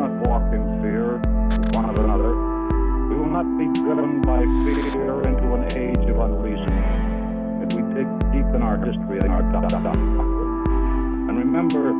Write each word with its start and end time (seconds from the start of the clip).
not 0.00 0.28
walk 0.28 0.42
in 0.54 0.80
fear 0.80 1.16
of 1.16 1.74
one 1.74 1.84
another. 1.90 2.32
We 3.10 3.16
will 3.16 3.28
not 3.28 3.44
be 3.58 3.68
driven 3.82 4.22
by 4.22 4.40
fear 4.64 5.20
into 5.28 5.52
an 5.52 5.64
age 5.76 6.08
of 6.08 6.18
unreason. 6.18 6.72
If 7.60 7.74
we 7.74 7.82
dig 7.92 8.08
deep 8.32 8.48
in 8.54 8.62
our 8.62 8.78
history 8.78 9.18
and 9.20 9.30
our 9.30 9.42
doctrine, 9.52 9.84
and 11.28 11.38
remember 11.38 11.92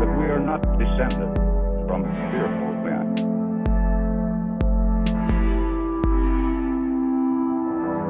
that 0.00 0.10
we 0.18 0.24
are 0.32 0.40
not 0.40 0.62
descended 0.78 1.36
from 1.86 2.04
fearful 2.30 2.72
men. 2.80 3.16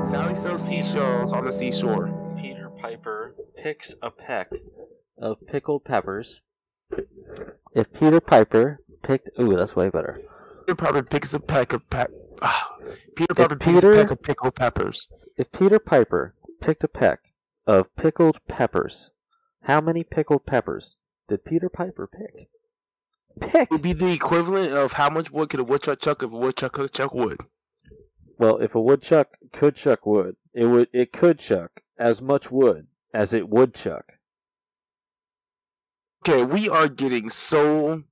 Sally 0.09 0.37
sells 0.37 0.69
seashells 0.69 1.33
on 1.33 1.45
the 1.45 1.53
seashore. 1.53 2.13
Peter 2.37 2.71
Piper 2.71 3.35
picks 3.57 3.97
a 4.03 4.13
peck 4.13 4.53
of 5.19 5.45
pickled 5.49 5.85
peppers. 5.85 6.43
If 7.75 7.93
Peter 7.93 8.21
Piper 8.21 8.79
picked, 9.03 9.31
ooh, 9.39 9.57
that's 9.57 9.77
way 9.77 9.91
better. 9.91 10.21
Peter 10.67 10.75
Piper 10.77 11.03
picks 11.03 11.35
a 11.35 11.41
peck 11.41 11.73
of 11.73 11.89
pe- 11.91 12.07
ah. 12.41 12.77
Peter 13.17 13.35
Piper 13.35 13.57
picks 13.57 13.81
Peter- 13.81 13.93
a 13.93 13.97
peck 13.97 14.11
of 14.11 14.23
pickled 14.23 14.55
peppers. 14.55 15.09
If 15.37 15.51
Peter 15.53 15.79
Piper 15.79 16.35
picked 16.61 16.85
a 16.85 16.89
peck 16.89 17.33
of 17.67 17.95
pickled 17.97 18.39
peppers, 18.49 19.13
how 19.63 19.81
many 19.81 20.05
pickled 20.05 20.47
peppers 20.47 20.97
did 21.29 21.45
Peter 21.45 21.69
Piper 21.69 22.07
pick? 22.07 22.49
Pick. 23.41 23.63
It 23.63 23.71
would 23.71 23.83
be 23.83 23.93
the 23.95 24.13
equivalent 24.13 24.73
of 24.73 24.93
how 24.95 25.09
much 25.09 25.31
wood 25.31 25.49
could 25.49 25.61
a 25.61 25.65
woodchuck 25.65 26.01
chuck 26.01 26.23
if 26.23 26.31
a 26.33 26.37
woodchuck 26.37 26.73
could 26.73 26.93
chuck 26.93 27.15
wood. 27.15 27.39
Well, 28.39 28.59
if 28.59 28.75
a 28.75 28.81
woodchuck 28.81 29.37
could 29.53 29.75
chuck 29.75 30.05
wood, 30.05 30.37
it 30.53 30.67
would 30.67 30.89
it 30.93 31.13
could 31.13 31.39
chuck 31.39 31.83
as 31.99 32.21
much 32.21 32.51
wood 32.51 32.89
as 33.15 33.33
it 33.33 33.49
would 33.49 33.75
chuck. 33.75 34.19
Okay, 36.29 36.45
we 36.45 36.69
are 36.69 36.89
getting 36.89 37.31
so 37.31 38.05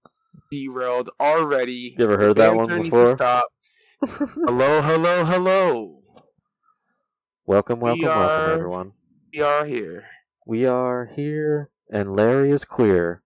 derailed 0.50 1.10
already. 1.20 1.94
You 1.98 2.04
ever 2.04 2.16
heard 2.18 2.36
that 2.36 2.54
one 2.54 2.66
Banter 2.66 2.82
needs 2.82 2.94
to 2.94 3.00
before? 3.02 3.16
Stop. 3.16 3.44
hello, 4.46 4.80
hello, 4.82 5.24
hello. 5.24 6.02
Welcome, 7.46 7.80
welcome, 7.80 8.02
We 8.02 8.08
welcome, 8.08 8.52
everyone. 8.52 8.92
We 9.32 9.40
are 9.42 9.64
here. 9.64 10.04
We 10.46 10.66
are 10.66 11.06
here, 11.06 11.70
and 11.90 12.14
Larry 12.16 12.50
is 12.50 12.64
queer, 12.64 13.22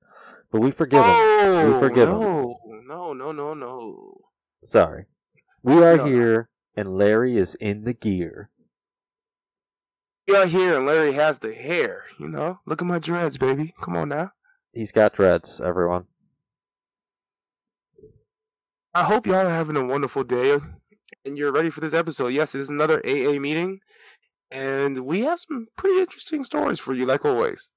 but 0.50 0.60
we 0.60 0.70
forgive 0.70 1.04
him. 1.04 1.10
oh, 1.14 1.72
We 1.72 1.78
forgive 1.80 2.08
him. 2.08 2.20
no, 2.20 2.56
no, 2.86 3.12
no, 3.12 3.32
no, 3.32 3.54
no. 3.54 4.14
Sorry. 4.64 5.06
We 5.62 5.82
are 5.82 5.96
No. 5.96 6.04
here, 6.04 6.48
and 6.76 6.96
Larry 6.96 7.36
is 7.36 7.54
in 7.56 7.84
the 7.84 7.94
gear. 7.94 8.50
We 10.26 10.36
are 10.36 10.46
here, 10.46 10.76
and 10.78 10.86
Larry 10.86 11.12
has 11.12 11.38
the 11.38 11.52
hair. 11.54 12.04
You 12.18 12.28
know, 12.28 12.60
look 12.66 12.80
at 12.80 12.86
my 12.88 12.98
dreads, 12.98 13.36
baby. 13.38 13.74
Come 13.82 13.96
on 13.96 14.08
now. 14.08 14.32
He's 14.72 14.90
got 14.92 15.12
dreads, 15.12 15.60
everyone. 15.60 16.06
I 18.96 19.02
hope 19.02 19.26
y'all 19.26 19.46
are 19.46 19.50
having 19.50 19.76
a 19.76 19.84
wonderful 19.84 20.22
day 20.22 20.60
and 21.24 21.36
you're 21.36 21.50
ready 21.50 21.68
for 21.68 21.80
this 21.80 21.94
episode. 21.94 22.28
Yes, 22.28 22.54
it 22.54 22.60
is 22.60 22.68
another 22.68 23.02
AA 23.04 23.40
meeting, 23.40 23.80
and 24.52 25.00
we 25.00 25.22
have 25.22 25.40
some 25.40 25.66
pretty 25.76 25.98
interesting 25.98 26.44
stories 26.44 26.78
for 26.78 26.94
you, 26.94 27.04
like 27.04 27.24
always. 27.24 27.70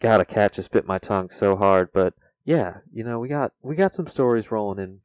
God, 0.00 0.20
a 0.20 0.24
cat 0.24 0.54
just 0.54 0.72
bit 0.72 0.86
my 0.86 0.98
tongue 0.98 1.30
so 1.30 1.54
hard, 1.54 1.90
but 1.92 2.14
yeah, 2.44 2.78
you 2.92 3.04
know, 3.04 3.20
we 3.20 3.28
got 3.28 3.52
we 3.62 3.76
got 3.76 3.94
some 3.94 4.06
stories 4.08 4.50
rolling 4.50 4.82
in. 4.82 5.00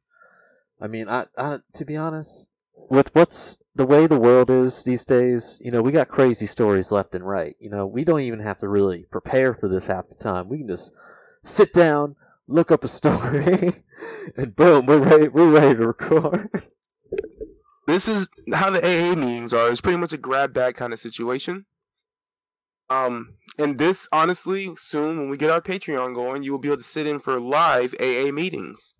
I 0.80 0.88
mean, 0.88 1.08
I, 1.08 1.26
I 1.38 1.58
to 1.74 1.84
be 1.84 1.96
honest, 1.96 2.50
with 2.90 3.14
what's 3.14 3.58
the 3.74 3.86
way 3.86 4.06
the 4.06 4.18
world 4.18 4.50
is 4.50 4.84
these 4.84 5.04
days, 5.04 5.60
you 5.62 5.70
know, 5.70 5.82
we 5.82 5.92
got 5.92 6.08
crazy 6.08 6.46
stories 6.46 6.92
left 6.92 7.14
and 7.14 7.26
right. 7.26 7.56
You 7.58 7.70
know, 7.70 7.86
we 7.86 8.04
don't 8.04 8.20
even 8.20 8.40
have 8.40 8.58
to 8.58 8.68
really 8.68 9.04
prepare 9.10 9.54
for 9.54 9.68
this 9.68 9.86
half 9.86 10.08
the 10.08 10.14
time. 10.14 10.48
We 10.48 10.58
can 10.58 10.68
just 10.68 10.92
sit 11.42 11.72
down, 11.72 12.14
look 12.46 12.70
up 12.70 12.84
a 12.84 12.88
story, 12.88 13.74
and 14.36 14.54
boom, 14.54 14.86
we're 14.86 15.00
ready. 15.00 15.28
We're 15.28 15.50
ready 15.50 15.74
to 15.76 15.86
record. 15.86 16.48
This 17.86 18.08
is 18.08 18.30
how 18.52 18.70
the 18.70 18.80
AA 18.80 19.14
meetings 19.14 19.52
are. 19.52 19.68
It's 19.70 19.80
pretty 19.80 19.98
much 19.98 20.12
a 20.12 20.18
grab 20.18 20.54
bag 20.54 20.74
kind 20.74 20.92
of 20.92 20.98
situation. 20.98 21.66
Um, 22.88 23.34
and 23.58 23.78
this, 23.78 24.08
honestly, 24.12 24.72
soon 24.76 25.18
when 25.18 25.30
we 25.30 25.36
get 25.36 25.50
our 25.50 25.60
Patreon 25.60 26.14
going, 26.14 26.42
you 26.42 26.52
will 26.52 26.58
be 26.58 26.68
able 26.68 26.78
to 26.78 26.82
sit 26.82 27.06
in 27.06 27.18
for 27.18 27.40
live 27.40 27.94
AA 28.00 28.30
meetings. 28.30 28.94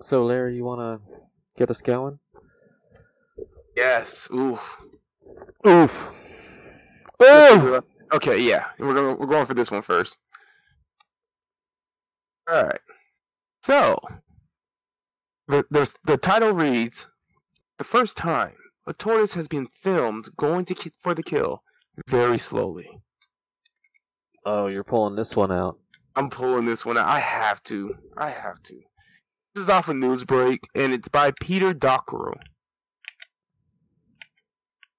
So, 0.00 0.24
Larry, 0.24 0.56
you 0.56 0.64
want 0.64 0.80
to 0.80 1.20
get 1.60 1.70
us 1.70 1.82
going? 1.82 2.18
Yes. 3.76 4.28
Oof. 4.32 4.78
Oof. 5.66 7.06
Oof. 7.22 7.84
Okay, 8.12 8.40
yeah, 8.40 8.64
we're 8.78 8.94
going. 8.94 9.18
We're 9.18 9.26
going 9.26 9.46
for 9.46 9.54
this 9.54 9.70
one 9.70 9.82
first. 9.82 10.18
All 12.50 12.64
right. 12.64 12.80
So, 13.62 13.98
the 15.46 15.64
the 15.70 15.94
the 16.04 16.16
title 16.16 16.52
reads, 16.52 17.06
"The 17.78 17.84
first 17.84 18.16
time 18.16 18.54
a 18.86 18.94
tortoise 18.94 19.34
has 19.34 19.46
been 19.46 19.66
filmed 19.66 20.34
going 20.36 20.64
to 20.64 20.74
ki- 20.74 20.92
for 20.98 21.14
the 21.14 21.22
kill, 21.22 21.62
very 22.08 22.38
slowly." 22.38 23.00
Oh, 24.46 24.66
you're 24.66 24.82
pulling 24.82 25.14
this 25.14 25.36
one 25.36 25.52
out. 25.52 25.78
I'm 26.16 26.30
pulling 26.30 26.64
this 26.64 26.86
one 26.86 26.96
out. 26.96 27.06
I 27.06 27.20
have 27.20 27.62
to. 27.64 27.96
I 28.16 28.30
have 28.30 28.62
to. 28.64 28.80
This 29.54 29.64
is 29.64 29.68
off 29.68 29.88
a 29.88 29.94
news 29.94 30.24
break, 30.24 30.68
and 30.76 30.92
it's 30.92 31.08
by 31.08 31.32
Peter 31.40 31.74
Dockrill. 31.74 32.34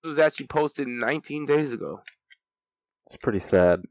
This 0.04 0.08
was 0.08 0.20
actually 0.20 0.48
posted 0.48 0.88
19 0.88 1.46
days 1.46 1.72
ago. 1.72 2.02
It's 3.06 3.16
pretty 3.18 3.40
sad. 3.40 3.82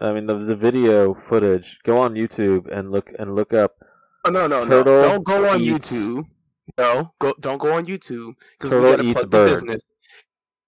I 0.00 0.12
mean, 0.12 0.26
the 0.26 0.34
the 0.34 0.56
video 0.56 1.14
footage. 1.14 1.78
Go 1.84 1.98
on 1.98 2.14
YouTube 2.14 2.68
and 2.70 2.90
look 2.90 3.10
and 3.18 3.34
look 3.34 3.52
up. 3.52 3.76
Oh 4.24 4.30
no 4.30 4.46
no 4.46 4.64
Turtle 4.64 4.84
no! 4.84 5.02
Don't 5.02 5.24
go 5.24 5.48
on 5.48 5.60
eats- 5.60 5.92
YouTube. 5.92 6.24
No, 6.76 7.12
go 7.20 7.34
don't 7.40 7.58
go 7.58 7.72
on 7.72 7.86
YouTube 7.86 8.34
because 8.58 8.72
we 8.72 8.80
gotta 8.80 9.02
plug 9.02 9.30
the 9.30 9.44
business. 9.46 9.92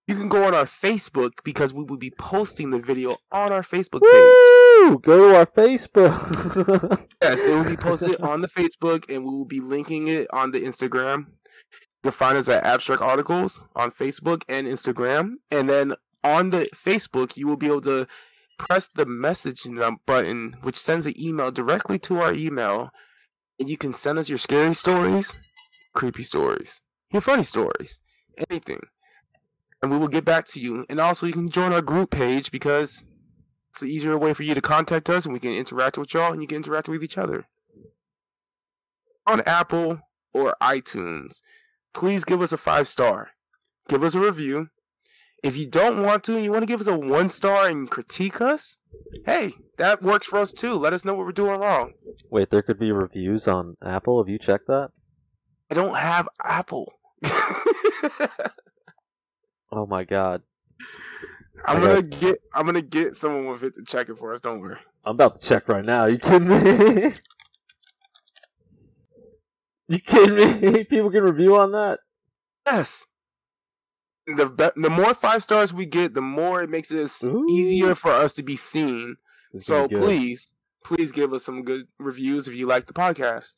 You 0.06 0.16
can 0.16 0.28
go 0.28 0.44
on 0.44 0.54
our 0.54 0.64
Facebook 0.64 1.32
because 1.44 1.72
we 1.72 1.84
will 1.84 1.96
be 1.96 2.10
posting 2.10 2.70
the 2.70 2.80
video 2.80 3.16
on 3.30 3.52
our 3.52 3.62
Facebook 3.62 4.02
page. 4.02 4.69
Go 5.02 5.30
to 5.30 5.36
our 5.36 5.46
Facebook. 5.46 7.06
Yes, 7.22 7.44
it 7.44 7.54
will 7.54 7.68
be 7.68 7.76
posted 7.76 8.20
on 8.22 8.40
the 8.40 8.48
Facebook, 8.48 9.08
and 9.14 9.24
we 9.24 9.30
will 9.30 9.44
be 9.44 9.60
linking 9.60 10.08
it 10.08 10.26
on 10.32 10.52
the 10.52 10.60
Instagram. 10.60 11.26
You'll 12.02 12.12
find 12.12 12.38
us 12.38 12.48
at 12.48 12.64
Abstract 12.64 13.02
Articles 13.02 13.62
on 13.76 13.90
Facebook 13.90 14.42
and 14.48 14.66
Instagram, 14.66 15.34
and 15.50 15.68
then 15.68 15.94
on 16.24 16.50
the 16.50 16.68
Facebook, 16.74 17.36
you 17.36 17.46
will 17.46 17.58
be 17.58 17.66
able 17.66 17.82
to 17.82 18.06
press 18.58 18.88
the 18.88 19.04
message 19.06 19.66
um, 19.66 20.00
button, 20.06 20.56
which 20.62 20.76
sends 20.76 21.06
an 21.06 21.14
email 21.20 21.50
directly 21.50 21.98
to 22.00 22.20
our 22.20 22.32
email, 22.32 22.90
and 23.58 23.68
you 23.68 23.76
can 23.76 23.92
send 23.92 24.18
us 24.18 24.28
your 24.28 24.38
scary 24.38 24.74
stories, 24.74 25.36
creepy 25.94 26.22
stories, 26.22 26.80
your 27.12 27.22
funny 27.22 27.44
stories, 27.44 28.00
anything, 28.48 28.80
and 29.82 29.90
we 29.90 29.98
will 29.98 30.08
get 30.08 30.24
back 30.24 30.46
to 30.46 30.60
you. 30.60 30.86
And 30.88 31.00
also, 31.00 31.26
you 31.26 31.34
can 31.34 31.50
join 31.50 31.72
our 31.72 31.82
group 31.82 32.10
page 32.10 32.50
because 32.50 33.04
it's 33.70 33.80
the 33.80 33.86
easier 33.86 34.18
way 34.18 34.34
for 34.34 34.42
you 34.42 34.54
to 34.54 34.60
contact 34.60 35.08
us, 35.08 35.24
and 35.24 35.32
we 35.32 35.40
can 35.40 35.52
interact 35.52 35.96
with 35.96 36.12
y'all, 36.12 36.32
and 36.32 36.42
you 36.42 36.48
can 36.48 36.56
interact 36.56 36.88
with 36.88 37.02
each 37.02 37.16
other 37.16 37.46
on 39.26 39.40
Apple 39.42 40.00
or 40.32 40.56
iTunes. 40.62 41.40
Please 41.94 42.24
give 42.24 42.42
us 42.42 42.52
a 42.52 42.56
five 42.56 42.86
star. 42.88 43.30
Give 43.88 44.02
us 44.02 44.14
a 44.14 44.20
review. 44.20 44.68
If 45.42 45.56
you 45.56 45.66
don't 45.66 46.02
want 46.02 46.24
to 46.24 46.34
and 46.34 46.44
you 46.44 46.52
want 46.52 46.62
to 46.62 46.66
give 46.66 46.80
us 46.80 46.86
a 46.86 46.98
one 46.98 47.30
star 47.30 47.66
and 47.66 47.90
critique 47.90 48.40
us, 48.40 48.76
hey, 49.24 49.54
that 49.78 50.02
works 50.02 50.26
for 50.26 50.38
us 50.38 50.52
too. 50.52 50.74
Let 50.74 50.92
us 50.92 51.04
know 51.04 51.14
what 51.14 51.24
we're 51.24 51.32
doing 51.32 51.58
wrong. 51.58 51.94
Wait, 52.30 52.50
there 52.50 52.62
could 52.62 52.78
be 52.78 52.92
reviews 52.92 53.48
on 53.48 53.76
Apple. 53.82 54.22
Have 54.22 54.28
you 54.28 54.38
checked 54.38 54.66
that? 54.66 54.90
I 55.70 55.74
don't 55.74 55.96
have 55.96 56.28
Apple. 56.44 56.92
Oh 59.72 59.86
my 59.86 60.02
God, 60.02 60.42
I'm 61.64 61.80
gonna 61.80 62.02
get 62.02 62.38
I'm 62.54 62.66
gonna 62.66 62.82
get 62.82 63.16
someone 63.16 63.46
with 63.46 63.62
it 63.62 63.74
to 63.74 63.84
check 63.84 64.08
it 64.08 64.18
for 64.18 64.32
us, 64.34 64.40
don't 64.40 64.60
worry. 64.60 64.78
I'm 65.04 65.14
about 65.14 65.40
to 65.40 65.46
check 65.46 65.68
right 65.68 65.84
now. 65.84 66.06
you 66.06 66.18
kidding 66.18 66.48
me? 66.48 67.10
you 69.88 69.98
kidding 69.98 70.60
me? 70.72 70.84
People 70.90 71.10
can 71.10 71.22
review 71.22 71.56
on 71.56 71.72
that. 71.72 72.00
Yes. 72.66 73.06
The 74.26 74.46
be- 74.46 74.80
the 74.80 74.90
more 74.90 75.14
five 75.14 75.42
stars 75.42 75.72
we 75.72 75.86
get, 75.86 76.14
the 76.14 76.20
more 76.20 76.62
it 76.62 76.70
makes 76.70 76.90
it 76.90 77.10
Ooh. 77.24 77.46
easier 77.50 77.94
for 77.94 78.12
us 78.12 78.34
to 78.34 78.42
be 78.42 78.56
seen. 78.56 79.16
This 79.52 79.64
So 79.64 79.88
be 79.88 79.96
please, 79.96 80.52
please 80.84 81.10
give 81.12 81.32
us 81.32 81.44
some 81.44 81.62
good 81.62 81.88
reviews 81.98 82.46
if 82.46 82.54
you 82.54 82.66
like 82.66 82.86
the 82.86 82.92
podcast. 82.92 83.56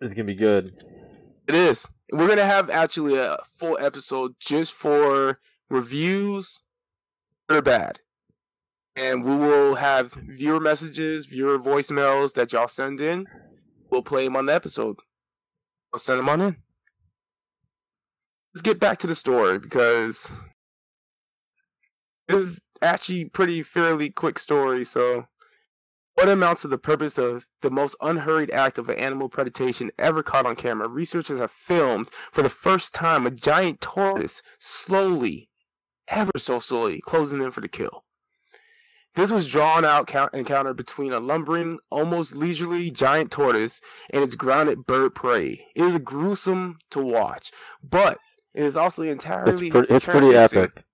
It's 0.00 0.14
gonna 0.14 0.24
be 0.24 0.34
good. 0.34 0.72
It 1.46 1.54
is. 1.54 1.88
We're 2.12 2.28
gonna 2.28 2.44
have 2.44 2.68
actually 2.70 3.16
a 3.16 3.38
full 3.58 3.78
episode 3.80 4.34
just 4.40 4.72
for 4.72 5.38
reviews, 5.70 6.60
or 7.48 7.62
bad, 7.62 8.00
and 8.96 9.24
we 9.24 9.34
will 9.34 9.76
have 9.76 10.12
viewer 10.12 10.60
messages, 10.60 11.26
viewer 11.26 11.58
voicemails 11.58 12.34
that 12.34 12.52
y'all 12.52 12.68
send 12.68 13.00
in. 13.00 13.26
We'll 13.90 14.02
play 14.02 14.24
them 14.24 14.36
on 14.36 14.46
the 14.46 14.54
episode. 14.54 14.96
I'll 15.92 15.98
send 15.98 16.20
them 16.20 16.28
on 16.28 16.40
in. 16.40 16.56
Let's 18.54 18.62
get 18.62 18.80
back 18.80 18.98
to 18.98 19.06
the 19.06 19.14
story 19.14 19.58
because 19.58 20.32
this 22.28 22.40
is 22.40 22.62
actually 22.82 23.26
pretty 23.26 23.62
fairly 23.62 24.10
quick 24.10 24.38
story. 24.38 24.84
So, 24.84 25.26
what 26.14 26.28
amounts 26.28 26.62
to 26.62 26.68
the 26.68 26.78
purpose 26.78 27.18
of 27.18 27.46
the 27.62 27.70
most 27.70 27.96
unhurried 28.00 28.50
act 28.50 28.78
of 28.78 28.88
an 28.88 28.96
animal 28.96 29.30
predation 29.30 29.90
ever 29.98 30.22
caught 30.22 30.46
on 30.46 30.56
camera? 30.56 30.88
Researchers 30.88 31.38
have 31.38 31.50
filmed 31.50 32.10
for 32.32 32.42
the 32.42 32.48
first 32.48 32.94
time 32.94 33.26
a 33.26 33.30
giant 33.30 33.80
tortoise 33.80 34.42
slowly, 34.58 35.49
ever 36.10 36.32
so 36.36 36.58
slowly, 36.58 37.00
closing 37.00 37.40
in 37.40 37.50
for 37.52 37.60
the 37.60 37.68
kill. 37.68 38.04
This 39.16 39.32
was 39.32 39.48
drawn 39.48 39.84
out 39.84 40.06
count- 40.06 40.34
encounter 40.34 40.72
between 40.72 41.12
a 41.12 41.18
lumbering, 41.18 41.78
almost 41.90 42.36
leisurely 42.36 42.90
giant 42.90 43.32
tortoise 43.32 43.80
and 44.10 44.22
its 44.22 44.36
grounded 44.36 44.86
bird 44.86 45.14
prey. 45.14 45.66
It 45.74 45.82
is 45.82 45.98
gruesome 45.98 46.78
to 46.90 47.02
watch, 47.02 47.50
but 47.82 48.18
it 48.54 48.62
is 48.62 48.76
also 48.76 49.02
It's, 49.02 49.12
entirely 49.12 49.70
pre- 49.70 49.86
it's 49.88 50.06
pretty 50.06 50.36
epic. 50.36 50.84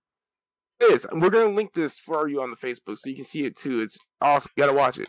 It 0.80 0.92
is. 0.92 1.06
We're 1.12 1.30
gonna 1.30 1.54
link 1.54 1.74
this 1.74 1.98
for 1.98 2.28
you 2.28 2.40
on 2.40 2.50
the 2.50 2.56
Facebook 2.56 2.98
so 2.98 3.08
you 3.10 3.16
can 3.16 3.24
see 3.24 3.44
it 3.44 3.56
too. 3.56 3.80
It's 3.80 3.98
awesome. 4.20 4.52
You 4.56 4.62
gotta 4.62 4.76
watch 4.76 4.98
it. 4.98 5.08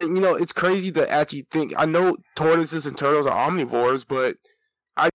And 0.00 0.16
you 0.16 0.22
know, 0.22 0.34
it's 0.34 0.52
crazy 0.52 0.90
to 0.92 1.10
actually 1.10 1.46
think. 1.50 1.72
I 1.76 1.86
know 1.86 2.16
tortoises 2.34 2.86
and 2.86 2.96
turtles 2.96 3.26
are 3.26 3.50
omnivores, 3.50 4.06
but 4.06 4.36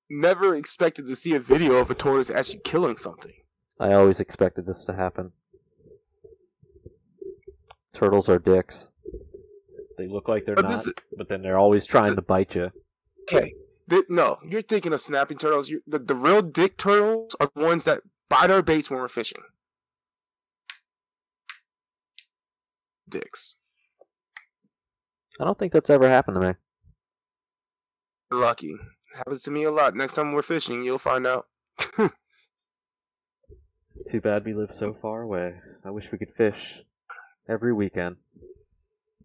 never 0.09 0.55
expected 0.55 1.07
to 1.07 1.15
see 1.15 1.33
a 1.35 1.39
video 1.39 1.75
of 1.75 1.89
a 1.91 1.95
tortoise 1.95 2.29
actually 2.29 2.61
killing 2.63 2.97
something. 2.97 3.33
I 3.79 3.93
always 3.93 4.19
expected 4.19 4.65
this 4.65 4.85
to 4.85 4.93
happen. 4.93 5.31
Turtles 7.93 8.29
are 8.29 8.39
dicks. 8.39 8.89
They 9.97 10.07
look 10.07 10.27
like 10.27 10.45
they're 10.45 10.55
But 10.55 10.65
not, 10.65 10.73
is- 10.73 10.93
but 11.17 11.27
then 11.29 11.41
they're 11.41 11.57
always 11.57 11.85
trying 11.85 12.15
to 12.15 12.21
bite 12.21 12.53
you. 12.55 12.71
Okay, 13.23 13.53
no, 14.09 14.37
you're 14.47 14.61
thinking 14.61 14.93
of 14.93 15.01
snapping 15.01 15.37
turtles. 15.37 15.69
you 15.69 15.81
the, 15.87 15.99
the 15.99 16.15
real 16.15 16.41
dick 16.41 16.77
turtles 16.77 17.35
are 17.39 17.49
the 17.55 17.63
ones 17.65 17.83
that 17.85 18.01
bite 18.29 18.51
our 18.51 18.61
baits 18.61 18.89
when 18.89 18.99
we're 18.99 19.07
fishing. 19.07 19.41
Dicks. 23.09 23.55
I 25.39 25.43
don't 25.45 25.57
think 25.57 25.71
that's 25.71 25.89
ever 25.89 26.07
happened 26.09 26.35
to 26.41 26.47
me. 26.49 26.53
Lucky. 28.31 28.75
Happens 29.17 29.41
to 29.43 29.51
me 29.51 29.63
a 29.63 29.71
lot. 29.71 29.95
Next 29.95 30.13
time 30.13 30.31
we're 30.31 30.43
fishing, 30.43 30.83
you'll 30.83 30.99
find 30.99 31.25
out. 31.25 31.47
Too 34.09 34.21
bad 34.21 34.45
we 34.45 34.53
live 34.53 34.71
so 34.71 34.93
far 34.93 35.21
away. 35.21 35.55
I 35.83 35.89
wish 35.89 36.11
we 36.11 36.19
could 36.19 36.29
fish 36.29 36.83
every 37.49 37.73
weekend. 37.73 38.17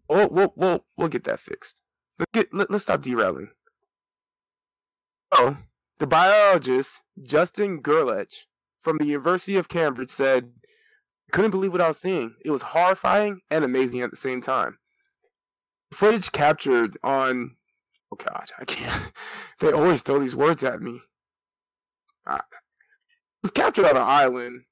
We'll, 0.09 0.29
we'll, 0.29 0.53
we'll, 0.55 0.85
we'll 0.97 1.09
get 1.09 1.25
that 1.25 1.39
fixed. 1.39 1.81
Let's, 2.17 2.31
get, 2.33 2.53
let, 2.53 2.71
let's 2.71 2.85
stop 2.85 3.03
derailing. 3.03 3.51
Oh, 5.31 5.57
the 5.99 6.07
biologist 6.07 7.01
Justin 7.21 7.79
Gerlach 7.79 8.31
from 8.81 8.97
the 8.97 9.05
University 9.05 9.55
of 9.55 9.69
Cambridge 9.69 10.09
said, 10.09 10.53
couldn't 11.31 11.51
believe 11.51 11.71
what 11.71 11.81
I 11.81 11.87
was 11.87 11.99
seeing. 11.99 12.35
It 12.43 12.51
was 12.51 12.61
horrifying 12.61 13.41
and 13.49 13.63
amazing 13.63 14.01
at 14.01 14.11
the 14.11 14.17
same 14.17 14.41
time. 14.41 14.79
Footage 15.91 16.31
captured 16.31 16.97
on. 17.03 17.57
Oh 18.13 18.15
God, 18.15 18.51
I 18.59 18.65
can't. 18.65 19.11
They 19.59 19.71
always 19.71 20.01
throw 20.01 20.19
these 20.19 20.35
words 20.35 20.63
at 20.63 20.81
me. 20.81 21.01
It 22.27 22.41
was 23.41 23.51
captured 23.51 23.85
on 23.85 23.95
an 23.95 24.03
island, 24.03 24.63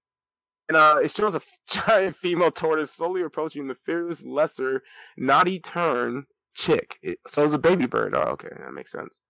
and 0.68 0.78
uh, 0.78 0.98
it 1.02 1.12
shows 1.12 1.34
a 1.34 1.42
giant 1.70 2.16
female 2.16 2.52
tortoise 2.52 2.92
slowly 2.92 3.22
approaching 3.22 3.68
the 3.68 3.76
fearless 3.86 4.26
lesser 4.26 4.84
noddy 5.18 5.60
tern 5.60 6.26
chick. 6.54 7.00
It, 7.02 7.20
so 7.28 7.46
it's 7.46 7.54
a 7.54 7.60
baby 7.60 7.86
bird. 7.86 8.14
Oh, 8.16 8.32
okay, 8.34 8.50
that 8.60 8.74
makes 8.74 8.92
sense. 8.92 9.22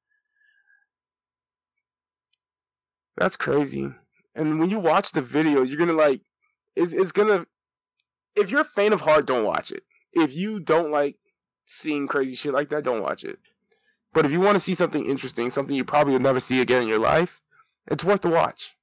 That's 3.18 3.38
crazy. 3.38 3.94
And 4.34 4.60
when 4.60 4.70
you 4.70 4.80
watch 4.80 5.12
the 5.12 5.22
video, 5.22 5.62
you're 5.62 5.78
gonna 5.78 5.94
like, 5.94 6.22
it's 6.76 6.94
it's 6.94 7.12
gonna. 7.12 7.46
If 8.36 8.50
you're 8.50 8.62
a 8.62 8.66
faint 8.66 8.94
of 8.94 9.02
heart, 9.02 9.28
don't 9.28 9.46
watch 9.46 9.72
it. 9.72 9.84
If 10.14 10.36
you 10.36 10.60
don't 10.60 10.92
like 10.92 11.18
seeing 11.66 12.08
crazy 12.08 12.36
shit 12.36 12.54
like 12.54 12.70
that, 12.70 12.84
don't 12.84 13.04
watch 13.04 13.24
it. 13.24 13.40
But 14.14 14.26
if 14.26 14.32
you 14.32 14.40
want 14.40 14.56
to 14.56 14.60
see 14.60 14.76
something 14.76 15.06
interesting, 15.06 15.50
something 15.50 15.76
you 15.76 15.86
probably 15.86 16.14
will 16.14 16.20
never 16.20 16.40
see 16.40 16.62
again 16.62 16.84
in 16.84 16.88
your 16.88 17.00
life, 17.00 17.42
it's 17.88 18.04
worth 18.04 18.22
the 18.22 18.30
watch. 18.30 18.76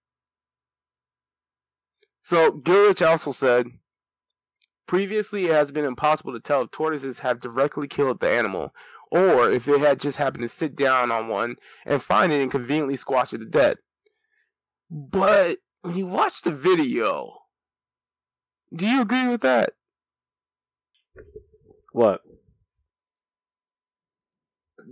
So 2.23 2.53
Gilrich 2.53 3.07
also 3.07 3.33
said, 3.33 3.67
previously 4.87 5.47
it 5.47 5.53
has 5.53 5.71
been 5.71 5.85
impossible 5.85 6.33
to 6.33 6.41
tell 6.41 6.63
if 6.63 6.71
tortoises 6.71 7.21
have 7.21 7.41
directly 7.41 7.89
killed 7.89 8.21
the 8.21 8.31
animal, 8.31 8.75
or 9.11 9.51
if 9.51 9.69
it 9.69 9.81
had 9.81 10.01
just 10.01 10.19
happened 10.19 10.43
to 10.43 10.49
sit 10.49 10.77
down 10.77 11.11
on 11.11 11.29
one 11.29 11.57
and 11.87 12.03
find 12.03 12.33
it 12.33 12.43
and 12.43 12.51
conveniently 12.51 12.97
squash 12.97 13.33
it 13.33 13.39
to 13.39 13.45
death. 13.45 13.77
But 14.91 15.59
when 15.83 15.97
you 15.97 16.07
watch 16.07 16.43
the 16.43 16.51
video, 16.51 17.39
do 18.75 18.87
you 18.87 19.01
agree 19.01 19.29
with 19.29 19.41
that? 19.43 19.71
What? 21.93 22.21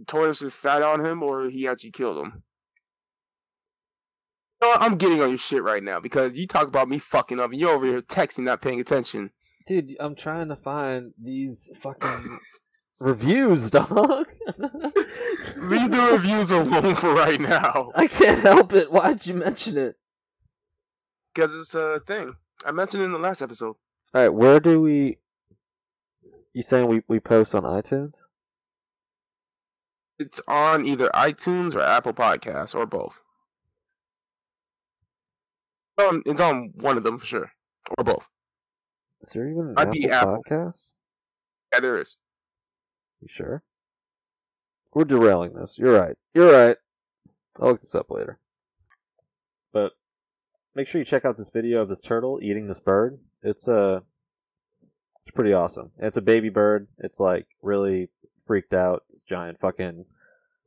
Tortoise 0.07 0.41
just 0.41 0.61
sat 0.61 0.83
on 0.83 1.05
him, 1.05 1.23
or 1.23 1.49
he 1.49 1.67
actually 1.67 1.91
killed 1.91 2.19
him? 2.19 2.43
You 4.61 4.69
know 4.69 4.69
what? 4.69 4.83
I'm 4.83 4.97
getting 4.97 5.21
on 5.21 5.29
your 5.29 5.39
shit 5.39 5.63
right 5.63 5.83
now 5.83 6.01
because 6.01 6.37
you 6.37 6.47
talk 6.47 6.67
about 6.67 6.89
me 6.89 6.99
fucking 6.99 7.39
up 7.41 7.51
and 7.51 7.61
you're 7.61 7.71
over 7.71 7.87
here 7.87 8.01
texting, 8.01 8.45
not 8.45 8.63
paying 8.63 8.81
attention. 8.81 9.31
Dude, 9.67 9.97
I'm 10.01 10.15
trying 10.15 10.49
to 10.49 10.57
find 10.57 11.13
these 11.21 11.71
fucking 11.75 12.39
reviews, 13.01 13.69
dog. 13.71 13.89
Leave 14.59 15.91
the 15.91 16.09
reviews 16.13 16.51
alone 16.51 16.95
for 16.95 17.13
right 17.13 17.41
now. 17.41 17.91
I 17.95 18.07
can't 18.07 18.41
help 18.41 18.73
it. 18.73 18.91
Why'd 18.91 19.27
you 19.27 19.35
mention 19.35 19.77
it? 19.77 19.97
Because 21.35 21.55
it's 21.55 21.75
a 21.75 22.01
thing. 22.07 22.35
I 22.65 22.73
mentioned 22.73 23.03
it 23.03 23.07
in 23.07 23.13
the 23.13 23.19
last 23.19 23.43
episode. 23.43 23.77
All 24.15 24.23
right, 24.23 24.29
where 24.29 24.61
do 24.61 24.81
we? 24.81 25.19
You 26.55 26.63
saying 26.63 26.89
we 26.89 27.03
we 27.09 27.21
post 27.21 27.55
on 27.55 27.65
iTunes? 27.65 28.23
It's 30.19 30.41
on 30.49 30.87
either 30.87 31.09
iTunes 31.15 31.75
or 31.75 31.81
Apple 31.81 32.15
Podcasts 32.15 32.75
or 32.75 32.87
both. 32.87 33.21
Um, 35.99 36.23
it's 36.27 36.41
on 36.41 36.73
one 36.77 36.97
of 36.97 37.05
them 37.05 37.19
for 37.19 37.27
sure, 37.27 37.53
or 37.97 38.05
both. 38.05 38.29
Is 39.23 39.31
there 39.31 39.49
even 39.49 39.75
an 39.77 39.79
Apple, 39.79 40.13
Apple. 40.13 40.43
podcast? 40.49 40.95
Yeah, 41.73 41.81
there 41.81 42.01
is. 42.01 42.19
You 43.21 43.29
sure? 43.29 43.63
We're 44.95 45.05
derailing 45.05 45.55
this. 45.55 45.79
You're 45.79 45.99
right. 45.99 46.17
You're 46.35 46.53
right. 46.53 46.77
I'll 47.59 47.69
look 47.69 47.81
this 47.81 47.95
up 47.95 48.11
later. 48.11 48.39
But 49.73 49.93
make 50.75 50.87
sure 50.87 50.99
you 51.01 51.05
check 51.05 51.25
out 51.25 51.37
this 51.37 51.51
video 51.51 51.83
of 51.83 51.89
this 51.89 52.01
turtle 52.01 52.39
eating 52.43 52.67
this 52.67 52.81
bird. 52.81 53.19
It's 53.43 53.69
uh 53.69 54.01
it's 55.19 55.31
pretty 55.31 55.53
awesome. 55.53 55.91
It's 55.99 56.17
a 56.17 56.23
baby 56.23 56.51
bird. 56.51 56.89
It's 56.99 57.19
like 57.19 57.47
really 57.61 58.09
freaked 58.47 58.73
out. 58.75 59.03
This 59.11 59.25
giant 59.25 59.59
fucking 59.59 60.05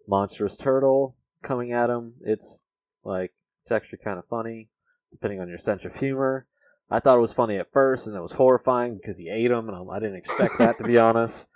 monstrous 0.08 0.58
turtle 0.58 1.16
coming 1.42 1.72
at 1.72 1.90
him. 1.90 2.14
It's 2.22 2.66
like 3.04 3.32
it's 3.64 3.72
actually 3.72 4.00
kind 4.04 4.20
of 4.20 4.26
funny, 4.28 4.70
depending 5.12 5.40
on 5.42 5.48
your 5.50 5.58
sense 5.58 5.86
of 5.86 5.96
humor. 5.96 6.46
I 6.92 7.00
thought 7.00 7.18
it 7.18 7.22
was 7.22 7.34
funny 7.34 7.58
at 7.58 7.72
first, 7.72 8.08
and 8.08 8.18
it 8.18 8.22
was 8.22 8.34
horrifying 8.34 8.96
because 8.98 9.18
he 9.18 9.30
ate 9.30 9.52
him, 9.52 9.68
and 9.68 9.78
I'm- 9.78 9.90
I 9.92 10.00
didn't 10.00 10.16
expect 10.18 10.58
that 10.58 10.78
to 10.80 10.84
be 10.84 10.98
honest. 11.08 11.48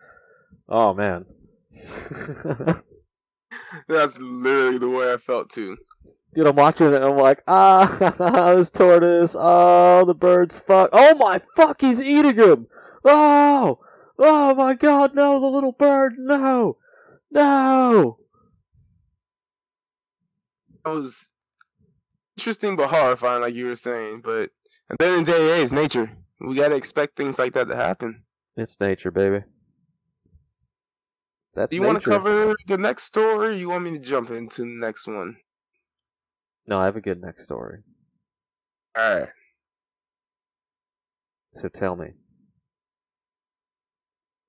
Oh 0.69 0.93
man. 0.93 1.25
That's 3.87 4.17
literally 4.19 4.77
the 4.77 4.89
way 4.89 5.11
I 5.13 5.17
felt 5.17 5.49
too. 5.49 5.77
Dude, 6.33 6.47
I'm 6.47 6.55
watching 6.55 6.87
it 6.87 6.93
and 6.95 7.05
I'm 7.05 7.17
like, 7.17 7.43
ah, 7.47 8.53
this 8.55 8.69
tortoise. 8.71 9.35
Oh, 9.37 10.03
the 10.05 10.15
bird's 10.15 10.59
fuck. 10.59 10.89
Oh 10.91 11.15
my 11.17 11.39
fuck, 11.55 11.81
he's 11.81 11.99
eating 12.07 12.35
him. 12.35 12.67
Oh, 13.05 13.79
oh 14.19 14.55
my 14.55 14.75
god, 14.75 15.15
no, 15.15 15.39
the 15.39 15.47
little 15.47 15.71
bird, 15.71 16.13
no, 16.17 16.77
no. 17.31 18.17
It 20.85 20.89
was 20.89 21.29
interesting 22.37 22.75
but 22.75 22.89
horrifying, 22.89 23.41
like 23.41 23.53
you 23.53 23.67
were 23.67 23.75
saying. 23.75 24.21
But 24.21 24.51
at 24.89 24.97
the 24.99 25.05
end 25.05 25.19
of 25.21 25.25
the 25.27 25.31
day, 25.33 25.61
it's 25.61 25.71
nature. 25.71 26.11
We 26.39 26.55
gotta 26.55 26.75
expect 26.75 27.15
things 27.15 27.39
like 27.39 27.53
that 27.53 27.67
to 27.69 27.75
happen. 27.75 28.25
It's 28.57 28.79
nature, 28.79 29.11
baby. 29.11 29.45
That's 31.55 31.69
Do 31.69 31.75
you 31.75 31.83
want 31.83 32.01
to 32.01 32.09
cover 32.09 32.55
the 32.67 32.77
next 32.77 33.03
story? 33.03 33.47
Or 33.47 33.51
you 33.51 33.69
want 33.69 33.83
me 33.83 33.91
to 33.91 33.99
jump 33.99 34.31
into 34.31 34.61
the 34.61 34.67
next 34.67 35.07
one? 35.07 35.37
No, 36.67 36.79
I 36.79 36.85
have 36.85 36.95
a 36.95 37.01
good 37.01 37.21
next 37.21 37.43
story. 37.43 37.83
All 38.95 39.19
right. 39.19 39.29
So 41.51 41.69
tell 41.69 41.95
me, 41.95 42.13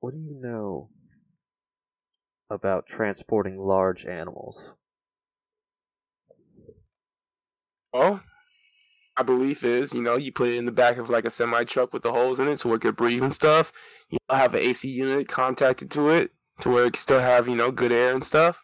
what 0.04 0.12
do 0.12 0.20
you 0.20 0.38
know 0.38 0.90
about 2.50 2.86
transporting 2.86 3.58
large 3.58 4.04
animals? 4.04 4.76
Well, 7.90 8.22
my 9.16 9.24
belief 9.24 9.64
is, 9.64 9.94
you 9.94 10.02
know, 10.02 10.16
you 10.16 10.30
put 10.30 10.50
it 10.50 10.56
in 10.56 10.66
the 10.66 10.72
back 10.72 10.98
of 10.98 11.08
like 11.08 11.24
a 11.24 11.30
semi 11.30 11.64
truck 11.64 11.94
with 11.94 12.02
the 12.02 12.12
holes 12.12 12.38
in 12.38 12.48
it 12.48 12.60
so 12.60 12.74
it 12.74 12.82
could 12.82 12.96
breathe 12.96 13.22
and 13.22 13.32
stuff. 13.32 13.72
You 14.10 14.18
know, 14.28 14.36
have 14.36 14.52
an 14.52 14.60
AC 14.60 14.86
unit 14.90 15.26
contacted 15.26 15.90
to 15.92 16.10
it 16.10 16.32
to 16.60 16.68
where 16.68 16.84
it 16.84 16.92
can 16.92 17.00
still 17.00 17.20
have, 17.20 17.48
you 17.48 17.56
know, 17.56 17.70
good 17.70 17.90
air 17.90 18.12
and 18.12 18.22
stuff. 18.22 18.62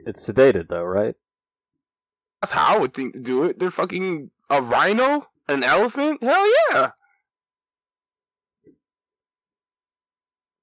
It's 0.00 0.30
sedated, 0.30 0.68
though, 0.68 0.84
right? 0.84 1.14
That's 2.42 2.52
how 2.52 2.76
I 2.76 2.78
would 2.78 2.92
think 2.92 3.14
to 3.14 3.20
do 3.20 3.44
it. 3.44 3.58
They're 3.58 3.70
fucking 3.70 4.32
A 4.50 4.60
rhino? 4.60 5.28
An 5.48 5.62
elephant? 5.62 6.22
Hell 6.22 6.46
yeah! 6.70 6.90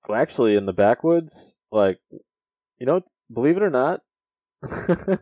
Well, 0.08 0.20
actually, 0.20 0.56
in 0.56 0.66
the 0.66 0.74
backwoods, 0.74 1.58
like, 1.72 2.00
you 2.80 2.86
know, 2.86 3.02
believe 3.32 3.58
it 3.58 3.64
or 3.64 3.70
not, 3.70 4.02
I 4.64 5.18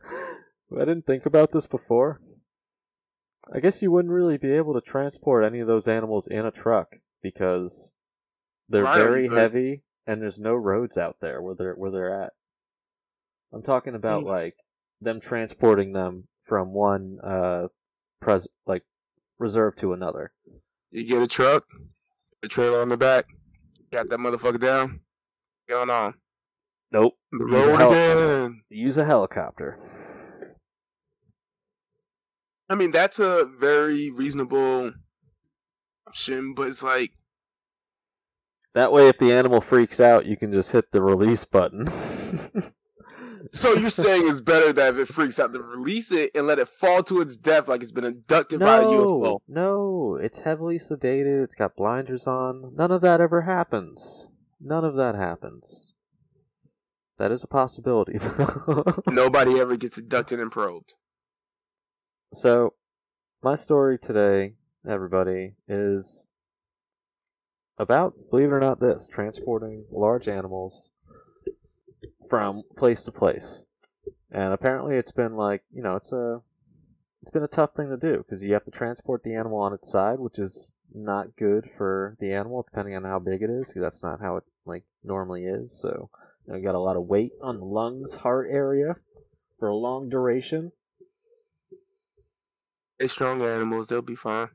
didn't 0.71 1.05
think 1.05 1.25
about 1.25 1.51
this 1.51 1.67
before. 1.67 2.21
I 3.53 3.59
guess 3.59 3.81
you 3.81 3.91
wouldn't 3.91 4.13
really 4.13 4.37
be 4.37 4.51
able 4.51 4.73
to 4.73 4.81
transport 4.81 5.43
any 5.43 5.59
of 5.59 5.67
those 5.67 5.87
animals 5.87 6.27
in 6.27 6.45
a 6.45 6.51
truck 6.51 6.97
because 7.21 7.93
they're 8.67 8.83
Rhino, 8.83 9.03
very 9.05 9.27
could. 9.27 9.37
heavy 9.37 9.83
and 10.05 10.21
there's 10.21 10.39
no 10.39 10.55
roads 10.55 10.97
out 10.97 11.17
there 11.19 11.41
where 11.41 11.55
they're 11.55 11.73
where 11.73 11.89
they're 11.91 12.23
at. 12.23 12.33
I'm 13.51 13.63
talking 13.63 13.95
about 13.95 14.23
Mm. 14.23 14.27
like 14.27 14.55
them 15.01 15.19
transporting 15.19 15.93
them 15.93 16.27
from 16.41 16.73
one 16.73 17.19
uh 17.23 17.69
pres 18.19 18.47
like 18.67 18.83
reserve 19.39 19.75
to 19.77 19.93
another. 19.93 20.33
You 20.91 21.05
get 21.05 21.21
a 21.21 21.27
truck, 21.27 21.65
a 22.43 22.47
trailer 22.47 22.81
on 22.81 22.89
the 22.89 22.97
back, 22.97 23.25
got 23.91 24.09
that 24.09 24.19
motherfucker 24.19 24.59
down, 24.59 25.01
going 25.67 25.89
on. 25.89 26.15
Nope. 26.91 27.15
The 27.31 27.45
Use 27.45 27.67
a 27.67 27.77
hel- 27.77 28.55
Use 28.69 28.97
a 28.97 29.05
helicopter. 29.05 29.77
I 32.69 32.75
mean, 32.75 32.91
that's 32.91 33.19
a 33.19 33.45
very 33.45 34.11
reasonable 34.11 34.93
option, 36.07 36.53
but 36.53 36.67
it's 36.67 36.83
like, 36.83 37.11
That 38.73 38.91
way 38.91 39.07
if 39.07 39.17
the 39.17 39.31
animal 39.31 39.61
freaks 39.61 39.99
out, 39.99 40.25
you 40.25 40.37
can 40.37 40.51
just 40.51 40.71
hit 40.71 40.91
the 40.91 41.01
release 41.01 41.45
button. 41.45 41.87
so 43.51 43.73
you're 43.73 43.89
saying 43.89 44.27
it's 44.27 44.41
better 44.41 44.73
that 44.73 44.95
if 44.95 44.99
it 45.09 45.13
freaks 45.13 45.39
out 45.39 45.53
to 45.53 45.59
release 45.59 46.11
it 46.11 46.31
and 46.35 46.47
let 46.47 46.59
it 46.59 46.69
fall 46.69 47.03
to 47.03 47.21
its 47.21 47.37
death 47.37 47.67
like 47.67 47.81
it's 47.81 47.91
been 47.91 48.05
abducted 48.05 48.59
by 48.59 48.79
a 48.79 48.83
UFO. 48.83 49.39
No, 49.47 50.15
no, 50.15 50.15
it's 50.15 50.39
heavily 50.39 50.77
sedated. 50.77 51.43
It's 51.43 51.55
got 51.55 51.75
blinders 51.75 52.27
on. 52.27 52.73
None 52.75 52.91
of 52.91 53.01
that 53.01 53.21
ever 53.21 53.41
happens. 53.41 54.29
None 54.59 54.83
of 54.83 54.95
that 54.95 55.15
happens. 55.15 55.93
That 57.17 57.31
is 57.31 57.43
a 57.43 57.47
possibility. 57.47 58.17
Nobody 59.07 59.59
ever 59.59 59.75
gets 59.75 59.97
abducted 59.97 60.39
and 60.39 60.51
probed. 60.51 60.93
so, 62.33 62.73
my 63.43 63.55
story 63.55 63.97
today, 63.97 64.53
everybody, 64.87 65.55
is 65.67 66.27
about, 67.77 68.13
believe 68.29 68.49
it 68.49 68.53
or 68.53 68.59
not, 68.59 68.79
this 68.79 69.07
transporting 69.07 69.85
large 69.91 70.27
animals 70.27 70.91
from 72.29 72.63
place 72.77 73.03
to 73.03 73.11
place. 73.11 73.65
And 74.31 74.53
apparently, 74.53 74.95
it's 74.95 75.11
been 75.11 75.35
like, 75.35 75.63
you 75.73 75.81
know, 75.81 75.95
it's 75.95 76.13
a 76.13 76.41
it's 77.21 77.31
been 77.31 77.43
a 77.43 77.47
tough 77.47 77.73
thing 77.75 77.89
to 77.89 77.97
do 77.97 78.17
because 78.17 78.43
you 78.45 78.53
have 78.53 78.63
to 78.63 78.71
transport 78.71 79.23
the 79.23 79.35
animal 79.35 79.59
on 79.59 79.73
its 79.73 79.91
side, 79.91 80.19
which 80.19 80.39
is 80.39 80.71
not 80.93 81.35
good 81.35 81.65
for 81.65 82.15
the 82.19 82.31
animal, 82.31 82.63
depending 82.63 82.95
on 82.95 83.03
how 83.03 83.19
big 83.19 83.41
it 83.41 83.49
is. 83.49 83.69
Because 83.69 83.81
that's 83.81 84.03
not 84.03 84.21
how 84.21 84.37
it 84.37 84.43
like 84.65 84.83
normally 85.03 85.45
is. 85.45 85.77
So 85.79 86.09
you, 86.45 86.53
know, 86.53 86.59
you 86.59 86.63
got 86.63 86.75
a 86.75 86.79
lot 86.79 86.95
of 86.95 87.07
weight 87.07 87.31
on 87.41 87.57
the 87.57 87.65
lungs, 87.65 88.15
heart 88.15 88.47
area 88.49 88.95
for 89.57 89.67
a 89.67 89.75
long 89.75 90.09
duration. 90.09 90.71
They're 92.99 93.07
strong 93.07 93.41
animals, 93.41 93.87
they'll 93.87 94.01
be 94.01 94.15
fine. 94.15 94.49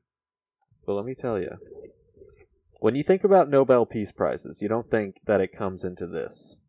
But 0.87 0.95
let 0.95 1.07
me 1.07 1.15
tell 1.15 1.39
you, 1.41 1.57
when 2.79 2.95
you 2.95 3.03
think 3.03 3.25
about 3.25 3.49
Nobel 3.49 3.87
Peace 3.87 4.13
Prizes, 4.13 4.61
you 4.61 4.69
don't 4.69 4.91
think 4.91 5.17
that 5.25 5.41
it 5.41 5.53
comes 5.53 5.85
into 5.85 6.07
this. 6.07 6.61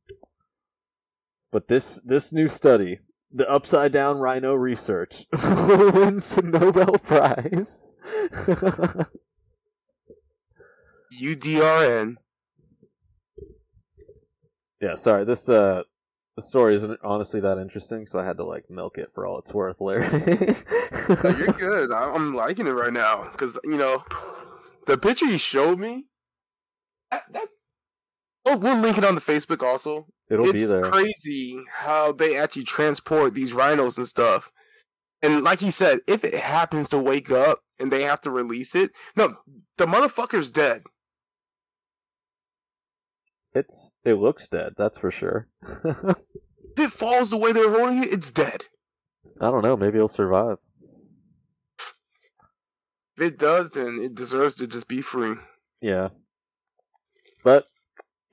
But 1.55 1.69
this 1.69 2.01
this 2.03 2.33
new 2.33 2.49
study, 2.49 2.99
the 3.31 3.49
upside 3.49 3.93
down 3.93 4.17
rhino 4.17 4.55
research, 4.55 5.25
wins 5.31 6.35
the 6.35 6.41
Nobel 6.41 6.97
Prize. 6.97 7.81
UDRN. 11.17 12.17
yeah, 14.81 14.95
sorry. 14.95 15.23
This 15.23 15.47
uh, 15.47 15.83
the 16.35 16.41
story 16.41 16.75
isn't 16.75 16.99
honestly 17.01 17.39
that 17.39 17.57
interesting, 17.57 18.05
so 18.05 18.19
I 18.19 18.25
had 18.25 18.35
to 18.35 18.43
like 18.43 18.69
milk 18.69 18.97
it 18.97 19.13
for 19.13 19.25
all 19.25 19.39
it's 19.39 19.53
worth, 19.53 19.79
Larry. 19.79 20.07
No, 21.07 21.29
you're 21.37 21.47
good. 21.47 21.89
I'm 21.89 22.35
liking 22.35 22.67
it 22.67 22.71
right 22.71 22.91
now 22.91 23.29
because 23.31 23.57
you 23.63 23.77
know 23.77 24.03
the 24.87 24.97
picture 24.97 25.25
you 25.25 25.37
showed 25.37 25.79
me. 25.79 26.07
That, 27.11 27.23
that 27.31 27.47
oh, 28.45 28.57
we'll 28.57 28.79
link 28.81 28.97
it 28.97 29.03
on 29.03 29.15
the 29.15 29.21
Facebook 29.21 29.63
also. 29.63 30.07
It'll 30.29 30.45
it's 30.45 30.53
be 30.53 30.65
there. 30.65 30.83
crazy 30.83 31.59
how 31.69 32.11
they 32.11 32.37
actually 32.37 32.63
transport 32.63 33.33
these 33.33 33.53
rhinos 33.53 33.97
and 33.97 34.07
stuff. 34.07 34.51
And 35.21 35.43
like 35.43 35.59
he 35.59 35.71
said, 35.71 35.99
if 36.07 36.23
it 36.23 36.35
happens 36.35 36.89
to 36.89 36.99
wake 36.99 37.31
up 37.31 37.59
and 37.79 37.91
they 37.91 38.03
have 38.03 38.21
to 38.21 38.31
release 38.31 38.75
it, 38.75 38.91
no, 39.15 39.37
the 39.77 39.85
motherfucker's 39.85 40.51
dead. 40.51 40.83
It's 43.53 43.91
it 44.03 44.15
looks 44.15 44.47
dead, 44.47 44.73
that's 44.77 44.99
for 44.99 45.11
sure. 45.11 45.47
If 46.77 46.87
it 46.87 46.91
falls 46.91 47.29
the 47.29 47.37
way 47.37 47.53
they're 47.53 47.71
holding 47.71 48.03
it, 48.03 48.11
it's 48.11 48.31
dead. 48.31 48.65
I 49.39 49.49
don't 49.49 49.63
know. 49.63 49.77
Maybe 49.77 49.95
it'll 49.95 50.07
survive. 50.09 50.57
If 53.15 53.23
it 53.23 53.39
does, 53.39 53.69
then 53.69 53.99
it 54.01 54.13
deserves 54.13 54.55
to 54.55 54.67
just 54.67 54.89
be 54.89 54.99
free. 55.01 55.35
Yeah. 55.79 56.09
But 57.45 57.67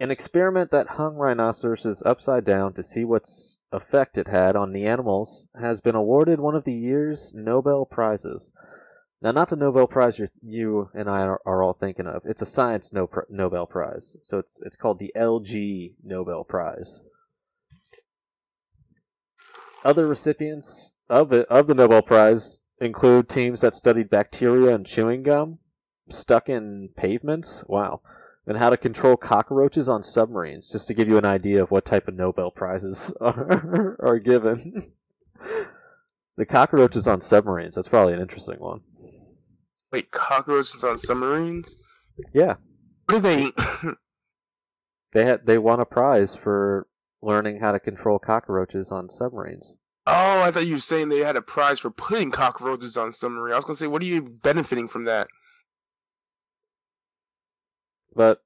an 0.03 0.11
experiment 0.11 0.73
that 0.73 0.89
hung 0.89 1.15
rhinoceroses 1.15 2.03
upside 2.05 2.45
down 2.45 2.73
to 2.73 2.83
see 2.83 3.05
what 3.05 3.25
effect 3.71 4.19
it 4.19 4.27
had 4.27 4.57
on 4.57 4.73
the 4.73 4.85
animals 4.85 5.47
has 5.61 5.81
been 5.81 5.95
awarded 5.95 6.41
one 6.41 6.57
of 6.57 6.65
the 6.65 6.73
year's 6.73 7.33
Nobel 7.33 7.87
Prizes. 7.87 8.53
Now, 9.21 9.31
not 9.31 9.51
the 9.51 9.57
Nobel 9.57 9.87
Prize 9.87 10.21
you 10.43 10.91
and 10.93 11.09
I 11.09 11.21
are, 11.21 11.63
all 11.63 11.73
thinking 11.73 12.09
of. 12.09 12.23
It's 12.25 12.43
a 12.43 12.47
science 12.47 12.93
no, 12.93 13.09
Nobel 13.31 13.65
Prize. 13.67 14.17
So 14.23 14.41
it's 14.41 14.61
it's 14.65 14.77
called 14.77 14.99
the 14.99 15.13
LG 15.17 15.95
Nobel 16.03 16.43
Prize. 16.43 17.03
Other 19.85 20.09
recipients 20.09 20.95
of 21.09 21.33
it, 21.33 21.47
of 21.47 21.69
the 21.69 21.75
Nobel 21.75 22.03
Prize 22.03 22.65
include 22.81 23.29
teams 23.29 23.61
that 23.61 23.77
studied 23.77 24.11
bacteria 24.11 24.75
and 24.75 24.85
chewing 24.85 25.23
gum 25.23 25.61
stuck 26.09 26.49
in 26.49 26.89
pavements. 26.97 27.63
Wow. 27.69 28.01
And 28.47 28.59
how 28.59 28.71
to 28.71 28.77
control 28.77 29.17
cockroaches 29.17 29.89
on 29.89 30.03
submarines, 30.03 30.71
just 30.71 30.89
to 30.89 30.95
give 30.95 31.09
you 31.09 31.17
an 31.17 31.25
idea 31.25 31.63
of 31.63 31.71
what 31.71 31.85
type 31.85 32.09
of 32.09 32.15
Nobel 32.15 32.51
Prizes 32.51 33.15
are, 33.21 33.97
are 34.01 34.19
given. 34.19 34.91
the 36.37 36.47
cockroaches 36.47 37.07
on 37.07 37.21
submarines, 37.21 37.77
that's 37.77 37.89
probably 37.89 38.15
an 38.15 38.21
interesting 38.21 38.59
one. 38.59 38.81
Wait, 39.93 40.11
cockroaches 40.11 40.83
on 40.83 40.99
submarines? 40.99 41.77
Yeah. 42.33 42.57
What 43.07 43.17
do 43.17 43.21
they? 43.21 43.51
They 45.13 45.27
had 45.27 45.47
they 45.47 45.59
won 45.59 45.81
a 45.81 45.85
prize 45.85 46.35
for 46.35 46.89
learning 47.21 47.61
how 47.61 47.73
to 47.73 47.81
control 47.81 48.19
cockroaches 48.19 48.91
on 48.91 49.09
submarines. 49.09 49.79
Oh, 50.07 50.43
I 50.43 50.51
thought 50.51 50.67
you 50.67 50.75
were 50.75 50.81
saying 50.81 51.09
they 51.09 51.19
had 51.19 51.37
a 51.37 51.43
prize 51.43 51.79
for 51.79 51.91
putting 51.91 52.33
cockroaches 52.33 52.97
on 52.97 53.13
submarines. 53.13 53.53
I 53.53 53.57
was 53.57 53.65
gonna 53.65 53.77
say, 53.77 53.87
what 53.87 54.03
are 54.03 54.07
you 54.07 54.23
benefiting 54.23 54.89
from 54.89 55.05
that? 55.05 55.29
But 58.15 58.43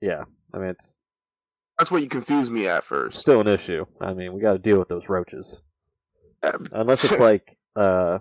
yeah, 0.00 0.24
I 0.52 0.58
mean 0.58 0.68
it's 0.68 1.00
That's 1.78 1.90
what 1.90 2.02
you 2.02 2.08
confused 2.08 2.52
me 2.52 2.66
at 2.68 2.84
first. 2.84 3.18
still 3.18 3.40
an 3.40 3.48
issue. 3.48 3.84
I 4.00 4.14
mean, 4.14 4.32
we 4.32 4.40
got 4.40 4.52
to 4.54 4.58
deal 4.58 4.78
with 4.78 4.88
those 4.88 5.08
roaches. 5.08 5.62
Uh, 6.42 6.58
Unless 6.72 7.04
it's 7.04 7.20
like 7.30 7.56
uh 7.76 8.18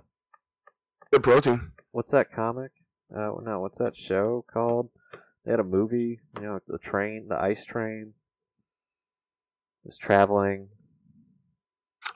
Good 1.11 1.23
protein. 1.23 1.71
what's 1.91 2.11
that 2.11 2.29
comic? 2.31 2.71
Uh, 3.15 3.31
no, 3.41 3.61
what's 3.61 3.79
that 3.79 3.95
show 3.95 4.43
called? 4.51 4.89
They 5.45 5.51
had 5.51 5.61
a 5.61 5.63
movie, 5.63 6.19
you 6.35 6.41
know, 6.43 6.59
the 6.67 6.77
train, 6.77 7.27
the 7.29 7.41
ice 7.41 7.63
train, 7.63 8.13
was 9.85 9.97
traveling. 9.97 10.67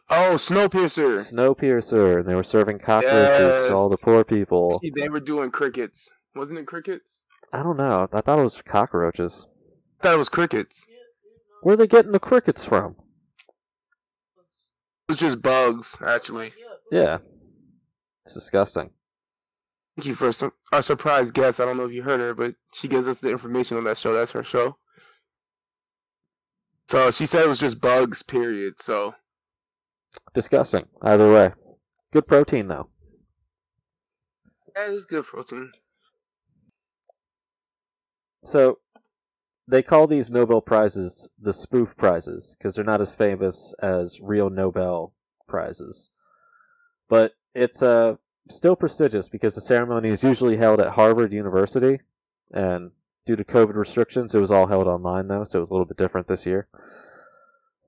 Oh, 0.10 0.33
Snowpiercer. 0.36 1.13
Snowpiercer, 1.13 2.19
and 2.19 2.27
they 2.27 2.36
were 2.36 2.43
serving 2.43 2.79
cockroaches 2.79 3.63
to 3.67 3.74
all 3.74 3.88
the 3.88 3.95
poor 3.95 4.25
people. 4.25 4.77
See, 4.83 4.91
They 4.93 5.07
were 5.07 5.21
doing 5.21 5.50
crickets. 5.51 6.12
Wasn't 6.36 6.60
it 6.60 6.67
crickets? 6.67 7.24
I 7.53 7.63
don't 7.63 7.77
know. 7.77 8.08
I 8.12 8.22
thought 8.22 8.39
it 8.39 8.43
was 8.43 8.62
cockroaches. 8.62 9.48
I 10.00 10.03
thought 10.03 10.15
it 10.15 10.20
was 10.20 10.29
crickets. 10.29 10.88
Where 11.62 11.74
are 11.74 11.77
they 11.77 11.88
getting 11.88 12.12
the 12.12 12.20
crickets 12.20 12.65
from? 12.65 12.96
It's 15.10 15.20
just 15.20 15.41
bugs, 15.41 15.98
actually. 16.05 16.53
Yeah, 16.91 17.17
it's 18.24 18.34
disgusting. 18.34 18.91
Thank 19.96 20.05
you 20.05 20.15
for 20.15 20.31
some, 20.31 20.53
our 20.72 20.81
surprise 20.81 21.31
guest. 21.31 21.60
I 21.60 21.65
don't 21.65 21.75
know 21.77 21.86
if 21.86 21.91
you 21.91 22.03
heard 22.03 22.22
her, 22.22 22.34
but 22.34 22.55
she 22.74 22.88
gives 22.88 23.08
us 23.08 23.20
the 23.20 23.29
information 23.29 23.75
on 23.77 23.84
that 23.84 23.98
show. 23.98 24.13
That's 24.13 24.31
her 24.31 24.43
show. 24.43 24.77
So 26.88 27.12
she 27.12 27.25
said 27.25 27.43
it 27.43 27.50
was 27.50 27.60
just 27.60 27.81
bugs, 27.81 28.24
period. 28.24 28.79
So 28.79 29.15
Disgusting. 30.34 30.86
Either 31.01 31.31
way, 31.31 31.51
good 32.12 32.27
protein 32.27 32.67
though. 32.67 32.89
that 34.75 34.89
is 34.89 35.05
good 35.05 35.25
protein. 35.25 35.72
So 38.43 38.79
they 39.67 39.83
call 39.83 40.07
these 40.07 40.31
Nobel 40.31 40.62
prizes 40.62 41.29
the 41.39 41.53
spoof 41.53 41.95
prizes 41.95 42.55
because 42.57 42.75
they're 42.75 42.83
not 42.83 43.01
as 43.01 43.15
famous 43.15 43.74
as 43.81 44.19
real 44.21 44.50
Nobel 44.50 45.13
prizes. 45.48 46.10
But 47.07 47.33
it's 47.53 47.81
a 47.81 48.17
still 48.50 48.75
prestigious 48.75 49.29
because 49.29 49.55
the 49.55 49.62
ceremony 49.62 50.10
is 50.10 50.24
usually 50.24 50.57
held 50.57 50.81
at 50.81 50.93
Harvard 50.93 51.33
University, 51.33 52.00
and 52.51 52.91
due 53.25 53.36
to 53.36 53.43
COVID 53.43 53.75
restrictions, 53.75 54.33
it 54.33 54.39
was 54.39 54.51
all 54.51 54.67
held 54.67 54.88
online 54.88 55.27
though, 55.27 55.43
so 55.43 55.60
it 55.60 55.62
was 55.62 55.69
a 55.69 55.74
little 55.74 55.86
bit 55.86 55.98
different 55.98 56.27
this 56.27 56.45
year. 56.45 56.67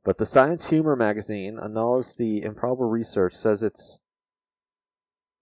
But 0.03 0.17
the 0.17 0.25
Science 0.25 0.69
Humor 0.69 0.95
magazine 0.95 1.57
Annals 1.57 2.15
the 2.15 2.43
improbable 2.43 2.89
research, 2.89 3.33
says 3.33 3.63
its 3.63 4.00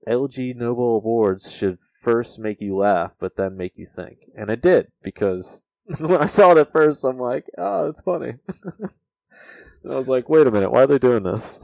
LG 0.07 0.55
Nobel 0.55 0.95
Awards 0.95 1.51
should 1.51 1.79
first 1.79 2.39
make 2.39 2.59
you 2.61 2.75
laugh, 2.75 3.15
but 3.19 3.35
then 3.35 3.55
make 3.57 3.73
you 3.77 3.85
think. 3.85 4.29
And 4.35 4.49
it 4.49 4.61
did, 4.61 4.87
because 5.03 5.65
when 5.99 6.17
I 6.17 6.25
saw 6.25 6.51
it 6.51 6.57
at 6.57 6.71
first, 6.71 7.03
I'm 7.05 7.17
like, 7.19 7.45
ah, 7.57 7.81
oh, 7.81 7.89
it's 7.89 8.01
funny. 8.01 8.33
and 9.83 9.91
I 9.91 9.95
was 9.95 10.09
like, 10.09 10.29
wait 10.29 10.47
a 10.47 10.51
minute, 10.51 10.71
why 10.71 10.83
are 10.83 10.87
they 10.87 10.97
doing 10.97 11.23
this? 11.23 11.59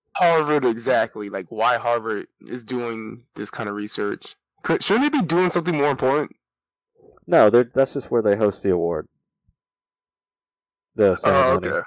Harvard, 0.16 0.64
exactly. 0.64 1.30
Like, 1.30 1.46
why 1.50 1.76
Harvard 1.78 2.26
is 2.40 2.62
doing 2.64 3.24
this 3.34 3.50
kind 3.50 3.68
of 3.68 3.74
research? 3.74 4.36
Shouldn't 4.80 5.12
they 5.12 5.18
be 5.20 5.24
doing 5.24 5.50
something 5.50 5.76
more 5.76 5.90
important? 5.90 6.32
no, 7.26 7.48
they're- 7.48 7.64
that's 7.64 7.92
just 7.94 8.10
where 8.10 8.22
they 8.22 8.36
host 8.36 8.62
the 8.62 8.70
award. 8.70 9.06
The 10.94 11.10
Oh, 11.10 11.14
ceremony. 11.14 11.68
okay. 11.68 11.82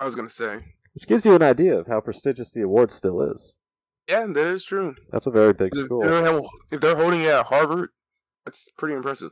I 0.00 0.04
was 0.04 0.14
gonna 0.16 0.28
say, 0.28 0.74
Which 0.94 1.06
gives 1.06 1.24
you 1.24 1.34
an 1.36 1.42
idea 1.42 1.78
of 1.78 1.86
how 1.86 2.00
prestigious 2.00 2.50
the 2.52 2.62
award 2.62 2.90
still 2.90 3.22
is. 3.22 3.56
Yeah, 4.12 4.26
that 4.26 4.46
is 4.46 4.64
true. 4.64 4.94
That's 5.10 5.26
a 5.26 5.30
very 5.30 5.54
big 5.54 5.72
If 5.74 5.86
school. 5.86 6.02
they're, 6.02 6.40
if 6.70 6.80
they're 6.80 6.96
holding 6.96 7.22
it 7.22 7.28
at 7.28 7.46
Harvard, 7.46 7.90
that's 8.44 8.68
pretty 8.76 8.94
impressive. 8.94 9.30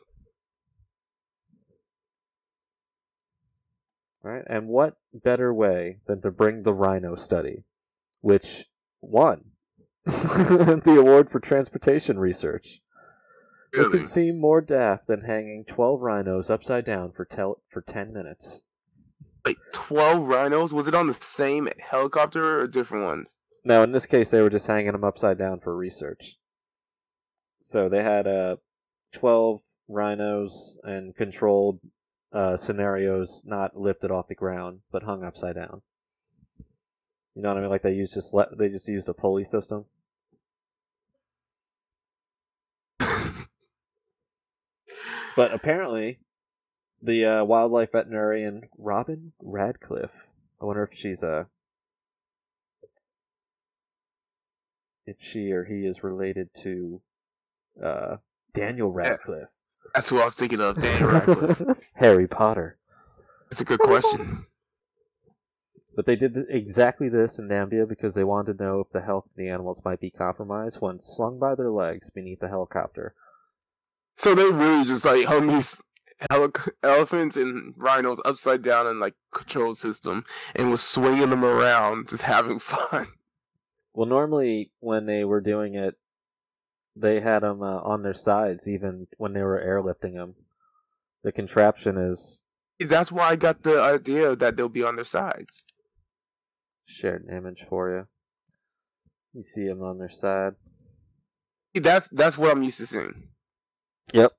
Right? 4.22 4.42
And 4.46 4.68
what 4.68 4.96
better 5.12 5.52
way 5.52 5.98
than 6.06 6.20
to 6.22 6.30
bring 6.30 6.62
the 6.62 6.74
rhino 6.74 7.14
study, 7.14 7.64
which 8.20 8.64
won 9.02 9.52
the 10.04 10.96
award 10.98 11.28
for 11.30 11.40
transportation 11.40 12.18
research. 12.18 12.80
It 13.72 13.90
could 13.90 14.06
seem 14.06 14.40
more 14.40 14.60
daft 14.60 15.06
than 15.06 15.20
hanging 15.20 15.64
12 15.64 16.00
rhinos 16.00 16.50
upside 16.50 16.84
down 16.84 17.12
for, 17.12 17.24
tel- 17.24 17.60
for 17.68 17.80
10 17.82 18.12
minutes. 18.12 18.62
Like 19.44 19.58
twelve 19.72 20.28
rhinos? 20.28 20.72
Was 20.72 20.86
it 20.86 20.94
on 20.94 21.06
the 21.06 21.14
same 21.14 21.68
helicopter 21.78 22.60
or 22.60 22.66
different 22.66 23.04
ones? 23.04 23.36
Now, 23.64 23.82
in 23.82 23.92
this 23.92 24.06
case, 24.06 24.30
they 24.30 24.40
were 24.40 24.50
just 24.50 24.66
hanging 24.66 24.92
them 24.92 25.04
upside 25.04 25.38
down 25.38 25.60
for 25.60 25.76
research. 25.76 26.36
So 27.60 27.88
they 27.88 28.02
had 28.02 28.26
uh, 28.26 28.56
12 29.12 29.60
rhinos 29.88 30.78
and 30.82 31.14
controlled 31.14 31.80
uh, 32.32 32.56
scenarios 32.56 33.42
not 33.44 33.76
lifted 33.76 34.10
off 34.10 34.28
the 34.28 34.34
ground, 34.34 34.80
but 34.90 35.02
hung 35.02 35.24
upside 35.24 35.56
down. 35.56 35.82
You 37.34 37.42
know 37.42 37.48
what 37.48 37.58
I 37.58 37.60
mean? 37.60 37.70
Like 37.70 37.82
they 37.82 37.94
used 37.94 38.14
just 38.14 38.34
let 38.34 38.56
they 38.58 38.68
just 38.68 38.88
used 38.88 39.08
a 39.08 39.14
pulley 39.14 39.44
system. 39.44 39.86
But 45.36 45.54
apparently, 45.54 46.18
the 47.00 47.24
uh, 47.24 47.44
wildlife 47.44 47.92
veterinarian 47.92 48.68
Robin 48.76 49.32
Radcliffe. 49.40 50.32
I 50.60 50.64
wonder 50.64 50.82
if 50.82 50.92
she's 50.92 51.22
a 51.22 51.46
if 55.10 55.20
she 55.20 55.50
or 55.50 55.64
he 55.64 55.84
is 55.86 56.02
related 56.04 56.48
to 56.62 57.00
uh, 57.82 58.16
Daniel 58.52 58.92
Radcliffe. 58.92 59.56
That's 59.94 60.08
who 60.08 60.20
I 60.20 60.24
was 60.24 60.36
thinking 60.36 60.60
of. 60.60 60.80
Daniel 60.80 61.10
Radcliffe. 61.12 61.80
Harry 61.94 62.28
Potter. 62.28 62.78
That's 63.50 63.60
a 63.60 63.64
good 63.64 63.80
question. 63.80 64.46
But 65.96 66.06
they 66.06 66.14
did 66.14 66.36
exactly 66.48 67.08
this 67.08 67.38
in 67.38 67.48
Nambia 67.48 67.88
because 67.88 68.14
they 68.14 68.22
wanted 68.22 68.56
to 68.56 68.64
know 68.64 68.80
if 68.80 68.90
the 68.90 69.00
health 69.00 69.26
of 69.26 69.34
the 69.36 69.48
animals 69.48 69.82
might 69.84 70.00
be 70.00 70.10
compromised 70.10 70.80
when 70.80 71.00
slung 71.00 71.38
by 71.40 71.56
their 71.56 71.70
legs 71.70 72.10
beneath 72.10 72.38
the 72.38 72.48
helicopter. 72.48 73.14
So 74.16 74.34
they 74.34 74.44
really 74.44 74.84
just 74.84 75.04
like 75.04 75.26
hung 75.26 75.48
these 75.48 75.80
ele- 76.30 76.52
elephants 76.82 77.36
and 77.36 77.74
rhinos 77.76 78.20
upside 78.24 78.62
down 78.62 78.86
in 78.86 79.00
like 79.00 79.14
control 79.32 79.74
system 79.74 80.24
and 80.54 80.70
was 80.70 80.82
swinging 80.82 81.30
them 81.30 81.44
around, 81.44 82.08
just 82.08 82.22
having 82.22 82.58
fun. 82.60 83.08
Well, 83.92 84.06
normally 84.06 84.72
when 84.80 85.06
they 85.06 85.24
were 85.24 85.40
doing 85.40 85.74
it, 85.74 85.96
they 86.96 87.20
had 87.20 87.40
them 87.42 87.62
uh, 87.62 87.78
on 87.80 88.02
their 88.02 88.14
sides 88.14 88.68
even 88.68 89.06
when 89.16 89.32
they 89.32 89.42
were 89.42 89.60
airlifting 89.60 90.14
them. 90.14 90.34
The 91.22 91.32
contraption 91.32 91.96
is 91.96 92.46
That's 92.78 93.12
why 93.12 93.28
I 93.30 93.36
got 93.36 93.62
the 93.62 93.80
idea 93.80 94.34
that 94.36 94.56
they'll 94.56 94.68
be 94.68 94.82
on 94.84 94.96
their 94.96 95.04
sides. 95.04 95.64
shared 96.86 97.24
an 97.24 97.36
image 97.36 97.60
for 97.68 97.90
you. 97.90 98.06
You 99.32 99.42
see 99.42 99.66
them 99.68 99.82
on 99.82 99.98
their 99.98 100.08
side. 100.08 100.54
That's 101.74 102.08
that's 102.08 102.36
what 102.36 102.50
I'm 102.50 102.62
used 102.62 102.78
to 102.78 102.86
seeing. 102.86 103.28
Yep. 104.12 104.32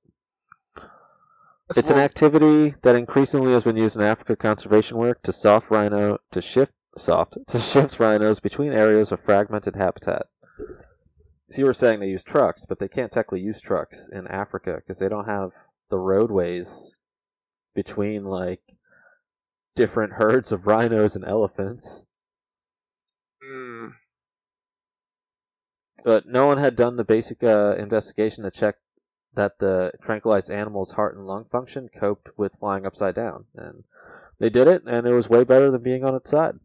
That's 1.69 1.77
It's 1.77 1.89
an 1.89 1.97
activity 1.99 2.75
that 2.81 2.95
increasingly 2.97 3.53
has 3.53 3.63
been 3.63 3.77
used 3.77 3.95
in 3.95 4.01
Africa 4.01 4.35
conservation 4.35 4.97
work 4.97 5.21
to 5.23 5.31
soft 5.31 5.71
rhino 5.71 6.17
to 6.31 6.41
shift 6.41 6.73
soft 6.97 7.38
to 7.47 7.60
shift 7.60 7.99
rhinos 7.99 8.39
between 8.39 8.73
areas 8.73 9.12
of 9.12 9.19
fragmented 9.19 9.75
habitat. 9.75 10.27
So 11.49 11.60
you 11.60 11.65
were 11.65 11.73
saying 11.73 11.99
they 11.99 12.08
use 12.10 12.23
trucks, 12.23 12.65
but 12.65 12.80
they 12.80 12.88
can't 12.88 13.12
technically 13.12 13.41
use 13.41 13.60
trucks 13.60 14.08
in 14.08 14.27
Africa 14.27 14.75
because 14.77 14.99
they 14.99 15.10
don't 15.10 15.27
have 15.27 15.51
the 15.89 15.99
roadways 15.99 16.97
between 17.75 18.23
like 18.23 18.62
different 19.75 20.13
herds 20.13 20.51
of 20.51 20.67
rhinos 20.67 21.15
and 21.15 21.25
elephants. 21.25 22.06
Mm, 23.43 23.93
But 26.04 26.25
no 26.25 26.47
one 26.47 26.58
had 26.58 26.75
done 26.75 26.95
the 26.95 27.04
basic 27.04 27.43
uh, 27.43 27.75
investigation 27.77 28.43
to 28.43 28.51
check 28.51 28.75
that 29.34 29.60
the 29.60 29.91
tranquilized 30.01 30.49
animal's 30.49 30.91
heart 30.91 31.15
and 31.15 31.25
lung 31.25 31.45
function 31.45 31.89
coped 31.89 32.32
with 32.38 32.56
flying 32.56 32.86
upside 32.86 33.15
down, 33.15 33.45
and 33.56 33.84
they 34.39 34.49
did 34.49 34.67
it, 34.67 34.84
and 34.86 35.08
it 35.08 35.13
was 35.13 35.30
way 35.30 35.43
better 35.43 35.71
than 35.71 35.84
being 35.84 36.04
on 36.04 36.15
its 36.15 36.30
side. 36.30 36.60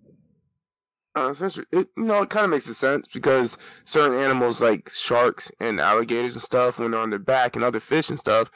Uh, 1.17 1.29
essentially, 1.31 1.67
it 1.73 1.89
you 1.97 2.05
know 2.05 2.23
it 2.23 2.31
kind 2.31 2.45
of 2.45 2.51
makes 2.51 2.65
sense 2.77 3.09
because 3.13 3.59
certain 3.85 4.19
animals 4.19 4.61
like 4.61 4.89
sharks 4.91 5.51
and 5.61 5.81
alligators 5.81 6.35
and 6.35 6.43
stuff, 6.43 6.79
when 6.79 6.91
they're 6.91 7.01
on 7.01 7.11
their 7.11 7.19
back 7.19 7.57
and 7.57 7.65
other 7.65 7.81
fish 7.81 8.11
and 8.11 8.19
stuff, 8.19 8.51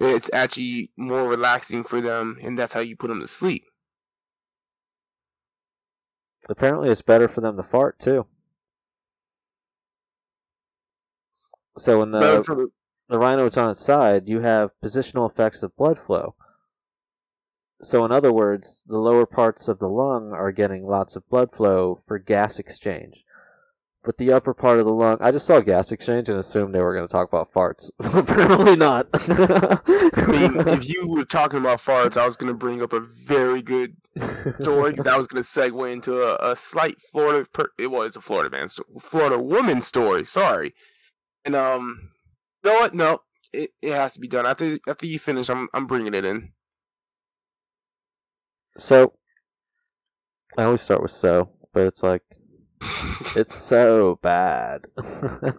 it's 0.00 0.30
actually 0.32 0.90
more 0.96 1.28
relaxing 1.28 1.84
for 1.84 2.00
them, 2.00 2.38
and 2.42 2.58
that's 2.58 2.72
how 2.72 2.80
you 2.80 2.96
put 2.96 3.08
them 3.08 3.20
to 3.20 3.28
sleep. 3.28 3.64
Apparently, 6.48 6.88
it's 6.88 7.02
better 7.02 7.28
for 7.28 7.42
them 7.42 7.58
to 7.58 7.62
fart 7.62 7.98
too. 7.98 8.26
So 11.78 11.98
when 12.00 12.10
the 12.10 12.20
the- 12.56 12.72
the 13.08 13.18
rhino 13.18 13.46
is 13.46 13.56
on 13.58 13.70
its 13.70 13.80
side, 13.84 14.28
you 14.28 14.40
have 14.40 14.70
positional 14.82 15.28
effects 15.30 15.62
of 15.62 15.76
blood 15.76 15.98
flow. 15.98 16.34
So, 17.82 18.04
in 18.04 18.12
other 18.12 18.32
words, 18.32 18.84
the 18.88 18.98
lower 18.98 19.26
parts 19.26 19.68
of 19.68 19.78
the 19.78 19.88
lung 19.88 20.32
are 20.32 20.52
getting 20.52 20.86
lots 20.86 21.16
of 21.16 21.28
blood 21.28 21.50
flow 21.52 21.98
for 22.06 22.18
gas 22.18 22.58
exchange. 22.58 23.24
But 24.04 24.18
the 24.18 24.32
upper 24.32 24.52
part 24.52 24.78
of 24.78 24.84
the 24.84 24.92
lung, 24.92 25.16
I 25.20 25.30
just 25.30 25.46
saw 25.46 25.60
gas 25.60 25.90
exchange 25.90 26.28
and 26.28 26.38
assumed 26.38 26.74
they 26.74 26.80
were 26.80 26.94
going 26.94 27.06
to 27.06 27.12
talk 27.12 27.26
about 27.26 27.52
farts. 27.52 27.90
Apparently 27.98 28.76
not. 28.76 29.06
If 30.26 30.88
you 30.88 31.08
were 31.08 31.24
talking 31.24 31.58
about 31.58 31.80
farts, 31.80 32.16
I 32.16 32.26
was 32.26 32.36
going 32.36 32.52
to 32.52 32.58
bring 32.58 32.82
up 32.82 32.92
a 32.92 33.00
very 33.00 33.62
good 33.62 33.96
story 34.18 34.92
that 34.92 35.16
was 35.16 35.26
going 35.26 35.42
to 35.42 35.48
segue 35.48 35.92
into 35.92 36.22
a, 36.22 36.52
a 36.52 36.56
slight 36.56 36.96
Florida. 37.00 37.46
Per- 37.52 37.72
it 37.78 37.90
was 37.90 38.16
a 38.16 38.20
Florida 38.20 38.50
man, 38.50 38.68
sto- 38.68 38.84
Florida 39.00 39.38
woman 39.38 39.80
story. 39.82 40.24
Sorry, 40.24 40.74
and 41.44 41.54
um, 41.54 42.10
you 42.62 42.70
know 42.70 42.78
what? 42.78 42.94
No, 42.94 43.22
it, 43.52 43.70
it 43.82 43.92
has 43.92 44.14
to 44.14 44.20
be 44.20 44.28
done 44.28 44.46
after 44.46 44.78
after 44.88 45.06
you 45.06 45.18
finish. 45.18 45.48
I'm 45.48 45.68
I'm 45.72 45.86
bringing 45.86 46.14
it 46.14 46.24
in. 46.24 46.52
So, 48.78 49.14
I 50.56 50.64
always 50.64 50.82
start 50.82 51.02
with 51.02 51.10
so, 51.10 51.50
but 51.72 51.86
it's 51.86 52.02
like, 52.02 52.22
it's 53.36 53.54
so 53.54 54.18
bad. 54.22 54.86
I 54.98 55.52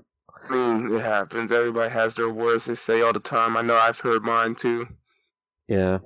mean, 0.49 0.93
it 0.93 1.01
happens. 1.01 1.51
Everybody 1.51 1.91
has 1.91 2.15
their 2.15 2.29
words 2.29 2.65
they 2.65 2.75
say 2.75 3.01
all 3.01 3.13
the 3.13 3.19
time. 3.19 3.57
I 3.57 3.61
know 3.61 3.75
I've 3.75 3.99
heard 3.99 4.23
mine 4.23 4.55
too. 4.55 4.87
Yeah. 5.67 5.99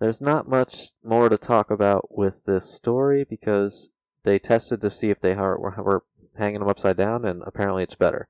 There's 0.00 0.20
not 0.20 0.48
much 0.48 0.90
more 1.02 1.28
to 1.28 1.36
talk 1.36 1.70
about 1.70 2.16
with 2.16 2.44
this 2.44 2.72
story 2.72 3.24
because 3.24 3.90
they 4.22 4.38
tested 4.38 4.80
to 4.82 4.90
see 4.90 5.10
if 5.10 5.20
they 5.20 5.34
were, 5.34 5.58
were 5.58 6.04
hanging 6.36 6.60
them 6.60 6.68
upside 6.68 6.96
down, 6.96 7.24
and 7.24 7.42
apparently 7.44 7.82
it's 7.82 7.96
better. 7.96 8.28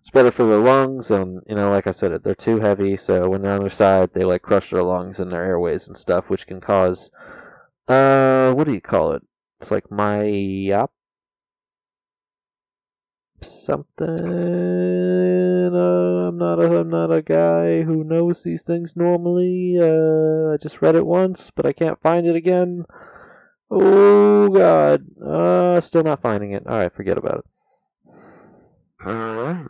It's 0.00 0.10
better 0.10 0.30
for 0.30 0.46
their 0.46 0.58
lungs, 0.58 1.10
and 1.10 1.42
you 1.46 1.54
know, 1.54 1.70
like 1.70 1.86
I 1.86 1.90
said, 1.92 2.22
they're 2.22 2.34
too 2.34 2.58
heavy, 2.60 2.96
so 2.96 3.28
when 3.28 3.42
they're 3.42 3.52
on 3.52 3.60
their 3.60 3.68
side, 3.68 4.12
they 4.14 4.24
like 4.24 4.42
crush 4.42 4.70
their 4.70 4.82
lungs 4.82 5.20
and 5.20 5.30
their 5.30 5.44
airways 5.44 5.86
and 5.88 5.96
stuff, 5.96 6.30
which 6.30 6.46
can 6.46 6.60
cause, 6.60 7.10
uh, 7.88 8.52
what 8.52 8.64
do 8.64 8.72
you 8.72 8.80
call 8.80 9.12
it? 9.12 9.22
It's 9.60 9.70
like 9.70 9.88
myop 9.88 10.88
something. 13.42 14.08
Uh, 15.74 16.28
I'm 16.28 16.38
not 16.38 16.58
a 16.60 16.80
I'm 16.80 16.90
not 16.90 17.12
a 17.12 17.22
guy 17.22 17.82
who 17.82 18.04
knows 18.04 18.42
these 18.42 18.64
things 18.64 18.96
normally. 18.96 19.76
Uh, 19.78 20.52
I 20.52 20.56
just 20.56 20.82
read 20.82 20.94
it 20.94 21.06
once, 21.06 21.50
but 21.50 21.66
I 21.66 21.72
can't 21.72 22.00
find 22.00 22.26
it 22.26 22.36
again. 22.36 22.84
Oh 23.70 24.48
God, 24.48 25.04
uh, 25.22 25.80
still 25.80 26.02
not 26.02 26.22
finding 26.22 26.52
it. 26.52 26.66
All 26.66 26.78
right, 26.78 26.92
forget 26.92 27.18
about 27.18 27.38
it. 27.38 27.44
All 29.04 29.12
right. 29.12 29.66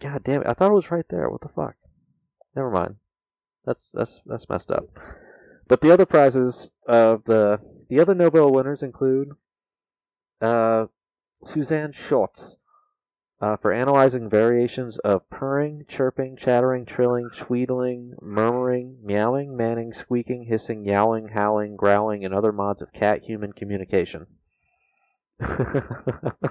God 0.00 0.24
damn 0.24 0.42
it! 0.42 0.46
I 0.46 0.54
thought 0.54 0.70
it 0.70 0.74
was 0.74 0.90
right 0.90 1.08
there. 1.08 1.28
What 1.28 1.40
the 1.40 1.48
fuck? 1.48 1.76
Never 2.54 2.70
mind. 2.70 2.96
That's 3.64 3.90
that's 3.92 4.22
that's 4.26 4.48
messed 4.48 4.70
up. 4.70 4.84
But 5.66 5.80
the 5.80 5.90
other 5.90 6.06
prizes 6.06 6.70
of 6.86 7.24
the 7.24 7.60
the 7.88 8.00
other 8.00 8.14
Nobel 8.14 8.52
winners 8.52 8.82
include 8.82 9.30
uh, 10.40 10.86
Suzanne 11.44 11.92
Schultz 11.92 12.58
uh, 13.40 13.56
for 13.56 13.72
analyzing 13.72 14.28
variations 14.28 14.98
of 14.98 15.28
purring, 15.30 15.84
chirping, 15.86 16.36
chattering, 16.36 16.84
trilling, 16.84 17.30
tweedling, 17.30 18.14
murmuring, 18.20 18.98
meowing, 19.02 19.56
manning, 19.56 19.92
squeaking, 19.92 20.44
hissing, 20.44 20.84
yowling, 20.84 21.28
howling, 21.28 21.76
growling, 21.76 22.24
and 22.24 22.34
other 22.34 22.52
mods 22.52 22.82
of 22.82 22.92
cat-human 22.92 23.52
communication. 23.52 24.26
That's 25.38 26.48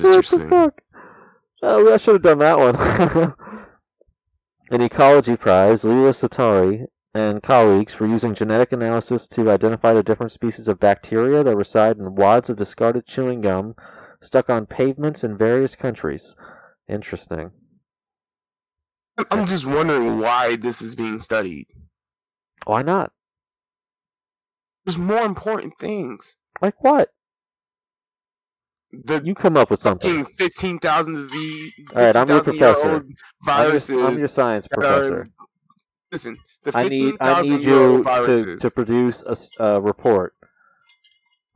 What 0.00 0.14
interesting. 0.14 0.70
Oh, 1.62 1.92
I 1.92 1.96
should 1.96 2.14
have 2.14 2.22
done 2.22 2.38
that 2.38 2.58
one. 2.58 3.34
An 4.70 4.80
ecology 4.80 5.36
prize, 5.36 5.84
Leila 5.84 6.10
Satari 6.10 6.86
and 7.12 7.42
colleagues 7.42 7.92
for 7.92 8.06
using 8.06 8.34
genetic 8.34 8.72
analysis 8.72 9.26
to 9.26 9.50
identify 9.50 9.92
the 9.92 10.02
different 10.02 10.32
species 10.32 10.68
of 10.68 10.78
bacteria 10.78 11.42
that 11.42 11.56
reside 11.56 11.98
in 11.98 12.14
wads 12.14 12.48
of 12.48 12.56
discarded 12.56 13.04
chewing 13.04 13.40
gum 13.40 13.74
stuck 14.20 14.48
on 14.48 14.66
pavements 14.66 15.24
in 15.24 15.36
various 15.36 15.74
countries. 15.74 16.36
Interesting. 16.88 17.50
I'm 19.30 19.46
just 19.46 19.66
wondering 19.66 20.18
why 20.18 20.56
this 20.56 20.80
is 20.80 20.94
being 20.94 21.18
studied. 21.18 21.66
Why 22.64 22.82
not? 22.82 23.12
There's 24.84 24.98
more 24.98 25.24
important 25.24 25.74
things. 25.78 26.36
Like 26.60 26.82
what? 26.82 27.10
The 28.92 29.22
You 29.24 29.34
come 29.34 29.56
up 29.56 29.70
with 29.70 29.80
something. 29.80 30.24
fifteen 30.36 30.78
thousand 30.78 31.14
disease. 31.14 31.72
All 31.94 32.02
right, 32.02 32.16
I'm 32.16 32.28
your 32.28 32.42
professor. 32.42 32.92
old 32.94 33.12
I'm 33.46 33.72
your, 33.78 34.06
I'm 34.06 34.18
your 34.18 34.28
science 34.28 34.66
that 34.70 34.78
are- 34.78 34.80
professor. 34.82 35.30
listen, 36.10 36.36
the 36.64 36.76
I 36.76 36.88
need 36.88 37.16
I 37.20 37.40
need 37.42 37.62
you 37.62 38.02
to, 38.02 38.56
to 38.58 38.70
produce 38.70 39.22
a, 39.58 39.62
a 39.64 39.80
report, 39.80 40.34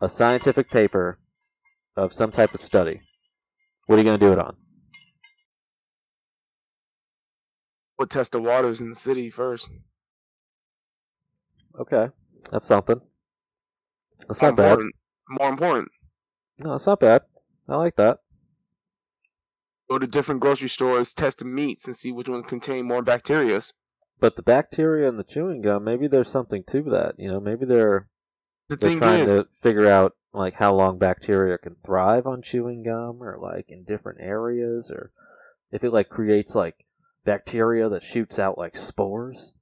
a 0.00 0.08
scientific 0.08 0.70
paper 0.70 1.18
of 1.96 2.12
some 2.12 2.30
type 2.30 2.54
of 2.54 2.60
study. 2.60 3.00
What 3.86 3.96
are 3.96 3.98
you 3.98 4.04
going 4.04 4.18
to 4.18 4.24
do 4.26 4.32
it 4.32 4.38
on? 4.38 4.56
We'll 7.98 8.08
test 8.08 8.32
the 8.32 8.40
waters 8.40 8.80
in 8.80 8.90
the 8.90 8.94
city 8.96 9.30
first. 9.30 9.68
Okay, 11.80 12.10
that's 12.50 12.64
something. 12.66 13.00
That's 14.28 14.40
More 14.40 14.50
not 14.52 14.56
bad. 14.56 14.64
important. 14.70 14.94
More 15.40 15.48
important. 15.48 15.88
No, 16.62 16.74
it's 16.74 16.86
not 16.86 17.00
bad. 17.00 17.22
I 17.68 17.76
like 17.76 17.96
that. 17.96 18.20
Go 19.90 19.98
to 19.98 20.06
different 20.06 20.40
grocery 20.40 20.68
stores, 20.68 21.12
test 21.12 21.38
the 21.38 21.44
meats, 21.44 21.86
and 21.86 21.96
see 21.96 22.12
which 22.12 22.28
ones 22.28 22.46
contain 22.46 22.86
more 22.86 23.02
bacteria. 23.02 23.60
But 24.20 24.36
the 24.36 24.42
bacteria 24.42 25.08
in 25.08 25.16
the 25.16 25.24
chewing 25.24 25.60
gum, 25.60 25.84
maybe 25.84 26.06
there's 26.06 26.30
something 26.30 26.64
to 26.68 26.82
that. 26.84 27.16
You 27.18 27.28
know, 27.28 27.40
maybe 27.40 27.66
they're 27.66 28.08
The 28.68 28.76
they're 28.76 28.90
thing 28.90 28.98
trying 28.98 29.24
is, 29.24 29.30
to 29.30 29.46
figure 29.60 29.88
out 29.88 30.16
like 30.32 30.54
how 30.54 30.74
long 30.74 30.98
bacteria 30.98 31.58
can 31.58 31.76
thrive 31.84 32.26
on 32.26 32.40
chewing 32.40 32.82
gum, 32.82 33.22
or 33.22 33.36
like 33.38 33.70
in 33.70 33.84
different 33.84 34.20
areas, 34.20 34.90
or 34.90 35.12
if 35.70 35.84
it 35.84 35.90
like 35.92 36.08
creates 36.08 36.54
like 36.54 36.86
bacteria 37.24 37.88
that 37.88 38.02
shoots 38.02 38.38
out 38.38 38.56
like 38.56 38.76
spores. 38.76 39.56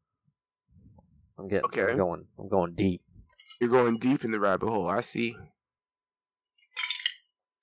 I'm 1.39 1.49
getting 1.49 1.65
Okay. 1.67 1.91
I'm 1.93 1.97
going 1.97 2.27
I'm 2.39 2.49
going 2.49 2.75
deep. 2.75 3.03
you're 3.61 3.71
going 3.71 3.99
deep 3.99 4.25
in 4.25 4.31
the 4.31 4.41
rabbit 4.41 4.69
hole. 4.69 4.89
I 4.89 5.01
see. 5.01 5.37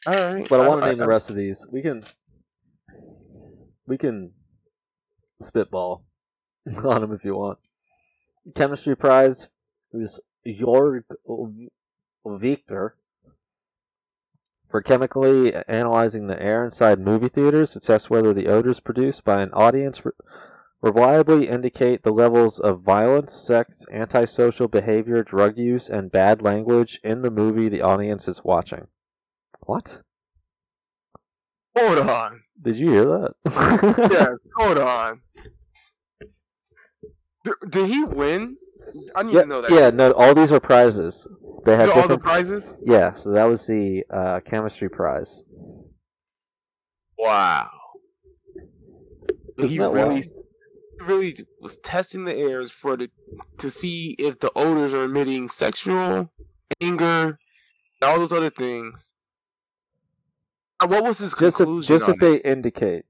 All 0.08 0.14
right, 0.14 0.48
But 0.48 0.62
I 0.62 0.68
want 0.68 0.82
to 0.82 0.88
name 0.88 0.98
the 0.98 1.08
rest 1.08 1.30
of 1.30 1.36
these. 1.36 1.68
We 1.72 1.82
can 1.82 2.06
we 3.86 3.98
can 3.98 4.34
spitball 5.42 6.06
on 6.86 7.02
them 7.02 7.12
if 7.12 7.26
you 7.26 7.36
want. 7.36 7.60
Chemistry 8.56 8.96
prize 8.96 9.50
is 9.92 10.22
Jorg 10.48 11.04
Victor 12.26 12.96
for 14.70 14.82
chemically 14.82 15.54
analyzing 15.68 16.28
the 16.28 16.42
air 16.42 16.64
inside 16.64 17.00
movie 17.00 17.28
theaters 17.28 17.74
to 17.74 17.80
test 17.80 18.10
whether 18.10 18.34
the 18.34 18.48
odors 18.48 18.80
produced 18.80 19.24
by 19.24 19.42
an 19.42 19.52
audience 19.52 20.06
re- 20.06 20.12
reliably 20.82 21.50
indicate 21.50 22.04
the 22.04 22.12
levels 22.12 22.60
of 22.60 22.82
violence, 22.82 23.34
sex, 23.34 23.86
antisocial 23.92 24.68
behavior, 24.68 25.24
drug 25.24 25.58
use, 25.58 25.90
and 25.90 26.12
bad 26.12 26.42
language 26.42 27.00
in 27.04 27.22
the 27.22 27.32
movie 27.32 27.68
the 27.68 27.82
audience 27.82 28.28
is 28.28 28.44
watching. 28.44 28.88
What? 29.62 30.02
Hold 31.78 32.00
on. 32.00 32.42
Did 32.62 32.78
you 32.78 32.92
hear 32.92 33.06
that? 33.06 33.34
yes, 34.12 34.38
hold 34.58 34.78
on. 34.78 35.22
Did, 37.44 37.54
did 37.70 37.90
he 37.90 38.04
win? 38.04 38.58
I 39.16 39.24
need 39.24 39.34
yeah, 39.34 39.42
to 39.42 39.48
know 39.48 39.62
that. 39.62 39.72
yeah, 39.72 39.90
no, 39.92 40.12
all 40.14 40.34
these 40.34 40.52
are 40.52 40.60
prizes. 40.60 41.28
They 41.66 41.76
had 41.76 41.90
are 41.90 41.94
all 41.94 41.96
the 42.08 42.18
different. 42.18 42.24
prizes. 42.24 42.76
yeah, 42.82 43.14
so 43.14 43.32
that 43.32 43.46
was 43.46 43.66
the 43.68 44.04
uh, 44.10 44.40
chemistry 44.46 44.90
prize. 44.90 45.44
Wow. 47.18 47.70
Isn't 49.58 49.70
he 49.70 49.80
really, 49.80 49.92
wild? 49.92 50.24
really 51.02 51.36
was 51.62 51.78
testing 51.80 52.26
the 52.26 52.36
airs 52.36 52.72
for 52.72 52.98
the 52.98 53.12
to 53.58 53.70
see 53.70 54.16
if 54.18 54.40
the 54.40 54.52
odors 54.56 54.94
are 54.94 55.04
emitting 55.04 55.50
sexual 55.50 56.32
anger, 56.82 57.36
and 57.36 57.36
all 58.02 58.20
those 58.20 58.32
other 58.32 58.50
things. 58.50 59.14
Uh, 60.82 60.88
What 60.88 61.04
was 61.04 61.20
his 61.20 61.32
Just 61.34 61.60
if, 61.60 61.66
conclusion? 61.66 61.88
just 61.98 62.08
on 62.10 62.16
if 62.16 62.20
they 62.20 62.36
indicate. 62.38 63.06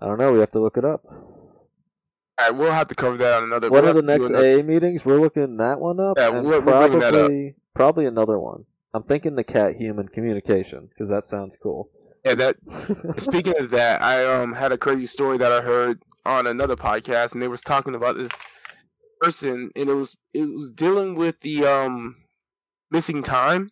I 0.00 0.06
don't 0.06 0.18
know. 0.18 0.32
We 0.32 0.40
have 0.40 0.50
to 0.52 0.60
look 0.60 0.76
it 0.76 0.84
up. 0.84 1.02
All 1.06 2.50
right, 2.50 2.54
we'll 2.54 2.72
have 2.72 2.88
to 2.88 2.94
cover 2.94 3.16
that 3.18 3.34
on 3.38 3.44
another. 3.44 3.70
One 3.70 3.84
of 3.84 3.94
the 3.94 4.02
next 4.02 4.30
AA 4.32 4.62
meetings, 4.62 5.04
we're 5.04 5.20
looking 5.20 5.56
that 5.58 5.78
one 5.80 6.00
up, 6.00 6.18
Yeah, 6.18 6.30
we're- 6.30 6.58
we're 6.58 6.60
bringing 6.60 6.98
that 6.98 7.14
up. 7.14 7.20
probably 7.20 7.54
probably 7.74 8.06
another 8.06 8.38
one. 8.38 8.66
I'm 8.92 9.02
thinking 9.04 9.34
the 9.36 9.44
cat 9.44 9.76
human 9.76 10.08
communication 10.08 10.86
because 10.88 11.08
that 11.10 11.24
sounds 11.24 11.56
cool. 11.56 11.90
Yeah, 12.24 12.34
that 12.34 12.56
Speaking 13.18 13.56
of 13.58 13.70
that, 13.70 14.02
I 14.02 14.24
um 14.24 14.54
had 14.54 14.72
a 14.72 14.78
crazy 14.78 15.06
story 15.06 15.38
that 15.38 15.52
I 15.52 15.60
heard 15.60 16.02
on 16.26 16.46
another 16.46 16.74
podcast, 16.76 17.32
and 17.32 17.40
they 17.42 17.48
was 17.48 17.60
talking 17.62 17.94
about 17.94 18.16
this 18.16 18.32
person, 19.20 19.70
and 19.76 19.88
it 19.88 19.94
was 19.94 20.16
it 20.32 20.46
was 20.56 20.70
dealing 20.72 21.14
with 21.14 21.40
the 21.40 21.64
um 21.64 22.16
missing 22.90 23.22
time. 23.22 23.70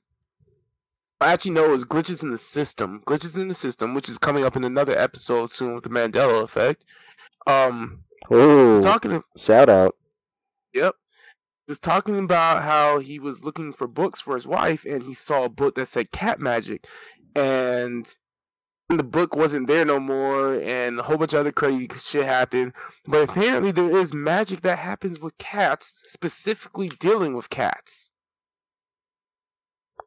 Actually 1.23 1.53
know 1.53 1.65
it 1.65 1.71
was 1.71 1.85
glitches 1.85 2.23
in 2.23 2.31
the 2.31 2.39
system, 2.39 3.03
glitches 3.07 3.37
in 3.37 3.49
the 3.49 3.55
system, 3.55 3.95
which 3.95 4.09
is 4.09 4.19
coming 4.19 4.45
up 4.45 4.57
in 4.57 4.65
another 4.65 4.97
episode 4.97 5.51
soon 5.51 5.75
with 5.75 5.85
the 5.85 5.91
Mandela 5.91 6.43
effect. 6.43 6.85
Um, 7.47 8.05
Ooh, 8.33 8.81
talking, 8.81 9.23
shout 9.37 9.69
out. 9.69 9.97
yep, 10.73 10.95
he 11.67 11.71
was 11.71 11.81
talking 11.81 12.19
about 12.19 12.63
how 12.63 12.99
he 13.01 13.19
was 13.19 13.45
looking 13.45 13.73
for 13.73 13.89
books 13.89 14.21
for 14.21 14.35
his 14.35 14.47
wife, 14.47 14.85
and 14.85 15.03
he 15.03 15.15
saw 15.15 15.45
a 15.45 15.49
book 15.49 15.75
that 15.75 15.87
said 15.87 16.13
cat 16.13 16.39
magic, 16.39 16.87
and 17.35 18.15
the 18.89 19.03
book 19.03 19.35
wasn't 19.35 19.67
there 19.67 19.85
no 19.85 19.99
more, 19.99 20.55
and 20.55 21.01
a 21.01 21.03
whole 21.03 21.17
bunch 21.17 21.33
of 21.33 21.41
other 21.41 21.53
crazy 21.53 21.89
shit 21.99 22.25
happened. 22.25 22.73
But 23.07 23.29
apparently, 23.29 23.73
there 23.73 23.97
is 23.97 24.15
magic 24.15 24.61
that 24.61 24.79
happens 24.79 25.21
with 25.21 25.37
cats, 25.39 26.03
specifically 26.05 26.89
dealing 26.89 27.35
with 27.35 27.51
cats. 27.51 28.12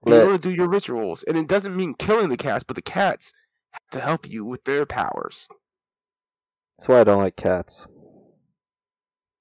In 0.05 0.13
order 0.13 0.33
to 0.33 0.37
do 0.37 0.53
your 0.53 0.67
rituals, 0.69 1.23
and 1.23 1.37
it 1.37 1.47
doesn't 1.47 1.75
mean 1.75 1.95
killing 1.95 2.29
the 2.29 2.37
cats, 2.37 2.63
but 2.63 2.75
the 2.75 2.81
cats 2.81 3.33
have 3.71 3.89
to 3.91 3.99
help 3.99 4.29
you 4.29 4.45
with 4.45 4.63
their 4.65 4.85
powers. 4.85 5.47
That's 6.77 6.87
why 6.87 6.99
I 7.01 7.03
don't 7.03 7.21
like 7.23 7.35
cats, 7.35 7.87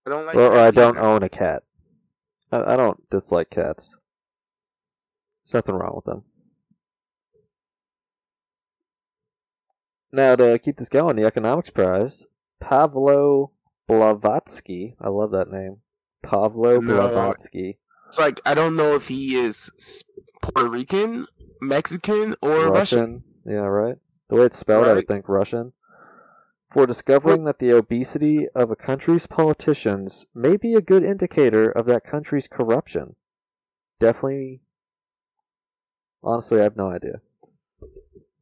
I 0.07 0.11
don't 0.11 0.27
like. 0.27 0.37
or, 0.37 0.53
or 0.55 0.59
I 0.59 0.71
don't 0.71 0.97
either. 0.97 1.07
own 1.07 1.23
a 1.23 1.29
cat. 1.29 1.65
I, 2.53 2.75
I 2.75 2.77
don't 2.77 3.09
dislike 3.11 3.51
cats. 3.51 3.99
There's 5.45 5.55
nothing 5.55 5.75
wrong 5.75 5.93
with 5.97 6.05
them. 6.05 6.23
Now 10.13 10.37
to 10.37 10.59
keep 10.59 10.77
this 10.77 10.89
going, 10.89 11.17
the 11.17 11.25
economics 11.25 11.71
prize, 11.71 12.27
Pavlo 12.61 13.51
Blavatsky. 13.89 14.95
I 15.01 15.09
love 15.09 15.33
that 15.33 15.51
name, 15.51 15.79
Pavlo 16.23 16.79
No. 16.81 17.09
Blavatsky. 17.09 17.79
It's 18.09 18.19
like 18.19 18.41
I 18.47 18.55
don't 18.55 18.77
know 18.77 18.95
if 18.95 19.09
he 19.09 19.35
is 19.35 19.71
Puerto 20.45 20.69
Rican, 20.69 21.27
Mexican, 21.61 22.37
or 22.43 22.71
Russian. 22.71 23.25
Yeah, 23.47 23.61
right. 23.61 23.97
The 24.29 24.37
way 24.37 24.45
it's 24.45 24.59
spelled, 24.59 24.87
I 24.87 24.93
would 24.93 25.09
think 25.09 25.29
Russian. 25.29 25.73
For 26.71 26.87
discovering 26.87 27.45
that 27.45 27.61
the 27.61 27.71
obesity 27.71 28.49
of 28.55 28.71
a 28.71 28.77
country's 28.77 29.27
politicians 29.27 30.27
may 30.35 30.57
be 30.57 30.75
a 30.75 30.81
good 30.81 31.03
indicator 31.05 31.71
of 31.71 31.87
that 31.87 32.05
country's 32.05 32.49
corruption. 32.49 33.17
Definitely. 34.01 34.61
Honestly, 36.23 36.61
I 36.61 36.65
have 36.65 36.77
no 36.77 36.91
idea. 36.91 37.21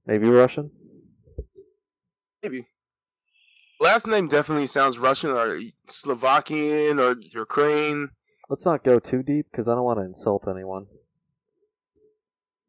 Maybe 0.06 0.28
Russian? 0.28 0.70
Maybe. 2.42 2.66
Last 3.80 4.06
name 4.06 4.28
definitely 4.28 4.66
sounds 4.66 4.98
Russian 4.98 5.30
or 5.30 5.60
Slovakian 5.88 6.98
or 6.98 7.16
Ukraine. 7.20 8.10
Let's 8.48 8.66
not 8.66 8.82
go 8.82 8.98
too 8.98 9.22
deep 9.22 9.46
because 9.50 9.68
I 9.68 9.74
don't 9.74 9.84
want 9.84 9.98
to 9.98 10.04
insult 10.04 10.48
anyone. 10.48 10.86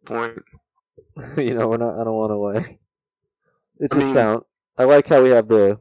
Point. 0.05 0.39
you 1.37 1.53
know, 1.53 1.69
we're 1.69 1.77
not. 1.77 1.99
I 1.99 2.03
don't 2.03 2.15
want 2.15 2.31
to 2.31 2.35
like. 2.35 2.79
It 3.79 3.91
I 3.91 3.95
just 3.95 4.07
mean- 4.07 4.13
sound. 4.13 4.41
I 4.77 4.83
like 4.85 5.07
how 5.07 5.21
we 5.23 5.29
have 5.29 5.47
the. 5.47 5.77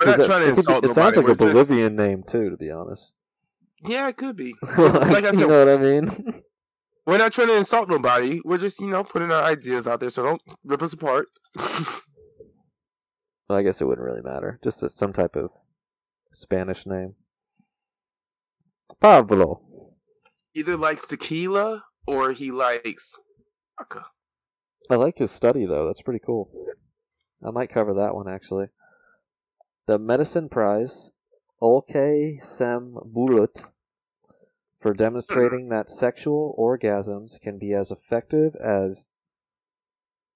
We're 0.00 0.06
not 0.06 0.20
it- 0.20 0.26
trying 0.26 0.40
to 0.42 0.46
it 0.46 0.48
could 0.50 0.54
be- 0.54 0.58
insult 0.60 0.84
It 0.84 0.92
sounds 0.92 1.16
like 1.16 1.26
a 1.26 1.28
we're 1.28 1.34
just- 1.34 1.68
Bolivian 1.68 1.96
name 1.96 2.22
too, 2.22 2.50
to 2.50 2.56
be 2.56 2.70
honest. 2.70 3.14
Yeah, 3.86 4.08
it 4.08 4.16
could 4.16 4.36
be. 4.36 4.54
like, 4.78 5.24
I 5.24 5.30
you 5.30 5.38
said- 5.38 5.48
know 5.48 5.64
what 5.64 5.68
I 5.68 5.76
mean? 5.76 6.08
We're 7.06 7.18
not 7.18 7.34
trying 7.34 7.48
to 7.48 7.56
insult 7.58 7.90
nobody. 7.90 8.40
We're 8.46 8.56
just, 8.56 8.80
you 8.80 8.86
know, 8.88 9.04
putting 9.04 9.30
our 9.30 9.44
ideas 9.44 9.86
out 9.86 10.00
there. 10.00 10.08
So 10.08 10.22
don't 10.22 10.40
rip 10.64 10.80
us 10.82 10.94
apart. 10.94 11.26
Well, 11.54 13.58
I 13.58 13.62
guess 13.62 13.82
it 13.82 13.84
wouldn't 13.84 14.06
really 14.06 14.22
matter. 14.22 14.58
Just 14.64 14.82
a, 14.82 14.88
some 14.88 15.12
type 15.12 15.36
of 15.36 15.50
Spanish 16.32 16.86
name. 16.86 17.14
Pablo. 19.00 19.60
Either 20.54 20.78
likes 20.78 21.06
tequila 21.06 21.84
or 22.06 22.32
he 22.32 22.50
likes 22.50 23.18
vodka. 23.78 24.06
I 24.90 24.96
like 24.96 25.18
his 25.18 25.30
study 25.30 25.64
though. 25.64 25.86
That's 25.86 26.02
pretty 26.02 26.20
cool. 26.24 26.50
I 27.44 27.50
might 27.50 27.70
cover 27.70 27.94
that 27.94 28.14
one 28.14 28.28
actually. 28.28 28.68
The 29.86 29.98
Medicine 29.98 30.48
Prize, 30.48 31.12
Olcay 31.62 32.42
Cem 32.42 32.96
Bulut, 33.14 33.70
for 34.80 34.94
demonstrating 34.94 35.68
that 35.68 35.90
sexual 35.90 36.54
orgasms 36.58 37.40
can 37.40 37.58
be 37.58 37.72
as 37.72 37.90
effective 37.90 38.54
as 38.56 39.08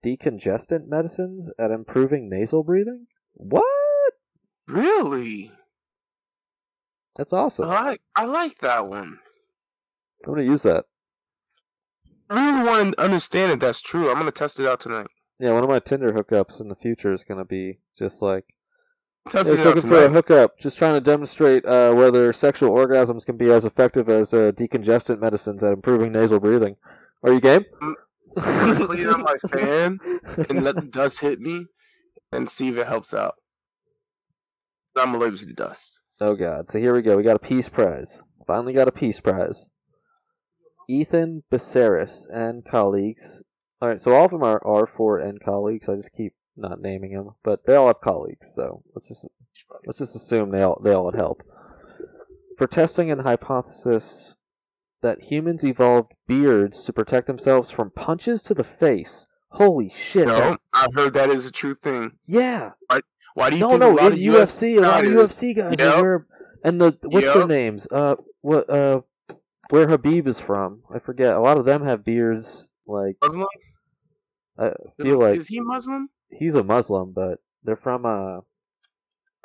decongestant 0.04 0.86
medicines 0.86 1.50
at 1.58 1.70
improving 1.70 2.28
nasal 2.28 2.62
breathing. 2.62 3.06
What? 3.34 3.64
Really? 4.66 5.52
That's 7.16 7.32
awesome. 7.32 7.68
I 7.68 7.82
like 7.82 8.00
I 8.14 8.24
like 8.26 8.58
that 8.58 8.86
one. 8.86 9.18
I'm 10.24 10.34
gonna 10.34 10.42
use 10.46 10.62
that. 10.62 10.84
I 12.30 12.46
really 12.46 12.68
want 12.68 12.96
to 12.96 13.04
understand 13.04 13.52
if 13.52 13.60
that's 13.60 13.80
true. 13.80 14.10
I'm 14.10 14.18
gonna 14.18 14.30
test 14.30 14.60
it 14.60 14.66
out 14.66 14.80
tonight. 14.80 15.08
Yeah, 15.38 15.52
one 15.52 15.62
of 15.62 15.70
my 15.70 15.78
Tinder 15.78 16.12
hookups 16.12 16.60
in 16.60 16.68
the 16.68 16.74
future 16.74 17.12
is 17.12 17.24
gonna 17.24 17.44
be 17.44 17.78
just 17.98 18.20
like 18.22 18.44
Testing 19.30 19.56
Yeah, 19.56 19.62
it 19.62 19.64
just 19.64 19.66
out 19.66 19.74
looking 19.76 19.90
for 19.90 19.96
a 19.96 20.00
tonight. 20.02 20.14
hookup, 20.14 20.58
just 20.58 20.78
trying 20.78 20.94
to 20.94 21.00
demonstrate 21.00 21.64
uh, 21.66 21.92
whether 21.92 22.32
sexual 22.32 22.70
orgasms 22.70 23.26
can 23.26 23.36
be 23.36 23.50
as 23.50 23.64
effective 23.64 24.08
as 24.08 24.32
uh, 24.32 24.52
decongestant 24.52 25.20
medicines 25.20 25.62
at 25.62 25.72
improving 25.72 26.12
nasal 26.12 26.40
breathing. 26.40 26.76
Are 27.22 27.32
you 27.32 27.40
game? 27.40 27.64
I'm 28.36 28.86
gonna 28.86 29.12
on 29.12 29.22
my 29.22 29.36
fan 29.50 29.98
and 30.48 30.62
let 30.62 30.76
the 30.76 30.86
dust 30.90 31.20
hit 31.20 31.40
me 31.40 31.66
and 32.30 32.48
see 32.48 32.68
if 32.68 32.76
it 32.76 32.86
helps 32.86 33.12
out. 33.12 33.34
I'm 34.96 35.14
allergic 35.14 35.48
to 35.48 35.54
dust. 35.54 36.00
oh 36.20 36.34
god! 36.34 36.68
So 36.68 36.78
here 36.78 36.94
we 36.94 37.02
go. 37.02 37.16
We 37.16 37.22
got 37.22 37.36
a 37.36 37.40
peace 37.40 37.68
prize. 37.68 38.22
Finally 38.46 38.72
got 38.72 38.88
a 38.88 38.92
peace 38.92 39.20
prize. 39.20 39.70
Ethan 40.88 41.44
Beseris 41.52 42.26
and 42.32 42.64
colleagues. 42.64 43.42
All 43.80 43.88
right, 43.88 44.00
so 44.00 44.14
all 44.14 44.24
of 44.24 44.30
them 44.32 44.42
are 44.42 44.60
R 44.66 44.86
four 44.86 45.18
and 45.18 45.40
colleagues. 45.40 45.88
I 45.88 45.94
just 45.96 46.12
keep 46.12 46.34
not 46.56 46.80
naming 46.80 47.12
them, 47.12 47.30
but 47.44 47.64
they 47.66 47.74
all 47.76 47.86
have 47.86 48.00
colleagues. 48.00 48.52
So 48.54 48.82
let's 48.94 49.06
just 49.08 49.28
let's 49.86 49.98
just 49.98 50.16
assume 50.16 50.50
they 50.50 50.62
all 50.62 50.80
they 50.82 50.92
all 50.92 51.04
would 51.06 51.14
help. 51.14 51.42
For 52.56 52.66
testing 52.66 53.10
an 53.10 53.20
hypothesis 53.20 54.36
that 55.02 55.24
humans 55.30 55.64
evolved 55.64 56.14
beards 56.26 56.82
to 56.84 56.92
protect 56.92 57.28
themselves 57.28 57.70
from 57.70 57.90
punches 57.92 58.42
to 58.44 58.54
the 58.54 58.64
face. 58.64 59.26
Holy 59.52 59.88
shit! 59.88 60.26
No, 60.26 60.34
that- 60.36 60.60
I've 60.74 60.94
heard 60.94 61.14
that 61.14 61.30
is 61.30 61.46
a 61.46 61.52
true 61.52 61.74
thing. 61.76 62.12
yeah. 62.26 62.70
Why 63.34 63.50
do 63.50 63.56
you 63.56 63.60
No, 63.60 63.68
think 63.78 63.80
no. 63.80 64.06
In 64.08 64.12
UFC, 64.14 64.78
a 64.78 64.80
lot 64.80 65.04
of 65.06 65.12
UFC 65.12 65.54
guys 65.54 65.78
Yep. 65.78 65.94
are 65.94 66.02
wear 66.02 66.26
and 66.64 66.80
the 66.80 66.98
what's 67.04 67.32
their 67.32 67.46
names? 67.46 67.86
Uh, 67.88 68.16
what 68.40 68.68
uh, 68.68 69.02
where 69.70 69.88
Habib 69.88 70.26
is 70.26 70.40
from? 70.40 70.82
I 70.92 70.98
forget. 70.98 71.36
A 71.36 71.40
lot 71.40 71.58
of 71.58 71.64
them 71.64 71.84
have 71.84 72.04
beards. 72.04 72.72
Like 72.86 73.16
Muslim? 73.22 73.46
I 74.58 74.72
feel 74.96 75.18
like 75.18 75.38
is 75.38 75.48
he 75.48 75.60
Muslim? 75.60 76.08
he's 76.30 76.54
a 76.54 76.64
Muslim, 76.64 77.12
but 77.12 77.38
they're 77.62 77.76
from 77.76 78.06
uh 78.06 78.40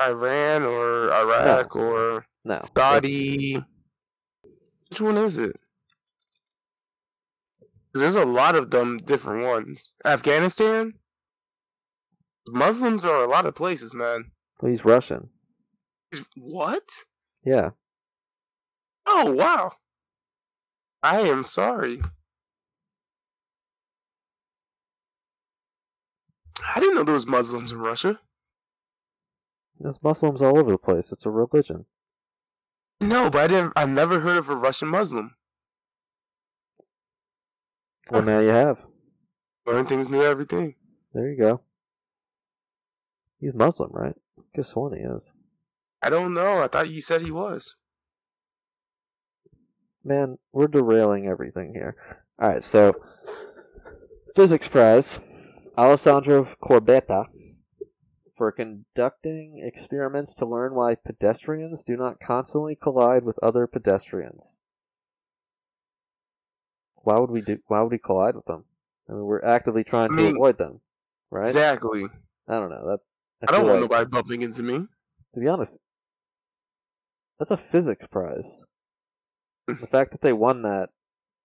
Iran 0.02 0.64
or 0.64 1.12
Iraq 1.12 1.76
or 1.76 2.26
no 2.46 2.62
Saudi? 2.76 3.64
Which 4.90 5.02
one 5.02 5.18
is 5.18 5.38
it? 5.38 5.56
There's 7.94 8.16
a 8.16 8.26
lot 8.26 8.56
of 8.56 8.72
them 8.72 8.98
different 8.98 9.44
ones. 9.44 9.94
Afghanistan? 10.04 10.94
Muslims 12.48 13.06
are 13.06 13.24
a 13.24 13.28
lot 13.28 13.46
of 13.46 13.56
places, 13.56 13.94
man. 13.94 14.32
Well, 14.62 14.70
he's 14.70 14.84
Russian. 14.84 15.30
What? 16.36 16.84
Yeah. 17.46 17.72
Oh, 19.06 19.32
wow. 19.32 19.74
I 21.04 21.20
am 21.20 21.44
sorry. 21.44 22.02
I 26.74 26.80
didn't 26.80 26.96
know 26.96 27.04
there 27.04 27.14
was 27.14 27.28
Muslims 27.28 27.74
in 27.74 27.80
Russia. 27.80 28.22
There's 29.80 30.02
Muslims 30.02 30.42
all 30.42 30.58
over 30.58 30.72
the 30.72 30.78
place. 30.78 31.12
It's 31.12 31.26
a 31.26 31.30
religion. 31.30 31.86
No, 33.02 33.30
but 33.30 33.42
I 33.42 33.48
didn't. 33.48 33.74
I 33.76 33.86
never 33.86 34.22
heard 34.22 34.38
of 34.38 34.48
a 34.48 34.56
Russian 34.56 34.88
Muslim. 34.88 35.36
Well, 38.10 38.22
now 38.22 38.40
you 38.40 38.50
have. 38.50 38.86
Learn 39.66 39.86
things 39.86 40.10
new 40.10 40.24
every 40.24 40.46
day. 40.46 40.78
There 41.14 41.30
you 41.30 41.38
go. 41.38 41.62
He's 43.40 43.54
Muslim, 43.54 43.92
right? 43.92 44.16
Guess 44.56 44.76
one 44.76 44.94
he 44.94 45.00
is. 45.00 45.34
I 46.02 46.10
don't 46.10 46.34
know. 46.34 46.64
I 46.64 46.68
thought 46.68 46.90
you 46.90 47.02
said 47.02 47.22
he 47.22 47.32
was. 47.32 47.76
Man, 50.04 50.38
we're 50.52 50.68
derailing 50.68 51.28
everything 51.28 51.74
here. 51.74 51.96
Alright, 52.42 52.64
so 52.64 52.94
physics 54.36 54.68
prize. 54.68 55.20
Alessandro 55.78 56.44
Corbetta 56.62 57.26
for 58.34 58.52
conducting 58.52 59.60
experiments 59.64 60.36
to 60.36 60.46
learn 60.46 60.74
why 60.76 60.96
pedestrians 60.96 61.84
do 61.84 61.96
not 61.96 62.20
constantly 62.20 62.76
collide 62.76 63.24
with 63.24 63.40
other 63.42 63.66
pedestrians. 63.68 64.58
Why 66.96 67.18
would 67.18 67.32
we 67.32 67.42
do 67.42 67.60
why 67.68 67.82
would 67.82 67.92
we 67.92 68.00
collide 68.00 68.36
with 68.36 68.46
them? 68.46 68.66
I 69.10 69.14
mean 69.14 69.24
we're 69.26 69.44
actively 69.44 69.84
trying 69.84 70.14
I 70.14 70.18
to 70.18 70.28
avoid 70.28 70.58
them. 70.58 70.82
Right? 71.30 71.48
Exactly. 71.48 72.06
I 72.48 72.60
don't 72.60 72.70
know. 72.70 72.86
That 72.88 73.00
I, 73.48 73.52
don't 73.52 73.64
want 73.64 73.82
like- 73.82 73.90
nobody 73.92 74.10
bumping 74.10 74.42
into 74.42 74.64
me. 74.64 74.88
to 75.34 75.40
be 75.40 75.48
honest, 75.48 75.80
that's 77.40 77.52
a 77.52 77.58
physics 77.58 78.08
prize. 78.08 78.66
The 79.68 79.88
fact 79.88 80.12
that 80.12 80.22
they 80.22 80.34
won 80.34 80.62
that 80.64 80.90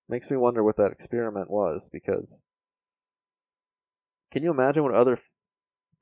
makes 0.08 0.30
me 0.30 0.36
wonder 0.36 0.62
what 0.64 0.76
that 0.76 0.90
experiment 0.92 1.50
was 1.50 1.88
because 1.92 2.44
can 4.30 4.42
you 4.42 4.50
imagine 4.50 4.82
what 4.82 4.94
other 4.94 5.18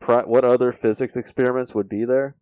what 0.06 0.44
other 0.44 0.72
physics 0.72 1.16
experiments 1.16 1.74
would 1.74 1.88
be 1.88 2.04
there? 2.04 2.36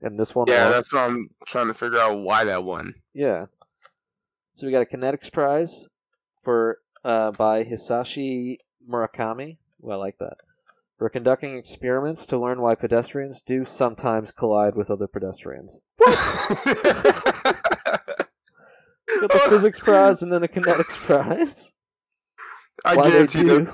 And 0.00 0.18
this 0.18 0.34
one 0.34 0.46
Yeah, 0.48 0.64
won? 0.64 0.72
that's 0.72 0.92
what 0.92 1.00
I'm 1.02 1.28
trying 1.46 1.68
to 1.68 1.74
figure 1.74 1.98
out 1.98 2.18
why 2.18 2.44
that 2.44 2.62
one. 2.64 2.94
Yeah. 3.12 3.46
So 4.54 4.66
we 4.66 4.72
got 4.72 4.82
a 4.82 4.96
kinetics 4.96 5.32
prize 5.32 5.88
for 6.42 6.78
uh, 7.04 7.32
by 7.32 7.64
Hisashi 7.64 8.58
Murakami. 8.88 9.58
Well, 9.80 9.98
I 10.00 10.04
like 10.04 10.18
that. 10.18 10.36
For 10.98 11.08
conducting 11.08 11.56
experiments 11.56 12.24
to 12.26 12.38
learn 12.38 12.60
why 12.60 12.74
pedestrians 12.76 13.40
do 13.40 13.64
sometimes 13.64 14.30
collide 14.30 14.76
with 14.76 14.90
other 14.90 15.08
pedestrians. 15.08 15.80
Got 19.20 19.32
the 19.32 19.38
physics 19.48 19.80
prize 19.80 20.22
and 20.22 20.32
then 20.32 20.42
a 20.42 20.48
kinetics 20.48 20.96
prize. 20.96 21.70
I 22.84 22.96
Why 22.96 23.04
they 23.04 23.10
guarantee 23.10 23.42
do? 23.42 23.72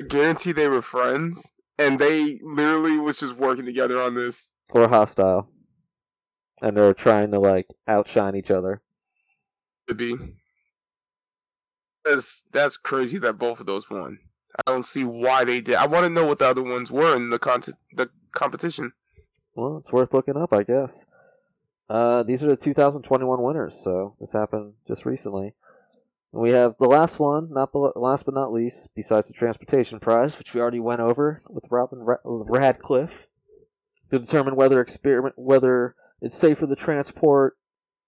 they 0.00 0.06
guarantee 0.06 0.52
they 0.52 0.68
were 0.68 0.82
friends, 0.82 1.52
and 1.78 1.98
they 1.98 2.40
literally 2.42 2.98
was 2.98 3.18
just 3.18 3.36
working 3.36 3.64
together 3.64 4.00
on 4.00 4.14
this. 4.14 4.52
Or 4.72 4.88
hostile. 4.88 5.48
And 6.60 6.76
they're 6.76 6.94
trying 6.94 7.30
to 7.32 7.40
like 7.40 7.66
outshine 7.86 8.34
each 8.36 8.50
other. 8.50 8.82
To 9.88 9.94
be. 9.94 10.16
That's 12.04 12.42
that's 12.52 12.76
crazy 12.76 13.18
that 13.18 13.34
both 13.34 13.60
of 13.60 13.66
those 13.66 13.88
won. 13.90 14.18
I 14.66 14.70
don't 14.70 14.84
see 14.84 15.04
why 15.04 15.44
they 15.44 15.60
did. 15.60 15.76
I 15.76 15.86
want 15.86 16.04
to 16.04 16.10
know 16.10 16.26
what 16.26 16.38
the 16.38 16.46
other 16.46 16.62
ones 16.62 16.90
were 16.90 17.16
in 17.16 17.30
the 17.30 17.38
con- 17.38 17.62
the 17.92 18.10
competition. 18.32 18.92
Well, 19.54 19.78
it's 19.78 19.92
worth 19.92 20.12
looking 20.12 20.36
up, 20.36 20.52
I 20.52 20.62
guess. 20.62 21.04
Uh, 21.88 22.22
these 22.22 22.42
are 22.42 22.48
the 22.48 22.56
2021 22.56 23.42
winners, 23.42 23.80
so 23.82 24.16
this 24.20 24.32
happened 24.32 24.74
just 24.86 25.04
recently. 25.04 25.54
We 26.32 26.50
have 26.50 26.76
the 26.78 26.86
last 26.86 27.18
one, 27.18 27.52
not 27.52 27.72
bel- 27.72 27.92
last 27.94 28.24
but 28.24 28.34
not 28.34 28.52
least, 28.52 28.88
besides 28.94 29.28
the 29.28 29.34
transportation 29.34 30.00
prize, 30.00 30.38
which 30.38 30.54
we 30.54 30.60
already 30.60 30.80
went 30.80 31.00
over 31.00 31.42
with 31.48 31.64
Robin 31.70 31.98
Ra- 31.98 32.16
Radcliffe, 32.24 33.28
to 34.10 34.18
determine 34.18 34.56
whether 34.56 34.80
experiment 34.80 35.34
whether 35.36 35.94
it's 36.22 36.36
safer 36.36 36.66
to 36.66 36.76
transport 36.76 37.56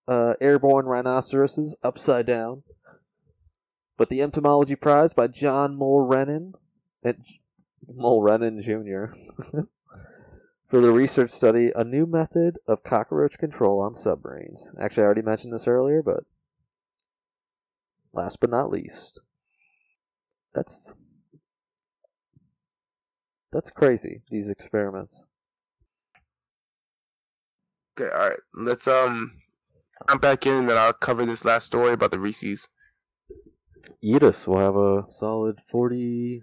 uh, 0.09 0.35
airborne 0.41 0.87
rhinoceroses 0.87 1.77
upside 1.83 2.27
down. 2.27 2.63
But 3.97 4.09
the 4.09 4.23
entomology 4.23 4.77
prize 4.77 5.13
by 5.13 5.29
John 5.29 5.77
Mulrennan, 5.77 6.55
Mulrennan 7.87 8.61
Jr. 8.61 9.15
for 10.75 10.81
the 10.81 10.91
research 10.91 11.31
study 11.31 11.71
a 11.77 11.85
new 11.85 12.05
method 12.05 12.59
of 12.67 12.83
cockroach 12.83 13.39
control 13.39 13.81
on 13.81 13.95
submarines. 13.95 14.73
Actually, 14.77 15.05
I 15.05 15.07
already 15.07 15.23
mentioned 15.23 15.53
this 15.53 15.69
earlier, 15.69 16.03
but 16.03 16.25
last 18.13 18.41
but 18.41 18.51
not 18.51 18.73
least, 18.73 19.21
that's 20.53 20.97
that's 23.53 23.71
crazy. 23.71 24.23
These 24.33 24.51
experiments. 24.51 25.27
Okay, 27.97 28.11
all 28.13 28.31
right. 28.31 28.39
Let's 28.53 28.89
um, 28.89 29.31
I'm 30.09 30.19
back 30.19 30.45
in, 30.45 30.55
and 30.55 30.69
then 30.69 30.77
I'll 30.77 30.93
cover 30.93 31.25
this 31.25 31.45
last 31.45 31.67
story 31.67 31.93
about 31.93 32.11
the 32.11 32.19
Reese's. 32.19 32.69
Eat 34.03 34.25
us. 34.25 34.49
We'll 34.49 34.59
have 34.59 34.75
a 34.75 35.05
solid 35.09 35.61
forty 35.61 36.43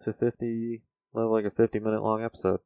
to 0.00 0.12
fifty, 0.12 0.82
like 1.14 1.46
a 1.46 1.50
fifty 1.50 1.80
minute 1.80 2.02
long 2.02 2.22
episode. 2.22 2.60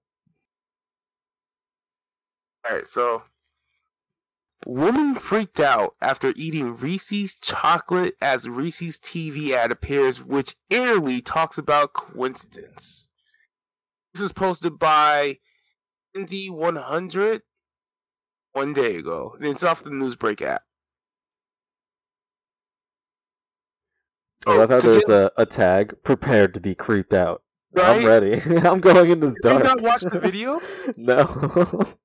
All 2.67 2.77
right, 2.77 2.89
so 2.89 3.23
woman 4.67 5.15
freaked 5.15 5.61
out 5.61 5.95
after 6.01 6.33
eating 6.37 6.75
Reese's 6.75 7.35
chocolate 7.35 8.17
as 8.23 8.49
Reese's 8.49 8.99
TV 8.99 9.51
ad 9.51 9.71
appears, 9.71 10.25
which 10.25 10.57
eerily 10.71 11.21
talks 11.21 11.59
about 11.59 11.93
coincidence. 11.93 13.11
This 14.15 14.23
is 14.23 14.33
posted 14.33 14.79
by 14.79 15.39
Indy100 16.17 17.41
one 18.53 18.73
day 18.73 18.97
ago. 18.97 19.35
And 19.37 19.47
it's 19.47 19.63
off 19.63 19.83
the 19.83 19.91
Newsbreak 19.91 20.41
app. 20.41 20.63
Oh 24.47 24.55
I 24.55 24.57
love 24.59 24.71
how 24.71 24.81
there's 24.81 25.09
a, 25.09 25.31
a 25.37 25.47
tag 25.47 25.95
prepared 26.03 26.55
to 26.55 26.61
be 26.61 26.75
creeped 26.75 27.15
out. 27.15 27.43
Right? 27.73 27.99
I'm 27.99 28.07
ready. 28.07 28.35
I'm 28.67 28.81
going 28.81 29.11
in 29.11 29.21
this 29.21 29.39
dark. 29.43 29.63
Did 29.63 29.69
you 29.69 29.75
not 29.75 29.81
watch 29.83 30.03
the 30.03 30.21
video? 30.21 30.61
no. 30.97 31.83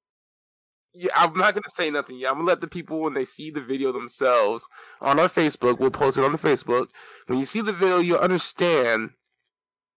Yeah, 0.94 1.12
I'm 1.16 1.36
not 1.38 1.54
gonna 1.54 1.70
say 1.70 1.90
nothing 1.92 2.18
yet. 2.18 2.30
I'm 2.32 2.38
gonna 2.38 2.48
let 2.48 2.62
the 2.62 2.68
people 2.68 3.02
when 3.02 3.14
they 3.14 3.26
see 3.26 3.52
the 3.52 3.62
video 3.62 3.92
themselves 3.92 4.68
on 5.02 5.20
our 5.20 5.28
Facebook. 5.28 5.80
We'll 5.80 5.92
post 5.92 6.18
it 6.18 6.24
on 6.24 6.32
the 6.32 6.38
Facebook. 6.38 6.88
When 7.28 7.38
you 7.38 7.46
see 7.46 7.62
the 7.62 7.74
video, 7.74 8.00
you'll 8.00 8.18
understand 8.18 9.12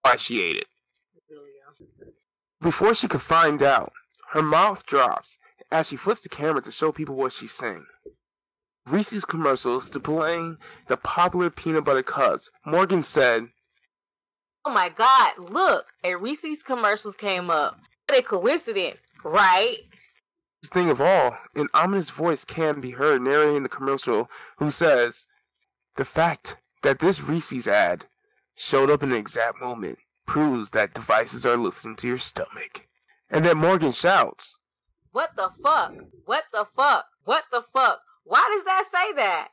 why 0.03 0.17
she 0.17 0.43
ate 0.43 0.57
it. 0.57 0.67
Before 2.61 2.95
she 2.95 3.09
could 3.09 3.23
find 3.23 3.63
out, 3.63 3.93
her 4.33 4.43
mouth 4.43 4.87
drops 4.87 5.39
as 5.71 5.89
she 5.89 5.97
flips 5.97 6.23
the 6.23 6.29
camera 6.29 6.63
to 6.63 6.71
show 6.71 6.93
people 6.93 7.17
what 7.17 7.33
she's 7.33 7.53
saying. 7.53 7.87
Reese's 8.87 9.25
commercials 9.25 9.89
to 9.91 10.01
playing 10.01 10.59
the 10.89 10.97
popular 10.97 11.51
peanut 11.51 11.85
butter 11.85 12.03
cups. 12.03 12.51
Morgan 12.67 13.03
said, 13.03 13.49
Oh 14.65 14.73
my 14.73 14.89
God, 14.91 15.33
look, 15.39 15.87
a 16.05 16.15
Reese's 16.17 16.63
commercials 16.63 17.17
came 17.17 17.51
up. 17.51 17.79
What 18.09 18.19
a 18.19 18.23
coincidence, 18.23 19.01
right? 19.25 19.79
Thing 20.69 20.91
of 20.91 21.01
all, 21.01 21.37
an 21.55 21.69
ominous 21.75 22.11
voice 22.11 22.45
can 22.45 22.81
be 22.81 22.93
heard 22.93 23.23
narrating 23.23 23.63
the 23.63 23.69
commercial 23.69 24.31
who 24.59 24.71
says, 24.71 25.27
The 25.97 26.05
fact 26.05 26.57
that 26.83 27.01
this 27.01 27.23
Reese's 27.23 27.69
ad 27.69 28.07
showed 28.55 28.91
up 28.91 29.03
in 29.03 29.11
the 29.11 29.17
exact 29.17 29.61
moment 29.61 29.99
proves 30.27 30.71
that 30.71 30.95
devices 30.95 31.45
are 31.45 31.57
listening 31.57 31.97
to 31.97 32.09
your 32.09 32.19
stomach. 32.19 32.87
And 33.31 33.45
then 33.45 33.59
Morgan 33.59 33.93
shouts, 33.93 34.59
What 35.11 35.31
the 35.37 35.51
fuck? 35.63 35.93
What 36.25 36.45
the 36.53 36.65
fuck? 36.65 37.07
What 37.25 37.45
the 37.51 37.63
fuck? 37.63 38.01
Why 38.25 38.49
does 38.53 38.65
that 38.65 38.85
say 38.93 39.13
that? 39.15 39.49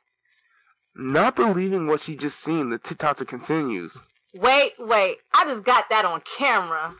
Not 0.94 1.36
believing 1.36 1.86
what 1.86 2.00
she 2.00 2.16
just 2.16 2.38
seen, 2.38 2.70
the 2.70 2.78
TikToker 2.78 3.26
continues. 3.26 4.02
Wait, 4.34 4.72
wait, 4.78 5.18
I 5.34 5.44
just 5.44 5.64
got 5.64 5.88
that 5.90 6.04
on 6.04 6.20
camera. 6.20 6.94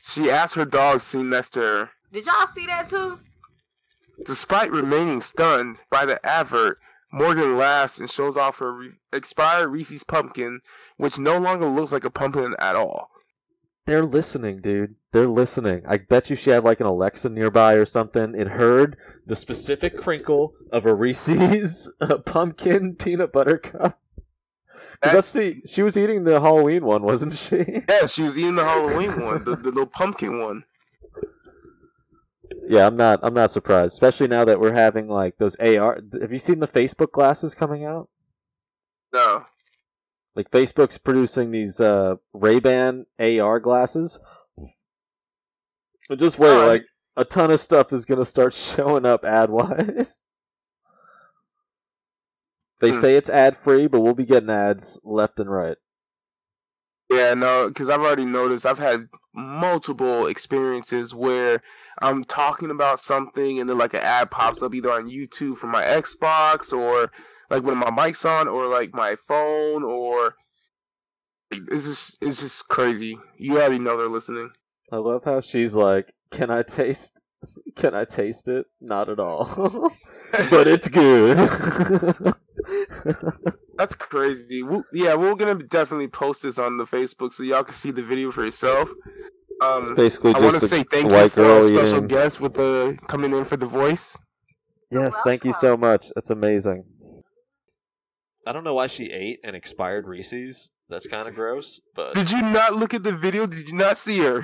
She 0.00 0.30
asks 0.30 0.54
her 0.54 0.64
dog 0.64 1.00
seen 1.00 1.30
next 1.30 1.50
to 1.50 1.60
her. 1.60 1.90
Did 2.14 2.26
y'all 2.26 2.46
see 2.46 2.64
that 2.66 2.88
too? 2.88 3.18
Despite 4.24 4.70
remaining 4.70 5.20
stunned 5.20 5.82
by 5.90 6.06
the 6.06 6.24
advert, 6.24 6.78
Morgan 7.12 7.56
laughs 7.56 7.98
and 7.98 8.08
shows 8.08 8.36
off 8.36 8.58
her 8.58 8.72
re- 8.72 8.92
expired 9.12 9.70
Reese's 9.70 10.04
pumpkin, 10.04 10.60
which 10.96 11.18
no 11.18 11.38
longer 11.38 11.66
looks 11.66 11.90
like 11.90 12.04
a 12.04 12.10
pumpkin 12.10 12.54
at 12.60 12.76
all. 12.76 13.10
They're 13.86 14.04
listening, 14.04 14.60
dude. 14.60 14.94
They're 15.10 15.26
listening. 15.26 15.82
I 15.88 15.96
bet 15.98 16.30
you 16.30 16.36
she 16.36 16.50
had 16.50 16.62
like 16.62 16.78
an 16.78 16.86
Alexa 16.86 17.30
nearby 17.30 17.74
or 17.74 17.84
something. 17.84 18.36
It 18.36 18.46
heard 18.46 18.96
the 19.26 19.34
specific 19.34 19.96
crinkle 19.96 20.54
of 20.70 20.86
a 20.86 20.94
Reese's 20.94 21.92
uh, 22.00 22.18
pumpkin 22.18 22.94
peanut 22.94 23.32
butter 23.32 23.58
cup. 23.58 23.98
Let's 25.04 25.26
see. 25.26 25.62
She 25.66 25.82
was 25.82 25.96
eating 25.96 26.22
the 26.22 26.40
Halloween 26.40 26.84
one, 26.84 27.02
wasn't 27.02 27.34
she? 27.34 27.82
Yeah, 27.88 28.06
she 28.06 28.22
was 28.22 28.38
eating 28.38 28.54
the 28.54 28.64
Halloween 28.64 29.20
one, 29.20 29.44
the, 29.44 29.56
the 29.56 29.70
little 29.70 29.86
pumpkin 29.86 30.40
one. 30.40 30.64
Yeah, 32.68 32.86
I'm 32.86 32.96
not. 32.96 33.20
I'm 33.22 33.34
not 33.34 33.50
surprised, 33.50 33.92
especially 33.92 34.28
now 34.28 34.44
that 34.44 34.60
we're 34.60 34.72
having 34.72 35.08
like 35.08 35.38
those 35.38 35.56
AR. 35.56 35.98
Have 36.20 36.32
you 36.32 36.38
seen 36.38 36.60
the 36.60 36.68
Facebook 36.68 37.12
glasses 37.12 37.54
coming 37.54 37.84
out? 37.84 38.08
No. 39.12 39.44
Like 40.34 40.50
Facebook's 40.50 40.98
producing 40.98 41.50
these 41.52 41.80
uh, 41.80 42.16
Ray 42.32 42.58
Ban 42.58 43.06
AR 43.20 43.60
glasses. 43.60 44.18
But 46.08 46.18
just 46.18 46.38
wait, 46.38 46.50
Oh, 46.50 46.66
like 46.66 46.84
a 47.16 47.24
ton 47.24 47.50
of 47.50 47.60
stuff 47.60 47.92
is 47.92 48.04
gonna 48.04 48.24
start 48.24 48.52
showing 48.54 49.06
up 49.06 49.24
ad 49.24 49.50
wise. 49.50 50.24
they 52.80 52.90
Hmm. 52.90 52.98
say 52.98 53.16
it's 53.16 53.30
ad 53.30 53.56
free, 53.56 53.86
but 53.86 54.00
we'll 54.00 54.14
be 54.14 54.26
getting 54.26 54.50
ads 54.50 54.98
left 55.04 55.38
and 55.40 55.50
right. 55.50 55.76
Yeah, 57.14 57.34
no, 57.34 57.68
because 57.68 57.88
I've 57.88 58.00
already 58.00 58.24
noticed. 58.24 58.66
I've 58.66 58.78
had 58.78 59.08
multiple 59.34 60.26
experiences 60.26 61.14
where 61.14 61.62
I'm 62.00 62.24
talking 62.24 62.70
about 62.70 63.00
something 63.00 63.60
and 63.60 63.68
then 63.68 63.78
like 63.78 63.94
an 63.94 64.00
ad 64.00 64.30
pops 64.30 64.62
up 64.62 64.74
either 64.74 64.90
on 64.90 65.10
YouTube 65.10 65.56
for 65.56 65.66
my 65.66 65.82
Xbox 65.82 66.72
or 66.72 67.10
like 67.50 67.62
when 67.62 67.76
my 67.76 67.90
mic's 67.90 68.24
on 68.24 68.48
or 68.48 68.66
like 68.66 68.94
my 68.94 69.16
phone 69.16 69.82
or 69.82 70.36
it's 71.50 71.86
just 71.86 72.18
it's 72.20 72.40
just 72.40 72.68
crazy. 72.68 73.18
You 73.36 73.58
already 73.58 73.78
know 73.78 73.96
they're 73.96 74.08
listening. 74.08 74.50
I 74.92 74.96
love 74.96 75.24
how 75.24 75.40
she's 75.40 75.74
like, 75.74 76.12
"Can 76.30 76.50
I 76.50 76.62
taste? 76.62 77.20
Can 77.76 77.94
I 77.94 78.04
taste 78.04 78.48
it? 78.48 78.66
Not 78.80 79.08
at 79.08 79.20
all, 79.20 79.46
but 80.50 80.66
it's 80.66 80.88
good." 80.88 81.36
That's 83.76 83.94
crazy. 83.94 84.62
we 84.62 84.82
yeah, 84.92 85.14
we're 85.14 85.34
gonna 85.34 85.62
definitely 85.62 86.08
post 86.08 86.42
this 86.42 86.58
on 86.58 86.76
the 86.76 86.84
Facebook 86.84 87.32
so 87.32 87.42
y'all 87.42 87.64
can 87.64 87.74
see 87.74 87.90
the 87.90 88.02
video 88.02 88.30
for 88.30 88.44
yourself. 88.44 88.88
Um, 89.62 89.94
Basically, 89.94 90.34
I 90.34 90.40
want 90.40 90.54
to 90.54 90.66
say 90.66 90.82
thank 90.82 91.10
you 91.10 91.28
for 91.28 91.44
our 91.44 91.62
special 91.62 91.98
eating. 91.98 92.08
guest 92.08 92.40
with 92.40 92.54
the 92.54 92.98
coming 93.08 93.32
in 93.32 93.44
for 93.44 93.56
the 93.56 93.66
voice. 93.66 94.18
Yes, 94.90 95.20
thank 95.24 95.44
you 95.44 95.52
so 95.52 95.76
much. 95.76 96.10
That's 96.14 96.30
amazing. 96.30 96.84
I 98.46 98.52
don't 98.52 98.64
know 98.64 98.74
why 98.74 98.88
she 98.88 99.10
ate 99.10 99.40
an 99.42 99.54
expired 99.54 100.06
Reese's. 100.06 100.70
That's 100.90 101.06
kind 101.06 101.26
of 101.26 101.34
gross, 101.34 101.80
but 101.94 102.14
Did 102.14 102.30
you 102.30 102.42
not 102.42 102.74
look 102.74 102.92
at 102.92 103.02
the 103.02 103.12
video? 103.12 103.46
Did 103.46 103.70
you 103.70 103.76
not 103.76 103.96
see 103.96 104.18
her? 104.18 104.42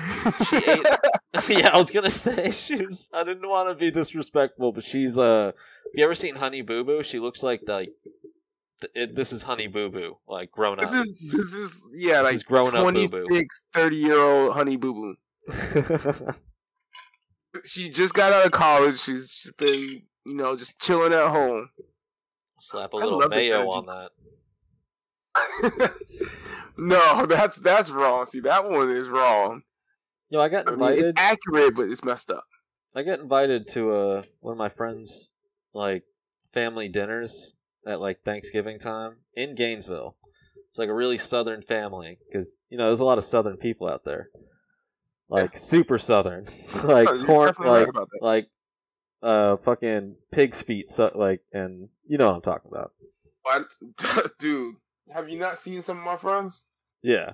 she 0.49 0.57
ate. 0.57 0.85
yeah, 1.49 1.69
I 1.71 1.77
was 1.77 1.91
gonna 1.91 2.09
say 2.09 2.51
she's. 2.51 3.07
I 3.13 3.23
didn't 3.23 3.47
want 3.47 3.69
to 3.69 3.75
be 3.75 3.91
disrespectful, 3.91 4.71
but 4.71 4.83
she's. 4.83 5.17
Uh, 5.17 5.45
have 5.45 5.53
you 5.93 6.03
ever 6.03 6.15
seen 6.15 6.35
Honey 6.35 6.61
Boo 6.61 6.83
Boo? 6.83 7.03
She 7.03 7.19
looks 7.19 7.43
like 7.43 7.61
the. 7.65 7.87
th- 8.81 8.91
It, 8.95 9.15
this 9.15 9.31
is 9.33 9.43
Honey 9.43 9.67
Boo 9.67 9.89
Boo, 9.89 10.17
like 10.27 10.51
grown 10.51 10.79
up. 10.79 10.85
This 10.85 10.93
is 10.93 11.15
this 11.31 11.53
is 11.53 11.87
yeah, 11.93 12.17
This 12.19 12.23
like 12.25 12.35
is 12.35 12.43
grown 12.43 12.67
up 12.75 12.83
Boo 12.85 13.07
26, 13.07 13.27
Boo. 13.27 13.45
30 13.73 13.95
year 13.95 14.19
old 14.19 14.53
honey 14.53 14.77
boo 14.77 14.93
boo. 14.93 15.15
She 17.65 17.89
just 17.89 18.13
got 18.13 18.31
out 18.31 18.45
of 18.45 18.51
college. 18.53 18.97
She's 18.99 19.29
she's 19.29 19.51
been 19.53 20.03
you 20.25 20.35
know 20.35 20.55
just 20.55 20.79
chilling 20.79 21.11
at 21.13 21.27
home. 21.27 21.69
Slap 22.59 22.93
a 22.93 22.97
I 22.97 22.99
little 23.03 23.19
love 23.19 23.29
this 23.31 23.37
mayo 23.39 23.55
energy. 23.61 23.69
on 23.69 23.85
that. 25.73 25.91
no, 26.77 27.25
that's 27.25 27.57
that's 27.57 27.89
wrong. 27.89 28.25
See, 28.25 28.39
that 28.41 28.69
one 28.69 28.89
is 28.89 29.09
wrong. 29.09 29.63
Yo, 30.29 30.39
I 30.39 30.47
got 30.49 30.67
I 30.67 30.71
mean, 30.71 30.79
invited. 30.79 31.05
it's 31.05 31.21
accurate, 31.21 31.75
but 31.75 31.89
it's 31.89 32.03
messed 32.03 32.31
up. 32.31 32.45
I 32.95 33.03
got 33.03 33.19
invited 33.19 33.67
to 33.69 33.91
uh 33.91 34.23
one 34.39 34.53
of 34.53 34.57
my 34.57 34.69
friends' 34.69 35.33
like 35.73 36.03
family 36.51 36.87
dinners 36.87 37.53
at 37.85 38.01
like 38.01 38.23
Thanksgiving 38.23 38.79
time 38.79 39.17
in 39.35 39.55
Gainesville. 39.55 40.15
It's 40.69 40.79
like 40.79 40.89
a 40.89 40.93
really 40.93 41.17
southern 41.17 41.61
family 41.61 42.19
because 42.27 42.57
you 42.69 42.77
know 42.77 42.87
there's 42.87 42.99
a 42.99 43.05
lot 43.05 43.17
of 43.17 43.23
southern 43.23 43.57
people 43.57 43.87
out 43.87 44.05
there, 44.05 44.29
like 45.29 45.57
super 45.57 45.97
southern, 45.97 46.45
like 46.83 47.09
Oh, 47.09 47.25
corn, 47.25 47.53
like 47.59 47.87
like 48.21 48.49
uh 49.21 49.57
fucking 49.57 50.15
pig's 50.31 50.61
feet, 50.61 50.89
so, 50.89 51.11
like 51.13 51.41
and 51.51 51.89
you 52.07 52.17
know 52.17 52.27
what 52.27 52.35
I'm 52.35 52.41
talking 52.41 52.71
about. 52.71 52.93
What? 53.41 53.67
Dude, 54.39 54.75
have 55.13 55.29
you 55.29 55.39
not 55.39 55.59
seen 55.59 55.81
some 55.81 55.97
of 55.97 56.05
my 56.05 56.15
friends? 56.15 56.63
Yeah. 57.01 57.33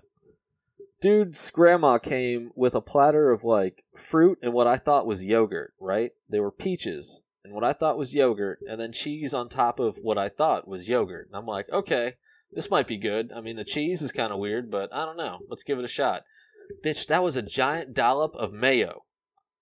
Dude's 1.00 1.52
grandma 1.52 2.00
came 2.00 2.50
with 2.56 2.74
a 2.74 2.82
platter 2.82 3.32
of 3.32 3.44
like 3.44 3.84
fruit 3.96 4.40
and 4.42 4.52
what 4.52 4.66
I 4.66 4.78
thought 4.78 5.06
was 5.06 5.24
yogurt, 5.24 5.74
right? 5.80 6.12
They 6.28 6.40
were 6.40 6.52
peaches 6.52 7.22
and 7.44 7.54
what 7.54 7.64
I 7.64 7.74
thought 7.74 7.98
was 7.98 8.14
yogurt, 8.14 8.60
and 8.68 8.80
then 8.80 8.92
cheese 8.92 9.34
on 9.34 9.50
top 9.50 9.80
of 9.80 9.98
what 10.02 10.18
I 10.18 10.30
thought 10.30 10.68
was 10.68 10.88
yogurt. 10.88 11.28
And 11.28 11.36
I'm 11.38 11.46
like, 11.46 11.70
okay, 11.72 12.14
this 12.52 12.70
might 12.72 12.88
be 12.88 12.98
good. 12.98 13.32
I 13.36 13.42
mean, 13.42 13.56
the 13.56 13.64
cheese 13.64 14.02
is 14.02 14.12
kind 14.12 14.32
of 14.34 14.40
weird, 14.40 14.70
but 14.72 14.94
I 14.94 15.06
don't 15.06 15.18
know. 15.18 15.40
Let's 15.50 15.64
give 15.64 15.80
it 15.80 15.86
a 15.86 15.90
shot. 15.90 16.24
Bitch, 16.84 17.08
that 17.08 17.24
was 17.24 17.36
a 17.36 17.42
giant 17.42 17.94
dollop 17.94 18.36
of 18.36 18.52
mayo. 18.54 19.04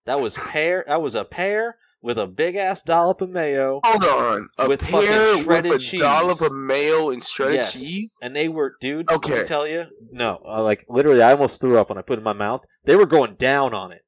That 0.05 0.19
was 0.19 0.35
pear. 0.49 0.83
That 0.87 1.01
was 1.01 1.15
a 1.15 1.25
pear 1.25 1.77
with 2.01 2.19
a 2.19 2.27
big 2.27 2.55
ass 2.55 2.83
dollop 2.83 3.19
of 3.21 3.31
mayo, 3.31 3.81
Hold 3.83 4.03
on. 4.05 4.49
A 4.59 4.67
With 4.67 4.81
fucking 4.83 5.07
pear 5.07 5.37
shredded 5.39 5.71
with 5.71 5.81
a 5.81 5.83
cheese. 5.83 6.01
dollop 6.01 6.39
of 6.41 6.51
mayo 6.53 7.09
and 7.09 7.23
shredded 7.23 7.55
Yes. 7.55 7.73
cheese? 7.73 8.13
and 8.21 8.35
they 8.35 8.47
were, 8.47 8.75
dude. 8.79 9.09
Okay, 9.11 9.31
Let 9.31 9.41
me 9.41 9.47
tell 9.47 9.67
you, 9.67 9.85
no, 10.11 10.39
uh, 10.47 10.61
like 10.61 10.85
literally, 10.87 11.23
I 11.23 11.31
almost 11.31 11.59
threw 11.61 11.79
up 11.79 11.89
when 11.89 11.97
I 11.97 12.03
put 12.03 12.13
it 12.13 12.17
in 12.19 12.23
my 12.23 12.33
mouth. 12.33 12.63
They 12.83 12.95
were 12.95 13.07
going 13.07 13.33
down 13.35 13.73
on 13.73 13.91
it. 13.91 14.03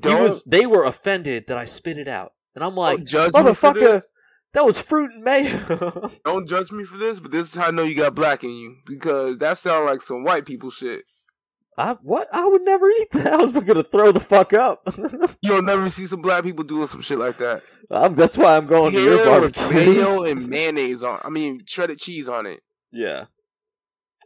Don't, 0.00 0.22
was, 0.22 0.42
they 0.44 0.64
were 0.64 0.84
offended 0.86 1.44
that 1.48 1.58
I 1.58 1.66
spit 1.66 1.98
it 1.98 2.08
out, 2.08 2.32
and 2.56 2.64
I'm 2.64 2.74
like, 2.74 2.98
don't 2.98 3.06
judge 3.06 3.34
me 3.34 3.40
for 3.42 3.50
motherfucker, 3.50 4.02
that 4.54 4.64
was 4.64 4.80
fruit 4.80 5.10
and 5.12 5.22
mayo. 5.22 6.10
Don't 6.24 6.48
judge 6.48 6.72
me 6.72 6.84
for 6.84 6.96
this, 6.96 7.20
but 7.20 7.30
this 7.30 7.48
is 7.48 7.54
how 7.54 7.68
I 7.68 7.70
know 7.72 7.82
you 7.82 7.94
got 7.94 8.14
black 8.14 8.42
in 8.42 8.50
you. 8.50 8.76
Because 8.86 9.36
that 9.36 9.58
sounds 9.58 9.84
like 9.84 10.00
some 10.00 10.24
white 10.24 10.46
people 10.46 10.70
shit. 10.70 11.04
I 11.76 11.96
what? 12.02 12.26
I 12.32 12.46
would 12.46 12.62
never 12.62 12.88
eat 12.88 13.10
that. 13.12 13.26
I 13.34 13.36
was 13.36 13.52
gonna 13.52 13.82
throw 13.82 14.12
the 14.12 14.20
fuck 14.20 14.54
up. 14.54 14.88
You'll 15.42 15.60
never 15.60 15.90
see 15.90 16.06
some 16.06 16.22
black 16.22 16.42
people 16.42 16.64
doing 16.64 16.86
some 16.86 17.02
shit 17.02 17.18
like 17.18 17.36
that. 17.36 17.60
I'm, 17.90 18.14
that's 18.14 18.38
why 18.38 18.56
I'm 18.56 18.66
going 18.66 18.94
to 18.94 19.02
your 19.02 19.22
barbecue. 19.26 19.68
mayo 19.74 20.22
and 20.22 20.48
mayonnaise 20.48 21.02
on. 21.02 21.20
I 21.22 21.28
mean, 21.28 21.60
shredded 21.66 21.98
cheese 21.98 22.26
on 22.26 22.46
it. 22.46 22.60
Yeah. 22.90 23.26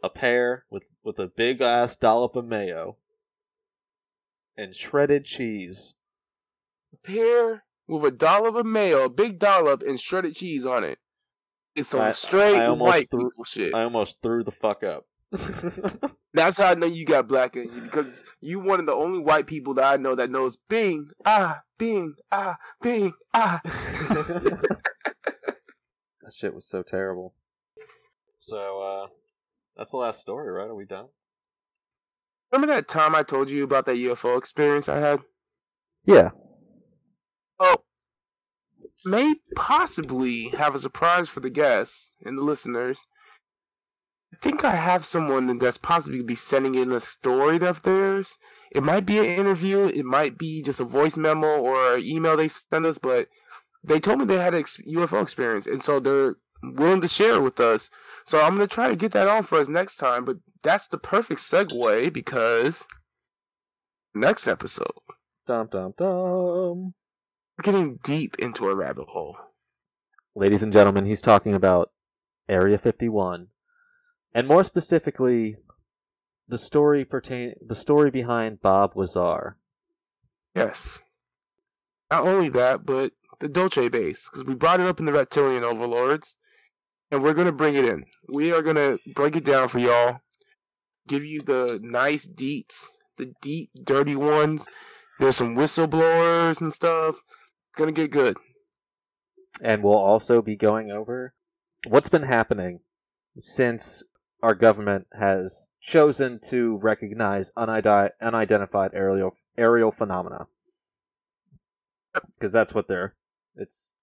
A 0.01 0.09
pear 0.09 0.63
with 0.69 0.83
with 1.03 1.19
a 1.19 1.27
big 1.27 1.59
ass 1.59 1.97
dollop 1.97 2.37
of 2.37 2.45
mayo 2.45 2.95
and 4.55 4.73
shredded 4.73 5.25
cheese. 5.25 5.95
A 6.93 6.97
pear 7.05 7.63
with 7.99 8.13
a 8.13 8.15
dollop 8.15 8.55
of 8.55 8.65
mayo, 8.65 9.05
a 9.05 9.09
big 9.09 9.39
dollop, 9.39 9.81
and 9.83 9.99
shredded 9.99 10.35
cheese 10.35 10.65
on 10.65 10.83
it. 10.83 10.99
It's 11.75 11.89
some 11.89 12.01
I- 12.01 12.11
straight 12.13 12.55
I 12.55 12.65
almost 12.65 12.87
white 12.87 13.07
threw- 13.11 13.29
people 13.29 13.43
shit. 13.43 13.75
I 13.75 13.83
almost 13.83 14.17
threw 14.21 14.43
the 14.43 14.51
fuck 14.51 14.83
up. 14.83 15.05
That's 16.33 16.57
how 16.57 16.71
I 16.71 16.75
know 16.75 16.87
you 16.87 17.05
got 17.05 17.27
black 17.27 17.55
in 17.55 17.63
you 17.63 17.81
because 17.83 18.23
you 18.41 18.59
one 18.59 18.79
of 18.81 18.85
the 18.85 18.93
only 18.93 19.19
white 19.19 19.47
people 19.47 19.73
that 19.75 19.85
I 19.85 19.97
know 19.97 20.13
that 20.15 20.29
knows 20.29 20.57
Bing 20.69 21.09
ah 21.25 21.61
Bing 21.77 22.15
ah 22.31 22.57
Bing 22.81 23.13
ah. 23.33 23.61
that 23.63 24.77
shit 26.33 26.53
was 26.53 26.67
so 26.67 26.83
terrible. 26.83 27.33
So 28.39 28.81
uh 28.81 29.07
that's 29.77 29.91
the 29.91 29.97
last 29.97 30.19
story, 30.19 30.51
right? 30.51 30.67
Are 30.69 30.75
we 30.75 30.85
done? 30.85 31.07
Remember 32.51 32.73
that 32.73 32.89
time 32.89 33.15
I 33.15 33.23
told 33.23 33.49
you 33.49 33.63
about 33.63 33.85
that 33.85 33.95
UFO 33.95 34.37
experience 34.37 34.89
I 34.89 34.99
had? 34.99 35.21
Yeah. 36.05 36.31
Oh, 37.63 37.83
may 39.05 39.35
possibly 39.55 40.49
have 40.49 40.73
a 40.73 40.79
surprise 40.79 41.29
for 41.29 41.41
the 41.41 41.51
guests 41.51 42.15
and 42.25 42.37
the 42.37 42.41
listeners. 42.41 43.05
I 44.33 44.37
think 44.41 44.63
I 44.63 44.75
have 44.75 45.05
someone 45.05 45.59
that's 45.59 45.77
possibly 45.77 46.23
be 46.23 46.33
sending 46.33 46.73
in 46.73 46.91
a 46.91 46.99
story 46.99 47.57
of 47.59 47.83
theirs. 47.83 48.39
It 48.71 48.81
might 48.81 49.05
be 49.05 49.19
an 49.19 49.25
interview, 49.25 49.85
it 49.85 50.05
might 50.05 50.39
be 50.39 50.63
just 50.63 50.79
a 50.79 50.85
voice 50.85 51.17
memo 51.17 51.59
or 51.59 51.97
an 51.97 52.03
email 52.03 52.35
they 52.35 52.47
send 52.47 52.85
us, 52.87 52.97
but 52.97 53.27
they 53.83 53.99
told 53.99 54.19
me 54.19 54.25
they 54.25 54.39
had 54.39 54.55
a 54.55 54.63
UFO 54.63 55.21
experience, 55.21 55.67
and 55.67 55.83
so 55.83 55.99
they're 55.99 56.35
willing 56.63 57.01
to 57.01 57.07
share 57.07 57.35
it 57.35 57.41
with 57.43 57.59
us. 57.59 57.91
So 58.25 58.41
I'm 58.41 58.53
gonna 58.53 58.67
try 58.67 58.87
to 58.87 58.95
get 58.95 59.11
that 59.11 59.27
on 59.27 59.43
for 59.43 59.59
us 59.59 59.67
next 59.67 59.97
time. 59.97 60.25
But 60.25 60.37
that's 60.63 60.87
the 60.87 60.97
perfect 60.97 61.41
segue 61.41 62.11
because 62.11 62.87
next 64.15 64.47
episode 64.47 64.93
Dum 65.45 65.67
dum 65.71 65.93
dum. 65.97 66.93
We're 67.61 67.73
getting 67.73 67.99
deep 68.01 68.37
into 68.39 68.69
a 68.69 68.75
rabbit 68.75 69.09
hole. 69.09 69.37
Ladies 70.33 70.63
and 70.63 70.73
gentlemen, 70.73 71.05
he's 71.05 71.21
talking 71.21 71.53
about 71.53 71.91
Area 72.49 72.79
51. 72.79 73.49
And 74.33 74.47
more 74.47 74.63
specifically, 74.63 75.57
the 76.47 76.57
story 76.57 77.05
pertain 77.05 77.53
the 77.63 77.75
story 77.75 78.09
behind 78.09 78.63
Bob 78.63 78.93
Lazar. 78.95 79.57
Yes. 80.55 81.03
Not 82.09 82.23
only 82.23 82.49
that, 82.49 82.83
but 82.83 83.11
the 83.39 83.47
Dulce 83.47 83.89
base, 83.91 84.27
because 84.27 84.43
we 84.43 84.55
brought 84.55 84.79
it 84.79 84.87
up 84.87 84.99
in 84.99 85.05
the 85.05 85.13
Reptilian 85.13 85.63
Overlords, 85.63 86.37
and 87.11 87.21
we're 87.21 87.35
gonna 87.35 87.51
bring 87.51 87.75
it 87.75 87.85
in. 87.85 88.05
We 88.27 88.51
are 88.51 88.63
gonna 88.63 88.97
break 89.13 89.35
it 89.35 89.45
down 89.45 89.67
for 89.67 89.77
y'all, 89.77 90.21
give 91.07 91.23
you 91.23 91.43
the 91.43 91.79
nice 91.83 92.27
deets, 92.27 92.87
the 93.17 93.35
deep, 93.39 93.69
dirty 93.83 94.15
ones. 94.15 94.67
There's 95.19 95.35
some 95.35 95.55
whistleblowers 95.55 96.59
and 96.59 96.73
stuff. 96.73 97.21
It's 97.71 97.77
gonna 97.79 97.93
get 97.93 98.11
good. 98.11 98.35
And 99.61 99.81
we'll 99.81 99.93
also 99.93 100.41
be 100.41 100.57
going 100.57 100.91
over 100.91 101.33
what's 101.87 102.09
been 102.09 102.23
happening 102.23 102.81
since 103.39 104.03
our 104.43 104.55
government 104.55 105.07
has 105.17 105.69
chosen 105.79 106.39
to 106.49 106.79
recognize 106.81 107.51
unidentified 107.55 108.91
aerial 108.93 109.37
aerial 109.57 109.91
phenomena. 109.91 110.47
Because 112.33 112.51
that's 112.51 112.73
what 112.73 112.89
they're 112.89 113.15
it's 113.55 113.93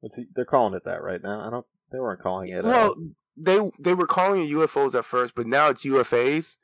what's 0.00 0.18
it- 0.18 0.34
they're 0.34 0.44
calling 0.44 0.74
it 0.74 0.84
that 0.84 1.02
right 1.02 1.22
now. 1.22 1.40
I 1.46 1.50
don't 1.50 1.66
they 1.90 2.00
weren't 2.00 2.20
calling 2.20 2.48
it 2.50 2.66
uh, 2.66 2.68
Well, 2.68 2.96
they 3.34 3.70
they 3.78 3.94
were 3.94 4.06
calling 4.06 4.42
it 4.42 4.50
UFOs 4.50 4.94
at 4.94 5.06
first, 5.06 5.34
but 5.34 5.46
now 5.46 5.70
it's 5.70 5.86
UFAs. 5.86 6.58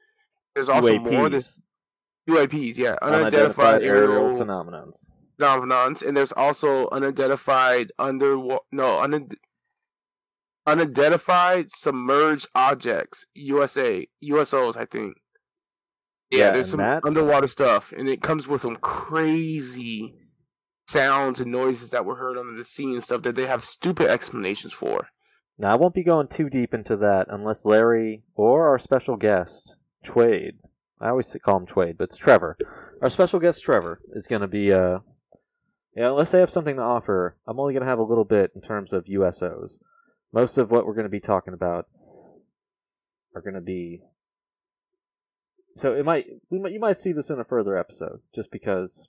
There's 0.54 0.68
also 0.68 0.98
more. 0.98 1.30
This 1.30 1.62
UAPs, 2.28 2.48
UAPs, 2.48 2.76
yeah, 2.76 2.96
unidentified 3.00 3.24
unidentified 3.34 3.82
aerial 3.84 4.12
aerial 4.12 4.38
phenomenons. 4.38 5.10
Phenomenons, 5.40 6.06
and 6.06 6.16
there's 6.16 6.32
also 6.32 6.88
unidentified 6.90 7.92
under 7.98 8.36
no 8.72 9.02
unid- 9.02 9.36
unidentified 10.66 11.70
submerged 11.70 12.48
objects. 12.54 13.24
USA 13.34 14.06
USOs, 14.24 14.76
I 14.76 14.84
think. 14.84 15.16
Yeah, 16.30 16.38
Yeah, 16.38 16.50
there's 16.52 16.70
some 16.70 16.78
that's- 16.78 17.02
underwater 17.04 17.46
stuff, 17.48 17.92
and 17.96 18.08
it 18.08 18.22
comes 18.22 18.46
with 18.46 18.60
some 18.60 18.76
crazy 18.76 20.14
sounds 20.86 21.40
and 21.40 21.50
noises 21.50 21.90
that 21.90 22.04
were 22.04 22.16
heard 22.16 22.36
under 22.38 22.52
the 22.56 22.64
sea 22.64 22.92
and 22.94 23.02
stuff 23.02 23.22
that 23.22 23.34
they 23.34 23.46
have 23.46 23.64
stupid 23.64 24.08
explanations 24.08 24.72
for. 24.72 25.08
Now 25.58 25.72
I 25.72 25.76
won't 25.76 25.94
be 25.94 26.02
going 26.02 26.28
too 26.28 26.48
deep 26.48 26.72
into 26.72 26.96
that 26.98 27.26
unless 27.30 27.64
Larry 27.64 28.22
or 28.34 28.68
our 28.68 28.78
special 28.78 29.16
guest 29.16 29.76
Twade. 30.04 30.58
I 31.00 31.10
always 31.10 31.36
call 31.42 31.58
him 31.58 31.66
Twade, 31.66 31.96
but 31.98 32.04
it's 32.04 32.16
Trevor. 32.16 32.56
Our 33.02 33.10
special 33.10 33.38
guest 33.40 33.62
Trevor 33.62 34.00
is 34.12 34.26
going 34.26 34.42
to 34.42 34.48
be 34.48 34.72
uh 34.72 35.00
yeah, 35.94 36.08
unless 36.08 36.32
they 36.32 36.40
have 36.40 36.50
something 36.50 36.76
to 36.76 36.82
offer, 36.82 37.36
I'm 37.46 37.58
only 37.58 37.72
going 37.72 37.82
to 37.82 37.88
have 37.88 37.98
a 37.98 38.04
little 38.04 38.24
bit 38.24 38.52
in 38.54 38.60
terms 38.60 38.92
of 38.92 39.06
USOs. 39.06 39.80
Most 40.32 40.58
of 40.58 40.70
what 40.70 40.86
we're 40.86 40.94
going 40.94 41.04
to 41.04 41.10
be 41.10 41.20
talking 41.20 41.54
about 41.54 41.86
are 43.34 43.42
going 43.42 43.54
to 43.54 43.60
be 43.60 44.02
so 45.76 45.94
it 45.94 46.04
might 46.04 46.26
we 46.50 46.58
might 46.58 46.72
you 46.72 46.80
might 46.80 46.98
see 46.98 47.12
this 47.12 47.30
in 47.30 47.38
a 47.38 47.44
further 47.44 47.76
episode 47.76 48.20
just 48.34 48.50
because 48.50 49.08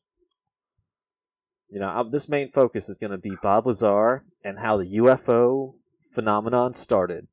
you 1.69 1.79
know 1.79 1.89
uh, 1.89 2.03
this 2.03 2.29
main 2.29 2.47
focus 2.47 2.87
is 2.87 2.97
going 2.97 3.11
to 3.11 3.17
be 3.17 3.35
Bob 3.41 3.65
Lazar 3.65 4.23
and 4.43 4.59
how 4.59 4.77
the 4.77 4.97
UFO 4.97 5.73
phenomenon 6.11 6.73
started 6.73 7.27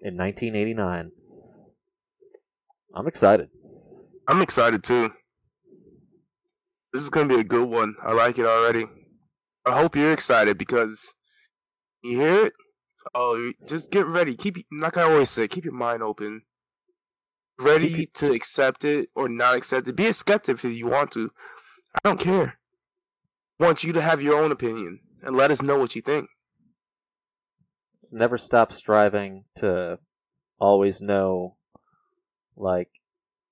in 0.00 0.16
1989. 0.16 1.12
I'm 2.94 3.08
excited. 3.08 3.48
I'm 4.28 4.42
excited 4.42 4.82
too. 4.82 5.12
This 6.94 7.02
is 7.02 7.10
gonna 7.10 7.26
be 7.26 7.40
a 7.40 7.44
good 7.44 7.68
one. 7.68 7.96
I 8.00 8.12
like 8.12 8.38
it 8.38 8.46
already. 8.46 8.86
I 9.66 9.76
hope 9.76 9.96
you're 9.96 10.12
excited 10.12 10.56
because 10.56 11.12
you 12.04 12.20
hear 12.20 12.46
it. 12.46 12.52
Oh, 13.12 13.50
just 13.68 13.90
get 13.90 14.06
ready. 14.06 14.36
Keep 14.36 14.64
like 14.70 14.96
I 14.96 15.02
always 15.02 15.28
say, 15.28 15.48
keep 15.48 15.64
your 15.64 15.74
mind 15.74 16.04
open, 16.04 16.42
ready 17.58 18.06
to 18.14 18.32
accept 18.32 18.84
it 18.84 19.08
or 19.16 19.28
not 19.28 19.56
accept 19.56 19.88
it. 19.88 19.96
Be 19.96 20.06
a 20.06 20.14
skeptic 20.14 20.62
if 20.62 20.64
you 20.64 20.86
want 20.86 21.10
to. 21.10 21.32
I 21.96 21.98
don't 22.04 22.20
care. 22.20 22.58
I 23.58 23.64
want 23.64 23.82
you 23.82 23.92
to 23.92 24.00
have 24.00 24.22
your 24.22 24.40
own 24.40 24.52
opinion 24.52 25.00
and 25.20 25.34
let 25.34 25.50
us 25.50 25.62
know 25.62 25.76
what 25.76 25.96
you 25.96 26.00
think. 26.00 26.28
Just 28.00 28.14
never 28.14 28.38
stop 28.38 28.70
striving 28.70 29.46
to 29.56 29.98
always 30.60 31.00
know, 31.00 31.56
like, 32.56 32.90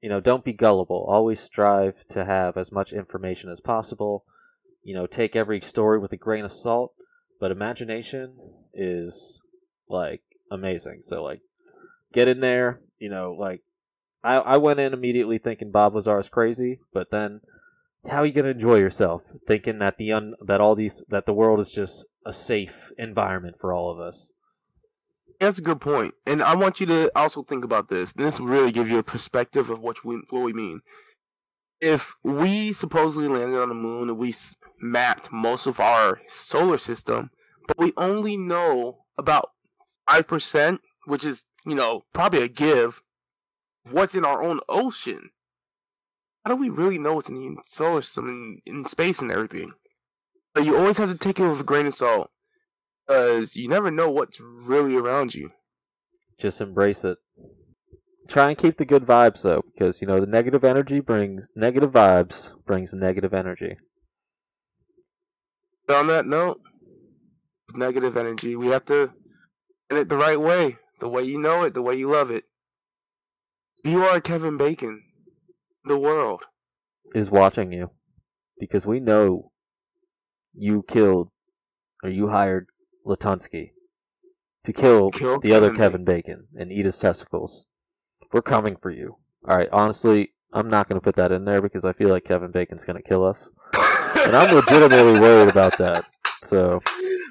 you 0.03 0.09
know, 0.09 0.21
don't 0.21 0.45
be 0.45 0.53
gullible. 0.53 1.07
Always 1.09 1.41
strive 1.41 2.07
to 2.09 2.25
have 2.25 2.57
as 2.57 2.73
much 2.73 2.93
information 2.93 3.49
as 3.49 3.61
possible. 3.61 4.25
You 4.83 4.95
know, 4.95 5.07
take 5.07 5.37
every 5.37 5.61
story 5.61 5.99
with 5.99 6.13
a 6.13 6.17
grain 6.17 6.45
of 6.45 6.51
salt, 6.51 6.93
but 7.41 7.53
imagination 7.53 8.37
is, 8.75 9.43
like, 9.89 10.23
amazing. 10.51 11.03
So, 11.03 11.23
like, 11.23 11.41
get 12.13 12.27
in 12.27 12.41
there, 12.41 12.81
you 12.99 13.09
know, 13.09 13.33
like, 13.33 13.63
I, 14.25 14.37
I 14.37 14.57
went 14.57 14.81
in 14.81 14.93
immediately 14.93 15.39
thinking 15.39 15.71
Bob 15.71 15.95
Lazar 15.95 16.19
is 16.19 16.29
crazy, 16.29 16.81
but 16.93 17.11
then 17.11 17.41
how 18.11 18.19
are 18.19 18.27
you 18.27 18.33
to 18.33 18.49
enjoy 18.49 18.77
yourself 18.77 19.33
thinking 19.47 19.79
that 19.79 19.99
the 19.99 20.13
un, 20.13 20.35
that 20.45 20.61
all 20.61 20.75
these 20.75 21.05
that 21.09 21.27
the 21.27 21.35
world 21.35 21.61
is 21.61 21.71
just 21.71 22.05
a 22.27 22.33
safe 22.33 22.91
environment 22.99 23.57
for 23.57 23.73
all 23.73 23.91
of 23.91 24.01
us 24.01 24.35
That's 25.43 25.59
a 25.59 25.63
good 25.63 25.81
point, 25.81 26.15
and 26.25 26.41
I 26.41 26.55
want 26.55 26.79
you 26.79 26.87
to 26.87 27.11
also 27.19 27.43
think 27.43 27.65
about 27.65 27.89
this. 27.89 28.13
This 28.13 28.39
will 28.39 28.47
really 28.47 28.71
give 28.71 28.89
you 28.89 28.99
a 28.99 29.03
perspective 29.03 29.71
of 29.71 29.81
what 29.81 30.05
we 30.05 30.23
what 30.31 30.43
we 30.43 30.53
mean. 30.53 30.83
If 31.81 32.15
we 32.23 32.73
supposedly 32.73 33.27
landed 33.27 33.61
on 33.61 33.69
the 33.69 33.75
moon 33.75 34.09
and 34.09 34.19
we 34.19 34.33
mapped 34.81 35.33
most 35.33 35.67
of 35.67 35.81
our 35.81 36.21
solar 36.29 36.79
system, 36.79 37.31
but 37.67 37.77
we 37.77 37.93
only 37.97 38.37
know 38.37 38.99
about 39.19 39.51
five 40.09 40.29
percent, 40.29 40.81
which 41.07 41.25
is 41.25 41.45
you 41.67 41.75
know 41.75 42.05
probably 42.13 42.45
a 42.45 42.49
give, 42.49 43.03
what's 43.91 44.15
in 44.15 44.25
our 44.25 44.45
own 44.45 44.61
ocean. 44.69 45.31
How 46.45 46.55
do 46.55 46.57
we 46.57 46.71
really 46.71 46.99
know 46.99 47.15
what's 47.15 47.29
in 47.29 47.35
the 47.35 47.63
solar 47.65 48.03
system 48.03 48.29
and 48.29 48.61
in 48.65 48.85
space 48.85 49.21
and 49.21 49.33
everything? 49.33 49.73
But 50.55 50.67
you 50.67 50.77
always 50.77 50.99
have 50.99 51.11
to 51.11 51.19
take 51.19 51.41
it 51.41 51.49
with 51.49 51.63
a 51.63 51.65
grain 51.65 51.87
of 51.87 51.95
salt, 51.95 52.31
because 53.13 53.57
you 53.57 53.69
never 53.69 53.91
know 53.91 54.11
what's 54.11 54.41
really 54.41 54.97
around 54.97 55.35
you. 55.35 55.51
Just 56.39 56.61
embrace 56.61 57.05
it. 57.05 57.19
Try 58.29 58.49
and 58.49 58.59
keep 58.59 58.79
the 58.79 58.85
good 58.85 59.05
vibes 59.05 59.43
though, 59.43 59.63
because 59.73 60.01
you 60.01 60.07
know 60.07 60.21
the 60.21 60.27
negative 60.27 60.65
energy 60.65 61.01
brings 61.01 61.47
negative 61.55 61.91
vibes 61.91 62.55
brings 62.65 62.95
negative 62.95 63.35
energy. 63.35 63.77
But 65.87 65.97
on 65.97 66.07
that 66.07 66.27
note, 66.27 66.61
negative 67.75 68.17
energy, 68.17 68.57
we 68.57 68.69
have 68.69 68.85
to 68.87 69.13
in 69.91 69.97
it 69.99 70.09
the 70.09 70.17
right 70.17 70.41
way, 70.41 70.79
the 71.01 71.09
way 71.09 71.23
you 71.23 71.39
know 71.39 71.65
it, 71.65 71.75
the 71.75 71.83
way 71.83 71.95
you 71.95 72.11
love 72.11 72.31
it. 72.31 72.45
You 73.85 74.05
are 74.05 74.21
Kevin 74.21 74.57
Bacon, 74.57 75.03
the 75.85 75.99
world. 75.99 76.45
Is 77.15 77.31
watching 77.31 77.73
you, 77.73 77.91
because 78.59 78.87
we 78.87 79.01
know 79.01 79.51
you 80.55 80.83
killed 80.89 81.29
or 82.03 82.09
you 82.09 82.29
hired 82.29 82.69
Latunsky 83.07 83.73
to 84.65 84.73
kill, 84.73 85.11
Kill 85.11 85.41
the 85.41 85.53
other 85.53 85.69
Kevin 85.69 85.77
Kevin 85.77 86.05
Bacon 86.05 86.47
and 86.57 86.71
eat 86.73 86.85
his 86.85 86.99
testicles. 86.99 87.67
We're 88.33 88.43
coming 88.43 88.77
for 88.77 88.91
you. 88.91 89.17
All 89.47 89.57
right, 89.57 89.69
honestly, 89.73 90.33
I'm 90.53 90.69
not 90.69 90.89
going 90.89 91.01
to 91.01 91.05
put 91.05 91.17
that 91.17 91.33
in 91.33 91.45
there 91.45 91.61
because 91.61 91.85
I 91.85 91.93
feel 91.93 92.09
like 92.09 92.25
Kevin 92.25 92.51
Bacon's 92.51 92.85
going 92.85 92.97
to 92.97 93.03
kill 93.03 93.25
us, 93.25 93.51
and 94.25 94.37
I'm 94.37 94.55
legitimately 94.55 95.21
worried 95.21 95.49
about 95.51 95.77
that. 95.79 96.05
So, 96.45 96.81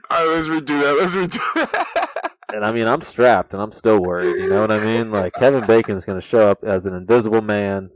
All 0.10 0.28
right, 0.28 0.28
let's 0.36 0.48
redo 0.48 0.68
that. 0.82 0.98
Let's 1.00 1.14
redo 1.14 1.40
that. 1.56 2.32
and 2.54 2.66
I 2.66 2.72
mean, 2.72 2.88
I'm 2.88 3.02
strapped 3.02 3.54
and 3.54 3.62
I'm 3.64 3.72
still 3.72 4.02
worried. 4.02 4.36
You 4.42 4.50
know 4.50 4.62
what 4.62 4.72
I 4.72 4.84
mean? 4.84 5.12
Like 5.12 5.34
Kevin 5.34 5.66
Bacon's 5.66 6.06
going 6.06 6.20
to 6.20 6.26
show 6.26 6.50
up 6.50 6.64
as 6.64 6.86
an 6.86 6.94
invisible 6.96 7.42
man. 7.42 7.90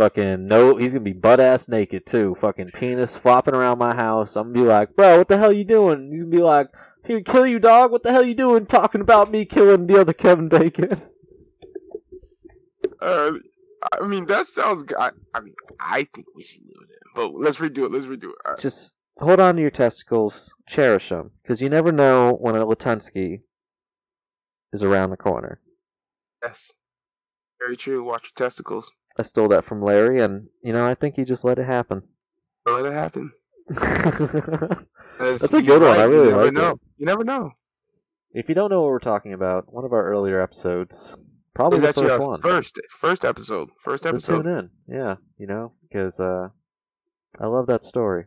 Fucking 0.00 0.46
no, 0.46 0.76
he's 0.76 0.94
gonna 0.94 1.04
be 1.04 1.12
butt 1.12 1.40
ass 1.40 1.68
naked 1.68 2.06
too. 2.06 2.34
Fucking 2.36 2.70
penis 2.70 3.18
flopping 3.18 3.52
around 3.52 3.76
my 3.76 3.94
house. 3.94 4.34
I'm 4.34 4.50
gonna 4.50 4.64
be 4.64 4.66
like, 4.66 4.96
bro, 4.96 5.18
what 5.18 5.28
the 5.28 5.36
hell 5.36 5.52
you 5.52 5.62
doing? 5.62 6.10
He's 6.10 6.22
gonna 6.22 6.30
be 6.30 6.42
like, 6.42 6.68
here, 7.04 7.20
kill 7.20 7.46
you, 7.46 7.58
dog. 7.58 7.92
What 7.92 8.02
the 8.02 8.10
hell 8.10 8.24
you 8.24 8.34
doing? 8.34 8.64
Talking 8.64 9.02
about 9.02 9.30
me 9.30 9.44
killing 9.44 9.86
the 9.86 10.00
other 10.00 10.14
Kevin 10.14 10.48
Bacon. 10.48 11.00
Uh, 13.02 13.32
I 13.98 14.06
mean, 14.06 14.26
that 14.26 14.46
sounds. 14.46 14.84
I 14.98 15.10
mean, 15.40 15.54
I 15.80 16.06
think 16.12 16.26
we 16.36 16.42
should 16.42 16.60
do 16.60 16.74
it 16.82 17.00
but 17.14 17.34
let's 17.34 17.56
redo 17.56 17.84
it. 17.84 17.90
Let's 17.90 18.04
redo 18.04 18.24
it. 18.24 18.36
Right. 18.46 18.58
Just 18.58 18.94
hold 19.18 19.40
on 19.40 19.56
to 19.56 19.62
your 19.62 19.70
testicles, 19.70 20.54
cherish 20.68 21.08
them, 21.08 21.32
because 21.42 21.62
you 21.62 21.68
never 21.68 21.92
know 21.92 22.34
when 22.34 22.56
a 22.56 22.66
Latunsky 22.66 23.40
is 24.72 24.82
around 24.82 25.10
the 25.10 25.16
corner. 25.16 25.60
Yes, 26.42 26.72
very 27.58 27.76
true. 27.76 28.04
Watch 28.04 28.32
your 28.36 28.46
testicles. 28.48 28.92
I 29.18 29.22
stole 29.22 29.48
that 29.48 29.64
from 29.64 29.82
Larry, 29.82 30.20
and 30.20 30.48
you 30.62 30.72
know 30.72 30.86
I 30.86 30.94
think 30.94 31.16
he 31.16 31.24
just 31.24 31.44
let 31.44 31.58
it 31.58 31.66
happen. 31.66 32.02
Let 32.66 32.86
it 32.86 32.92
happen. 32.92 33.32
That's 33.68 35.52
a 35.54 35.62
good 35.62 35.82
one. 35.82 35.98
I 35.98 36.04
really 36.04 36.32
like 36.32 36.52
know. 36.52 36.70
it. 36.70 36.80
You 36.96 37.06
never 37.06 37.24
know. 37.24 37.52
if 38.32 38.48
you 38.48 38.54
don't 38.54 38.70
know 38.70 38.80
what 38.82 38.90
we're 38.90 38.98
talking 38.98 39.32
about, 39.32 39.72
one 39.72 39.84
of 39.84 39.92
our 39.92 40.04
earlier 40.04 40.40
episodes, 40.40 41.16
probably 41.54 41.80
the 41.80 41.88
actually 41.88 42.08
first 42.08 42.20
one. 42.20 42.40
first 42.40 42.80
first 42.90 43.24
episode. 43.24 43.70
First 43.78 44.04
So 44.04 44.08
episode. 44.10 44.42
tune 44.42 44.46
in, 44.58 44.70
yeah, 44.88 45.16
you 45.38 45.46
know, 45.46 45.72
because 45.82 46.18
uh, 46.20 46.48
I 47.38 47.46
love 47.46 47.66
that 47.66 47.84
story. 47.84 48.26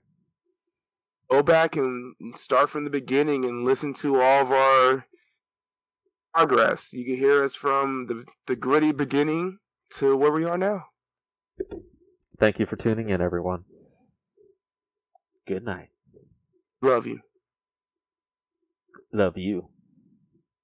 Go 1.29 1.41
back 1.41 1.75
and 1.75 2.15
start 2.35 2.69
from 2.69 2.83
the 2.83 2.89
beginning 2.91 3.43
and 3.45 3.63
listen 3.63 3.93
to 3.95 4.21
all 4.21 4.41
of 4.43 4.51
our 4.51 5.05
progress. 6.33 6.93
You 6.93 7.05
can 7.05 7.15
hear 7.15 7.43
us 7.43 7.55
from 7.55 8.05
the 8.07 8.25
the 8.45 8.55
gritty 8.55 8.91
beginning 8.91 9.57
to 9.97 10.15
where 10.17 10.31
we 10.31 10.45
are 10.45 10.57
now. 10.57 10.85
Thank 12.39 12.59
you 12.59 12.65
for 12.65 12.75
tuning 12.75 13.09
in, 13.09 13.21
everyone. 13.21 13.65
Good 15.45 15.63
night. 15.63 15.89
Love 16.81 17.05
you. 17.05 17.19
Love 19.11 19.37
you. 19.37 19.69